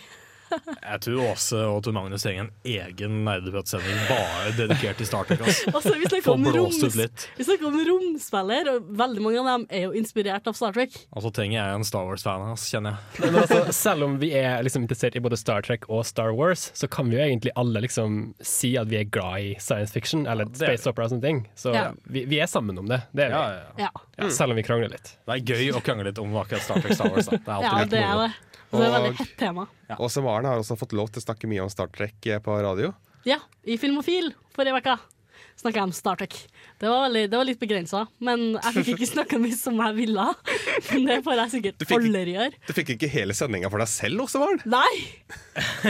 [0.51, 5.41] Jeg tror Åse og Tor Magnus trenger en egen nerdepratsending bare dedikert til Star Trek.
[5.75, 9.85] Altså, vi snakker om, roms, vi snakker om romspiller, og veldig mange av dem er
[9.87, 10.93] jo inspirert av Star Trek.
[11.15, 13.25] Og så trenger jeg en Star Wars-fan, kjenner jeg.
[13.25, 16.67] Men altså, selv om vi er liksom interessert i både Star Trek og Star Wars,
[16.77, 20.25] så kan vi jo egentlig alle liksom si at vi er glad i science fiction
[20.29, 21.43] eller er space opera og sånne ting.
[21.59, 21.89] Så Ja.
[22.07, 23.01] vi, vi er sammen om det.
[23.15, 23.35] Det er vi.
[23.35, 23.89] Ja, ja, ja.
[23.89, 25.09] Ja, Ja, selv om vi krangler litt.
[25.27, 27.27] Det er gøy å krangle litt om akkurat Star Trek Star Wars.
[27.27, 27.35] Da.
[27.35, 28.29] Det er alltid ja litt det er det.
[28.71, 29.67] Og det er veldig hett tema.
[29.97, 32.55] Åse Maren har også fått lov til å snakke mye om Star Trek eh, på
[32.65, 32.93] radio.
[33.25, 34.97] Ja, i Filmofil forrige uke
[35.59, 36.35] snakka jeg om Star Trek.
[36.81, 39.97] Det var, veldig, det var litt begrensa, men jeg fikk ikke snakka mye som jeg
[40.01, 40.25] ville.
[40.91, 42.59] Men det får jeg sikkert aldri gjøre.
[42.67, 44.61] Du fikk ikke hele sendinga for deg selv, Åse Maren?
[44.69, 44.91] Nei!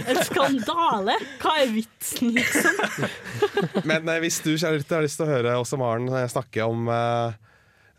[0.03, 1.17] En skandale!
[1.41, 3.09] Hva er vitsen, liksom?
[3.89, 6.67] Men eh, hvis du kjære lytter, har lyst til å høre Åse Maren eh, snakke
[6.69, 7.55] om, eh,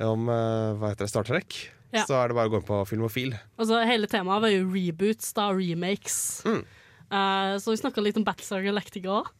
[0.06, 1.58] om eh, hva heter det, Star Trek,
[1.94, 2.04] Ja.
[2.08, 3.34] så er det bare å gå inn på Filmofil.
[3.56, 6.18] Altså, hele temaet var jo reboots, da, remakes.
[6.46, 6.62] Mm.
[7.06, 9.30] Uh, så vi snakka litt om Battlestar Galactica òg.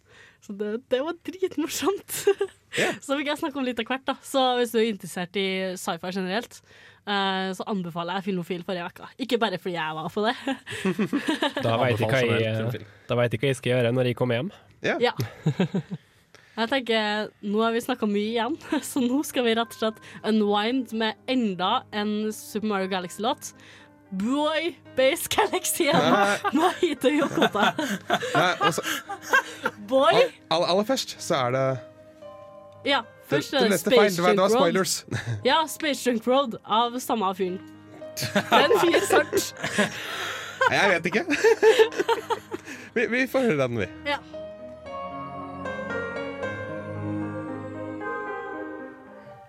[0.46, 2.20] Så det, det var dritmorsomt.
[3.04, 4.04] så fikk jeg snakke om litt av hvert.
[4.06, 5.48] da Så hvis du er interessert i
[5.80, 6.60] sci-fi generelt,
[7.08, 9.10] uh, så anbefaler jeg Filmofil forrige uke.
[9.26, 10.36] Ikke bare fordi jeg var på det.
[11.66, 14.52] Da veit jeg, hva jeg, hva jeg skal gjøre når jeg kommer hjem.
[14.86, 15.00] Ja.
[15.02, 15.16] Ja.
[16.56, 18.54] Jeg tenker, Nå har vi snakka mye igjen,
[18.90, 23.52] så nå skal vi rett og slett unwind med enda en Super Mario Galaxy-låt.
[24.16, 25.88] Boy Base Galaxy.
[26.54, 27.72] Mahito Yokota.
[29.90, 31.64] Boy Aller all, all, først så er det
[32.86, 34.50] Ja, først er det feil, Space det var, det Junk Road.
[34.60, 34.94] spoilers.
[35.44, 37.58] Ja, Space Junk Road av samme fyren.
[38.62, 39.50] Den fyr svart.
[40.70, 41.24] Jeg vet ikke.
[42.94, 43.88] vi, vi får høre den, vi.
[44.08, 44.16] Ja.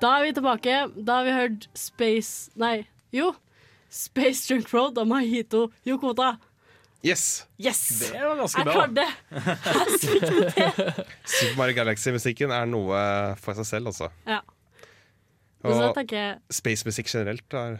[0.01, 0.75] Da er vi tilbake.
[1.05, 2.85] Da har vi hørt Space Nei,
[3.15, 3.31] jo.
[3.89, 6.35] Space Junk Road av Mahito Yokota.
[7.05, 7.45] Yes.
[7.61, 7.81] Yes!
[8.11, 8.73] Det var ganske Jeg bra.
[8.73, 9.09] klarte det!
[9.31, 10.25] Jeg fikk
[10.57, 11.05] det.
[11.37, 13.01] Super Mario Galaxy-musikken er noe
[13.41, 14.09] for seg selv, altså.
[14.27, 14.41] Ja.
[15.65, 17.79] Og jeg space-musikk generelt er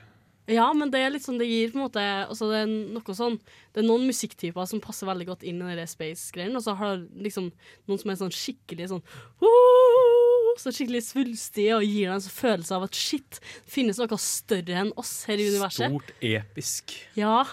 [0.49, 3.15] Ja, men det er litt sånn det gir på en måte altså det er noe
[3.15, 3.35] sånn
[3.75, 6.97] Det er noen musikktyper som passer veldig godt inn i den space-greien, og så har
[7.03, 7.51] du liksom
[7.87, 9.03] noen som er sånn skikkelig sånn
[9.43, 13.39] «Woo!» Så skikkelig svulstige og gir deg en følelse av at shit,
[13.69, 15.91] finnes noe større enn oss her i universet.
[15.93, 16.95] Stort, episk.
[17.17, 17.43] Ja.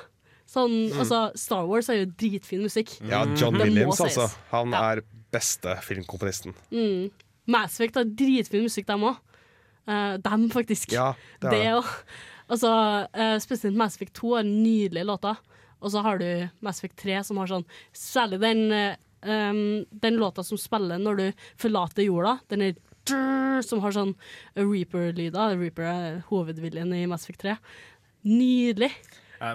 [0.49, 0.99] Sånn, Mm.
[1.03, 2.95] altså, Star Wars er jo dritfin musikk.
[3.09, 4.29] Ja, John Williams, altså.
[4.53, 5.03] Han er
[5.35, 6.55] beste filmkomponisten.
[6.71, 7.11] Mm.
[7.47, 9.17] Mass Effect har dritfin musikk, dem òg.
[10.23, 10.93] dem, faktisk.
[10.93, 11.89] Ja, det er det òg.
[12.49, 12.71] Altså,
[13.15, 15.37] uh, spesielt Mass Effect 2 har nydelige låter.
[15.83, 18.95] Og så har du Mass Effect 3 som har sånn Særlig den, uh,
[19.29, 21.27] um, den låta som spiller når du
[21.61, 22.39] forlater jorda.
[22.49, 22.75] Den er
[23.11, 24.15] som har sånn
[24.57, 25.59] Reaper-lyder.
[25.61, 27.59] Reaper er hovedviljen i Mass Effect 3.
[28.29, 28.93] Nydelig.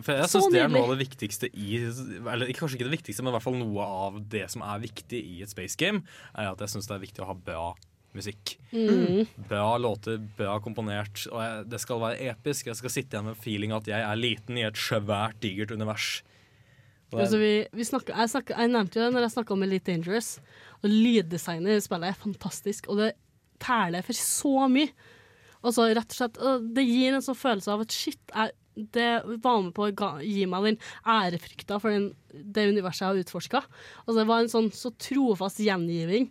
[0.06, 3.24] For jeg syns det er noe av det viktigste i Eller kanskje ikke det viktigste,
[3.24, 6.04] men i hvert fall noe av det som er viktig i et space game,
[6.36, 7.70] er at jeg syns det er viktig å ha bra
[8.18, 8.56] musikk.
[8.72, 9.26] Mm.
[9.50, 11.26] Bra låter, bra komponert.
[11.32, 12.70] Og jeg, det skal være episk.
[12.70, 16.20] Jeg skal sitte igjen med feeling at jeg er liten i et svært, digert univers.
[17.12, 17.24] Er...
[17.24, 19.92] Altså, vi, vi snakker, jeg, snakker, jeg nevnte jo det når jeg snakka om Elite
[19.92, 20.32] Dangerous.
[20.82, 23.14] Og lyddesignet i spillet er fantastisk, og det
[23.62, 24.92] perler for så mye.
[25.60, 26.40] Og så rett og slett,
[26.76, 28.54] det gir en sånn følelse av at shit, jeg,
[28.96, 29.10] det
[29.44, 33.62] var med på å gi meg den ærefrykta for den, det universet jeg har utforska.
[34.06, 36.30] Altså, det var en sånn så trofast gjengiving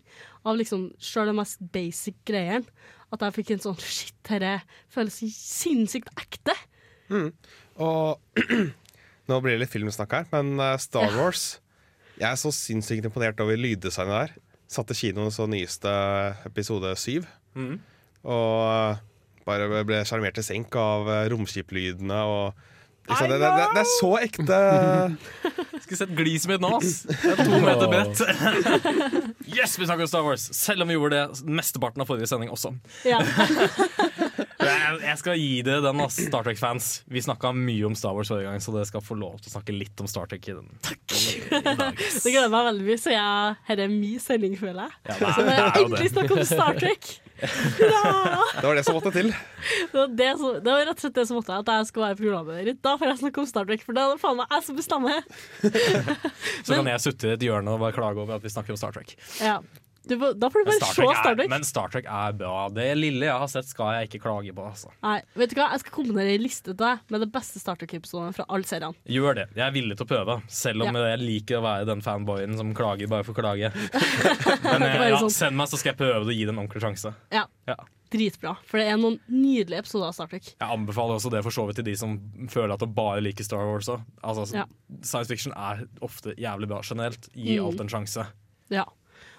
[0.48, 2.64] av liksom sjøl de mest basic greiene.
[3.12, 4.58] At jeg fikk en sånn shit, dette
[4.92, 6.56] føles sinnssykt ekte.
[7.12, 7.30] Mm.
[7.84, 8.42] Og
[9.28, 11.46] nå blir det litt filmsnakk her, men eh, Star Wars
[12.18, 14.36] Jeg er så sinnssykt imponert over lyddesignet der.
[14.68, 15.90] Satt i kinoen så nyeste
[16.48, 17.28] episode syv.
[17.56, 17.78] Mm.
[18.28, 19.04] Og eh,
[19.48, 22.66] bare ble sjarmert til senk av eh, romskiplydene og
[23.08, 24.56] det, det, det, det er så ekte.
[25.82, 27.06] Skulle sett gliset mitt nå, ass.
[27.08, 28.20] Det er to meter bredt.
[29.56, 30.44] yes, vi snakker om Star Wars!
[30.52, 32.74] Selv om vi gjorde det mesteparten av forrige sending også.
[33.08, 33.22] Ja.
[34.68, 36.88] Jeg, jeg skal gi det den, ass, Star Trek-fans.
[37.10, 39.54] Vi snakka mye om Star Wars forrige gang, så dere skal få lov til å
[39.56, 40.68] snakke litt om Star Trek i den.
[40.82, 45.00] Det gleder meg veldig mye, så jeg, har det min sending, føler jeg.
[45.08, 47.10] Ja, så jeg endelig snakke om Star Trek.
[47.38, 48.44] Ja!
[48.60, 49.28] Det var det som måtte til.
[49.30, 52.08] Det var, det, som, det var rett og slett det som måtte at jeg skulle
[52.10, 52.78] være programleder.
[52.82, 54.78] Da får jeg snakke om Star Trek, for da er det faen meg jeg som
[54.78, 55.20] bestemmer.
[56.66, 58.80] Så kan jeg sutte i et hjørne og bare klage over at vi snakker om
[58.80, 59.14] Star Trek.
[59.38, 59.60] Ja.
[60.06, 61.50] Du, får- da får du bare Star, se Trek Star er, Trek.
[61.50, 62.68] men Star Trek er bra.
[62.72, 64.64] Det lille jeg har sett, skal jeg ikke klage på.
[64.70, 64.88] Altså.
[65.02, 65.66] Nei, vet du hva?
[65.74, 68.94] Jeg skal kombinere en liste til deg med det beste Star Trek-episodene fra alle seriene.
[69.04, 69.46] Gjør det.
[69.58, 71.04] Jeg er villig til å prøve, selv om Ja.
[71.16, 73.72] jeg liker å være den fanboyen som klager bare for å klage.
[74.64, 75.30] Men eh, ja, sånn.
[75.34, 77.14] send meg, så skal jeg prøve å gi det en ordentlig sjanse.
[77.34, 77.44] Ja.
[77.68, 77.76] Ja.
[78.08, 78.54] Dritbra.
[78.64, 80.46] For det er noen nydelige episoder av Star Trek.
[80.54, 82.14] Jeg anbefaler også det for så vidt til de som
[82.48, 83.90] føler at de bare liker Star Wars.
[84.24, 84.64] Altså, Ja.
[85.02, 87.28] Science fiction er ofte jævlig bra generelt.
[87.34, 87.66] Gi Mm.
[87.66, 88.26] alt en sjanse.
[88.72, 88.84] Ja.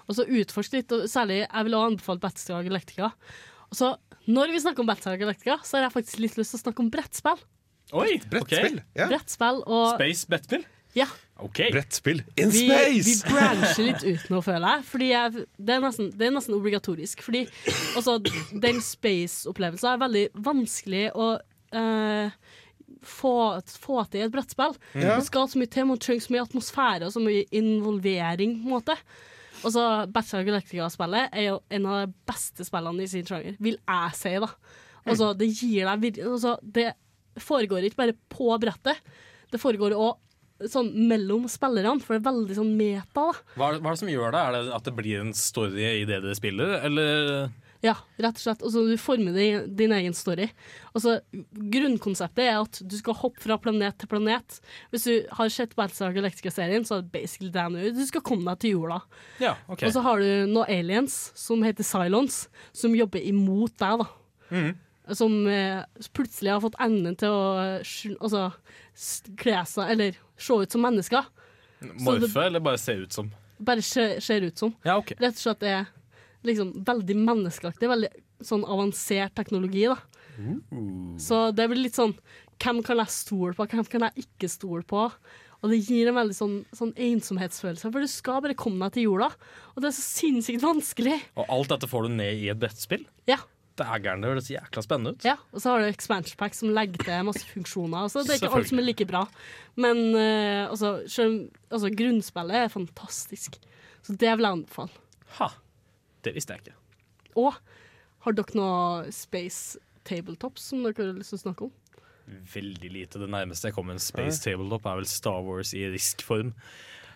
[0.09, 3.11] Og så utforske litt, og særlig jeg vil også anbefale Battlestar Galactica.
[3.69, 3.93] Og så,
[4.25, 6.83] når vi snakker om Battlestar Galactica, så har jeg faktisk litt lyst til å snakke
[6.85, 7.45] om brettspill.
[7.97, 9.07] Oi, Brettspill, ja.
[9.09, 10.65] Brettspill og Space brettspill?
[10.97, 11.05] Ja.
[11.39, 11.71] Okay.
[11.71, 13.05] Brettspill in Vi, space!
[13.05, 14.85] vi brancher litt ut nå, føler jeg.
[14.89, 17.21] Fordi jeg, det, er nesten, det er nesten obligatorisk.
[17.25, 17.45] Fordi
[17.97, 18.17] også,
[18.65, 21.29] den space-opplevelsen er veldig vanskelig å
[21.77, 22.33] eh,
[23.05, 23.33] få,
[23.85, 24.75] få til i et brettspill.
[24.97, 25.15] Ja.
[25.19, 28.59] Det skal så mye til, man trenger så mye atmosfære og så mye involvering.
[28.63, 28.97] på en måte
[29.63, 33.77] Og så Battle Galactica-spillet er jo en av de beste spillene i sin sjanger, vil
[33.79, 34.33] jeg si.
[34.39, 34.51] da
[35.09, 36.89] Altså, det gir deg virkelig altså, Det
[37.39, 38.99] foregår ikke bare på brettet,
[39.49, 40.17] det foregår òg
[40.67, 43.29] sånn mellom spillerne, for det er veldig sånn meta.
[43.29, 44.41] da Hva, hva er det som gjør det?
[44.41, 47.47] Er det at det blir en story i det dere spiller, eller
[47.81, 48.63] Ja, rett og slett.
[48.65, 50.49] Altså, du former din, din egen story.
[50.91, 51.13] Altså,
[51.71, 54.57] grunnkonseptet er at du skal hoppe fra planet til planet.
[54.91, 57.85] Hvis du har sett Battlestar Galactica-serien, så er det basically det nå.
[57.95, 58.99] Du skal komme deg til jorda.
[59.39, 59.87] Ja, okay.
[59.87, 64.09] Og så har du noen aliens som heter Cylons, som jobber imot deg, da.
[64.49, 64.71] Mm.
[65.15, 65.79] Som eh,
[66.13, 67.43] plutselig har fått evnen til å
[68.19, 68.43] altså,
[69.39, 71.31] kle seg, eller se ut som mennesker.
[72.03, 73.31] Morfe, det- eller bare se ut som?
[73.59, 74.75] Bare ser ut som.
[74.83, 75.15] Ja, okay.
[75.19, 75.87] Rett og slett er
[76.47, 77.89] liksom veldig menneskeaktig.
[77.91, 78.11] Veldig
[78.45, 79.99] sånn avansert teknologi, da.
[81.19, 82.13] Så det blir litt sånn
[82.63, 85.09] Hvem kan jeg stole på, hvem kan jeg ikke stole på?
[85.59, 89.07] Og det gir en veldig sånn, sånn ensomhetsfølelse, for du skal bare komme deg til
[89.09, 89.29] jorda.
[89.73, 91.17] Og det er så sinnssykt vanskelig.
[91.39, 93.03] Og alt dette får du ned i et brettspill?
[93.27, 93.41] Ja.
[93.79, 95.27] Det er gærent, det høres jækla spennende ut.
[95.27, 98.07] Ja, Og så har du expansion pack som legger til masse funksjoner.
[98.07, 99.23] Altså, det er ikke alt som er like bra.
[99.79, 103.55] Men uh, altså, selv, altså, grunnspillet er fantastisk.
[104.03, 105.03] Så det vil jeg anbefale.
[105.39, 105.51] Ha.
[106.25, 106.77] Det visste jeg ikke.
[107.39, 107.53] Og
[108.25, 111.75] har dere noe space tabletops som dere har lyst til å snakke om?
[112.53, 113.21] Veldig lite.
[113.21, 116.51] Det nærmeste jeg kommer en space tabletop, er vel Star Wars i risk-form.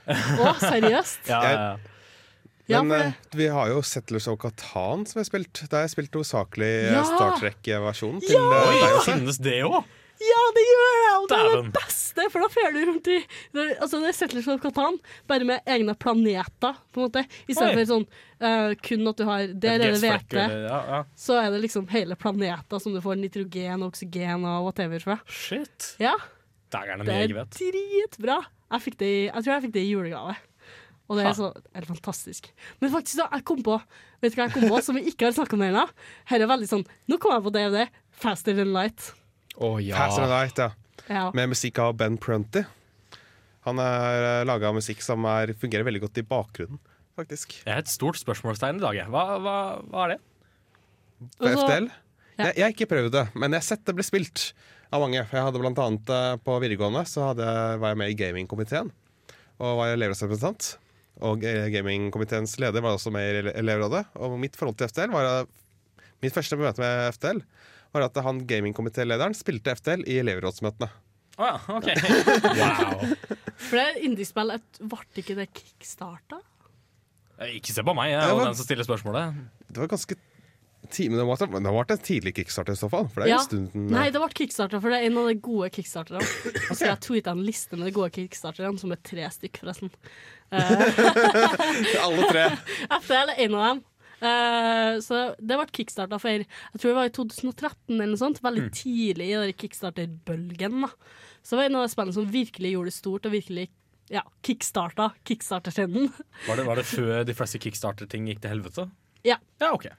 [0.10, 1.28] Å, seriøst?
[1.32, 1.74] ja, ja, ja.
[2.72, 5.62] Ja, Men for eh, vi har jo Settlers of Catan som jeg har spilt.
[5.68, 7.02] Der har jeg spilt hovedsakelig eh, Ja!
[7.10, 8.40] Star Trek-versjonen Ja!
[8.40, 9.82] eh, Oi, finnes det òg?
[10.54, 11.14] Det gjør det!
[11.14, 13.18] Og det er det beste, for da fer du rundt i
[13.56, 15.00] det, Altså, det er Settlers of Catan,
[15.30, 17.26] bare med egne planeter, på en måte.
[17.48, 18.06] I stedet for sånn
[18.44, 20.46] uh, kun at du har Der er det hvete.
[20.68, 21.02] Ja, ja.
[21.20, 25.20] Så er det liksom hele planeter som du får nitrogen og oksygen og whatever fra.
[25.28, 25.94] Shit.
[26.04, 26.16] Ja,
[26.74, 27.60] er det mye jeg vet.
[27.60, 28.40] dritbra.
[28.74, 30.36] Jeg, fikk det i, jeg tror jeg fikk det i julegave.
[31.12, 32.48] Og det er så helt fantastisk.
[32.82, 33.76] Men faktisk, da, jeg kom på
[34.24, 35.84] Vet du hva jeg kom på som vi ikke har snakka om ennå?
[36.32, 37.84] Her er veldig sånn Nå kom jeg på DVD.
[38.24, 39.12] Faster than light.
[39.62, 39.98] Å ja.
[40.00, 40.70] Faster Than Light, ja.
[41.10, 41.24] Ja.
[41.36, 42.64] Med musikk av Ben Prunty.
[43.68, 46.80] Han har laga musikk som er, fungerer veldig godt i bakgrunnen,
[47.18, 47.54] faktisk.
[47.64, 48.98] Jeg er et stort spørsmålstegn i dag.
[49.12, 49.58] Hva, hva,
[49.88, 50.20] hva er det?
[51.40, 51.90] På Og så-
[52.34, 52.46] Ja.
[52.46, 54.54] Jeg, jeg har ikke prøvd det, men jeg har sett det bli spilt
[54.92, 55.22] av mange.
[55.30, 57.46] For jeg hadde blant annet eh, På videregående så hadde,
[57.78, 58.90] var jeg med i gamingkomiteen
[59.62, 60.78] og var elevrådsrepresentant.
[61.22, 64.02] Og eh, gamingkomiteens leder var også med i elevrådet.
[64.18, 65.46] Og mitt forhold til FTL var
[66.24, 67.44] Mitt første møte med FTL
[67.94, 70.90] var at han gamingkomitélederen spilte FTL i elevrådsmøtene.
[71.38, 71.88] Å ja, OK.
[72.60, 73.16] Wow.
[73.58, 74.52] For det indiespill.
[74.82, 76.42] Ble ikke det kickstarta?
[77.54, 79.42] Ikke se på meg, jeg er Ja, jo men- den som stiller spørsmålet.
[79.72, 80.16] Det var ganske
[80.84, 83.08] men det ble, det ble en tidlig kickstarter i så fall.
[83.08, 83.38] For det er Ja.
[83.40, 86.20] en stund Nei, det ble kickstarter, for det er en av de gode kickstarterne.
[86.70, 89.62] Og så har jeg tweeta en liste med de gode kickstarterne, som er tre stykk,
[89.64, 89.90] forresten.
[90.54, 92.44] Eh, Alle tre.
[93.02, 93.80] FTL er en av dem.
[94.24, 96.48] Eh, så det ble kickstarta for jeg
[96.80, 98.42] tror det var i 2013 eller noe sånt.
[98.46, 100.88] Veldig tidlig i kickstarter-bølgen.
[101.44, 103.68] Så det var en av de spillene som virkelig gjorde det stort, og virkelig
[104.14, 106.10] ja, kickstarta kickstarter-trenden.
[106.48, 108.88] Var det, var det før de fleste kickstarter-ting gikk til helvete?
[109.28, 109.40] Ja.
[109.60, 109.96] Ja, okay.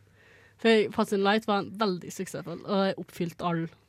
[0.61, 3.84] For Fast in Light var veldig suksessfull, og oppfylt alle all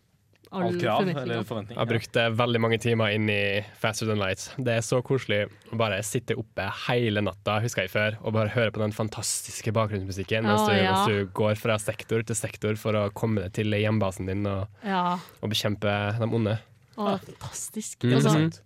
[0.52, 1.22] Alt krav forventninger.
[1.22, 1.78] eller Jeg forventning?
[1.78, 3.40] har brukt veldig mange timer inn i
[3.82, 4.46] Faster Than Light.
[4.58, 8.54] Det er så koselig å bare sitte oppe hele natta, husker jeg før, og bare
[8.54, 10.92] høre på den fantastiske bakgrunnsmusikken mens, du, ja.
[10.94, 14.68] mens du går fra sektor til sektor for å komme deg til hjembasen din og,
[14.86, 15.18] Ja.
[15.42, 16.60] og bekjempe de onde.
[16.96, 18.04] Å, fantastisk.
[18.06, 18.14] Mm.
[18.16, 18.62] Altså,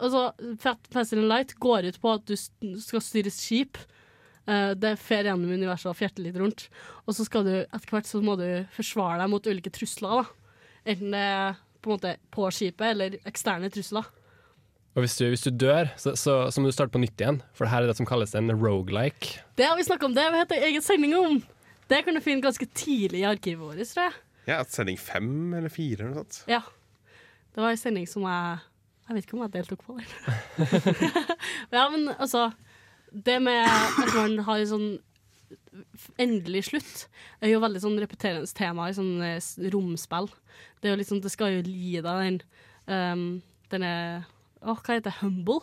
[0.00, 0.22] altså,
[0.62, 3.76] Faster Than Light går ut på at du skal styre skip.
[4.46, 6.68] Uh, det fer gjennom universet og fjerter litt rundt.
[7.06, 8.46] Og så skal du etter hvert så må du
[8.76, 10.22] forsvare deg mot ulike trusler.
[10.22, 10.45] da.
[10.86, 14.06] Enten det er på en måte på skipet eller eksterne trusler.
[14.96, 17.42] Og hvis du, hvis du dør, så, så, så må du starte på nytt igjen,
[17.52, 19.42] for det her er det som kalles en rogelike.
[19.58, 21.42] Det har vi snakka om, det har vi hatt en egen sending om.
[21.90, 24.16] Det kan du finne ganske tidlig i arkivet vårt, tror jeg.
[24.46, 26.40] Ja, sending fem eller fire eller noe sånt.
[26.48, 26.62] Ja.
[27.52, 28.64] Det var en sending som jeg
[29.06, 30.08] Jeg vet ikke om jeg deltok på den.
[31.76, 32.48] ja, men altså
[33.12, 34.88] Det med at man har en sånn
[36.22, 37.06] endelig slutt,
[37.40, 39.36] er jo veldig sånn repeterende tema i sånne
[39.74, 40.30] romspill.
[40.80, 42.38] Det er jo liksom, det skal jo gi deg den
[42.86, 43.26] um,
[43.72, 43.92] denne
[44.66, 45.18] Å, hva heter det?
[45.20, 45.60] Humble?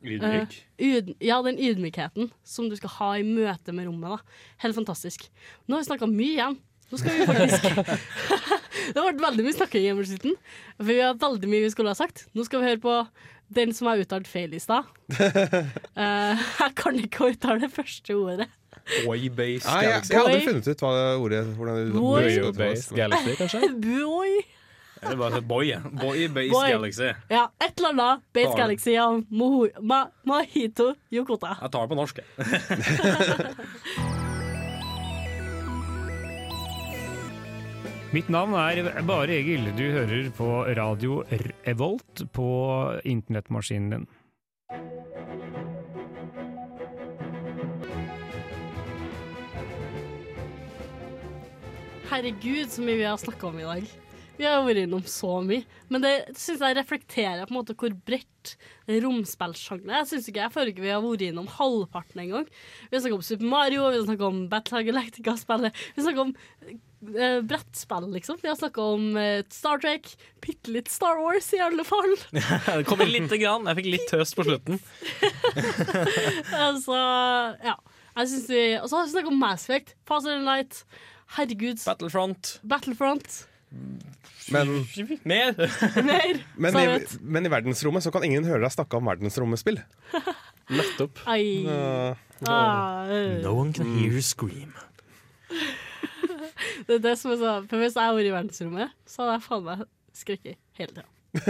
[0.00, 0.56] Ydmyk.
[0.56, 4.18] Uh, yd, ja, den ydmykheten som du skal ha i møte med rommet.
[4.18, 4.40] da.
[4.64, 5.28] Helt fantastisk.
[5.66, 6.58] Nå har vi snakka mye igjen.
[6.90, 7.68] Nå skal vi faktisk
[8.88, 10.38] Det har vært veldig mye snakking i slutten.
[10.78, 12.26] For vi har veldig mye vi skulle ha sagt.
[12.34, 12.96] Nå skal vi høre på
[13.50, 14.86] den som har uttalt feil i stad.
[15.10, 18.48] uh, jeg kan ikke uttale det første ordet.
[19.04, 20.12] Boy-based Nei, jeg, galaxy.
[20.12, 22.22] jeg hadde funnet ut hva det ordet hvordan det, Boy.
[22.24, 23.60] Wheel-based galaxy, kanskje?
[23.86, 24.40] Boy.
[25.00, 25.72] Det er bare boy.
[25.96, 26.68] Boy-based Boy.
[26.74, 27.08] galaxy.
[27.32, 28.26] Ja, et eller annet.
[28.36, 29.22] Base Galaxy av
[30.28, 31.56] Mahito Yokota.
[31.62, 34.06] Jeg tar det på norsk, jeg.
[38.10, 39.68] Mitt navn er Bare Egil.
[39.78, 41.20] Du hører på radio
[41.62, 42.46] Revolt på
[43.06, 44.06] internettmaskinen din.
[52.10, 53.86] Herregud, så mye vi har snakka om i dag.
[54.40, 55.62] Vi har vært innom så mye.
[55.86, 58.56] Men det syns jeg reflekterer på en måte hvor bredt
[58.90, 60.02] romspillsjangeren er.
[60.02, 62.50] Jeg syns ikke jeg føler ikke vi har vært innom halvparten engang.
[62.90, 65.84] Vi har snakka om Super Mario, vi har snakka om Battle Galactica-spillet.
[65.94, 66.38] Vi har snakka om
[67.16, 68.38] eh, brettspill, liksom.
[68.42, 70.08] Vi har snakka om eh, Star Trek.
[70.44, 72.16] Bitte litt Star Wars, i alle fall.
[72.32, 73.68] Det kom inn lite grann.
[73.70, 74.80] Jeg fikk litt tøst på slutten.
[76.68, 76.98] altså,
[77.64, 77.76] ja.
[78.10, 80.82] Jeg syns vi Og så har vi snakka om Mass Effect, Faster than Light.
[81.36, 81.78] Herregud.
[81.86, 82.56] Battlefront.
[82.66, 83.44] Battlefront.
[84.50, 84.80] Men,
[85.22, 85.54] Mer.
[86.10, 86.40] Mer.
[86.58, 89.78] men, i, men i verdensrommet så kan ingen høre deg snakke om verdensrommespill.
[90.74, 91.22] Nettopp.
[91.30, 91.44] Ai.
[91.70, 92.18] Uh,
[92.48, 93.42] Ah, øh.
[93.42, 94.72] No one can hear you scream.
[96.88, 99.36] Det er det som er sånn, For hvis jeg hadde vært i verdensrommet, så hadde
[99.38, 99.86] jeg faen meg
[100.20, 101.08] skrekket hele tida.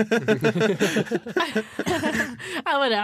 [2.60, 3.00] jeg bare!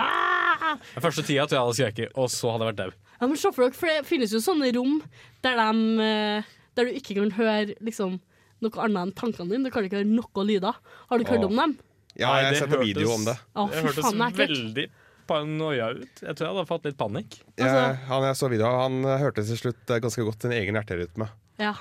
[0.92, 2.92] Den første tida tror jeg hadde skrekket, og så hadde jeg vært dau.
[3.20, 4.98] ja, men se for dere, for Det finnes jo sånne rom
[5.44, 8.18] der, de, eh, der du ikke kan høre liksom,
[8.64, 9.64] noe annet enn tankene dine.
[9.68, 10.76] Du kan ikke høre noe lyder.
[11.08, 11.76] Har du ikke hørt om dem?
[12.16, 13.34] ja, jeg har sett en video om det.
[13.52, 14.86] Å, Det hørtes faen, det veldig
[15.26, 16.22] paranoia ut.
[16.22, 17.34] Jeg tror jeg hadde fått litt panikk.
[17.58, 20.46] Jeg, Altså- han jeg så video av, han eh, hørte til slutt eh, ganske godt
[20.46, 21.28] sin egen hjerterytme.
[21.60, 21.72] Ja.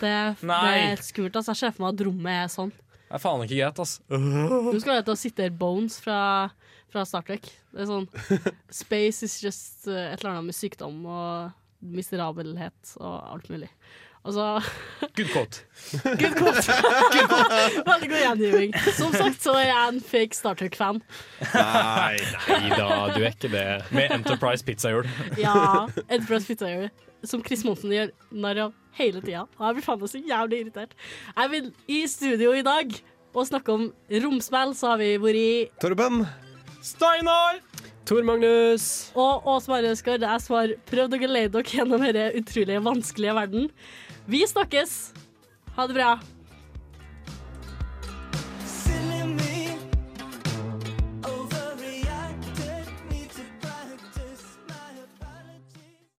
[0.00, 0.12] Det,
[0.42, 1.36] det er helt skummelt.
[1.36, 2.72] Altså, jeg ser for meg at rommet er sånn.
[3.10, 3.96] Det er faen ikke greit, ass.
[4.06, 6.18] Du skal hete å sitte her Bones fra,
[6.92, 7.48] fra Star Trek.
[7.72, 8.06] Det er sånn
[8.82, 13.70] Space is just uh, et eller annet med sykdom og miserabelhet og alt mulig.
[14.20, 14.60] Altså
[15.16, 15.62] Good quote.
[16.20, 16.64] Good quote.
[17.86, 18.74] Veldig god gjengiving.
[18.92, 21.00] Som sagt så er jeg en fake Star Trek-fan.
[21.54, 22.18] Nei,
[22.50, 23.64] nei da, du er ikke det.
[23.96, 25.08] Med Enterprise pizzahjul.
[25.40, 25.86] Ja.
[26.08, 26.90] Enterprise Pizzahjul.
[27.24, 29.46] Som Chris Monsen gjør narr av hele tida.
[29.56, 30.94] Og jeg blir faen meg så jævlig irritert.
[31.36, 32.92] Jeg vil i studio i dag
[33.30, 33.88] og snakke om
[34.24, 36.24] romspill, så har vi vært i Torben.
[36.84, 37.60] Steinar.
[38.08, 39.12] Tor Magnus.
[39.14, 40.24] Og Ås Marius Skard.
[40.26, 43.68] Jeg har prøvd å gelede dere gjennom denne utrolig vanskelige verden.
[44.30, 45.12] Vi snakkes.
[45.76, 46.18] Ha det bra.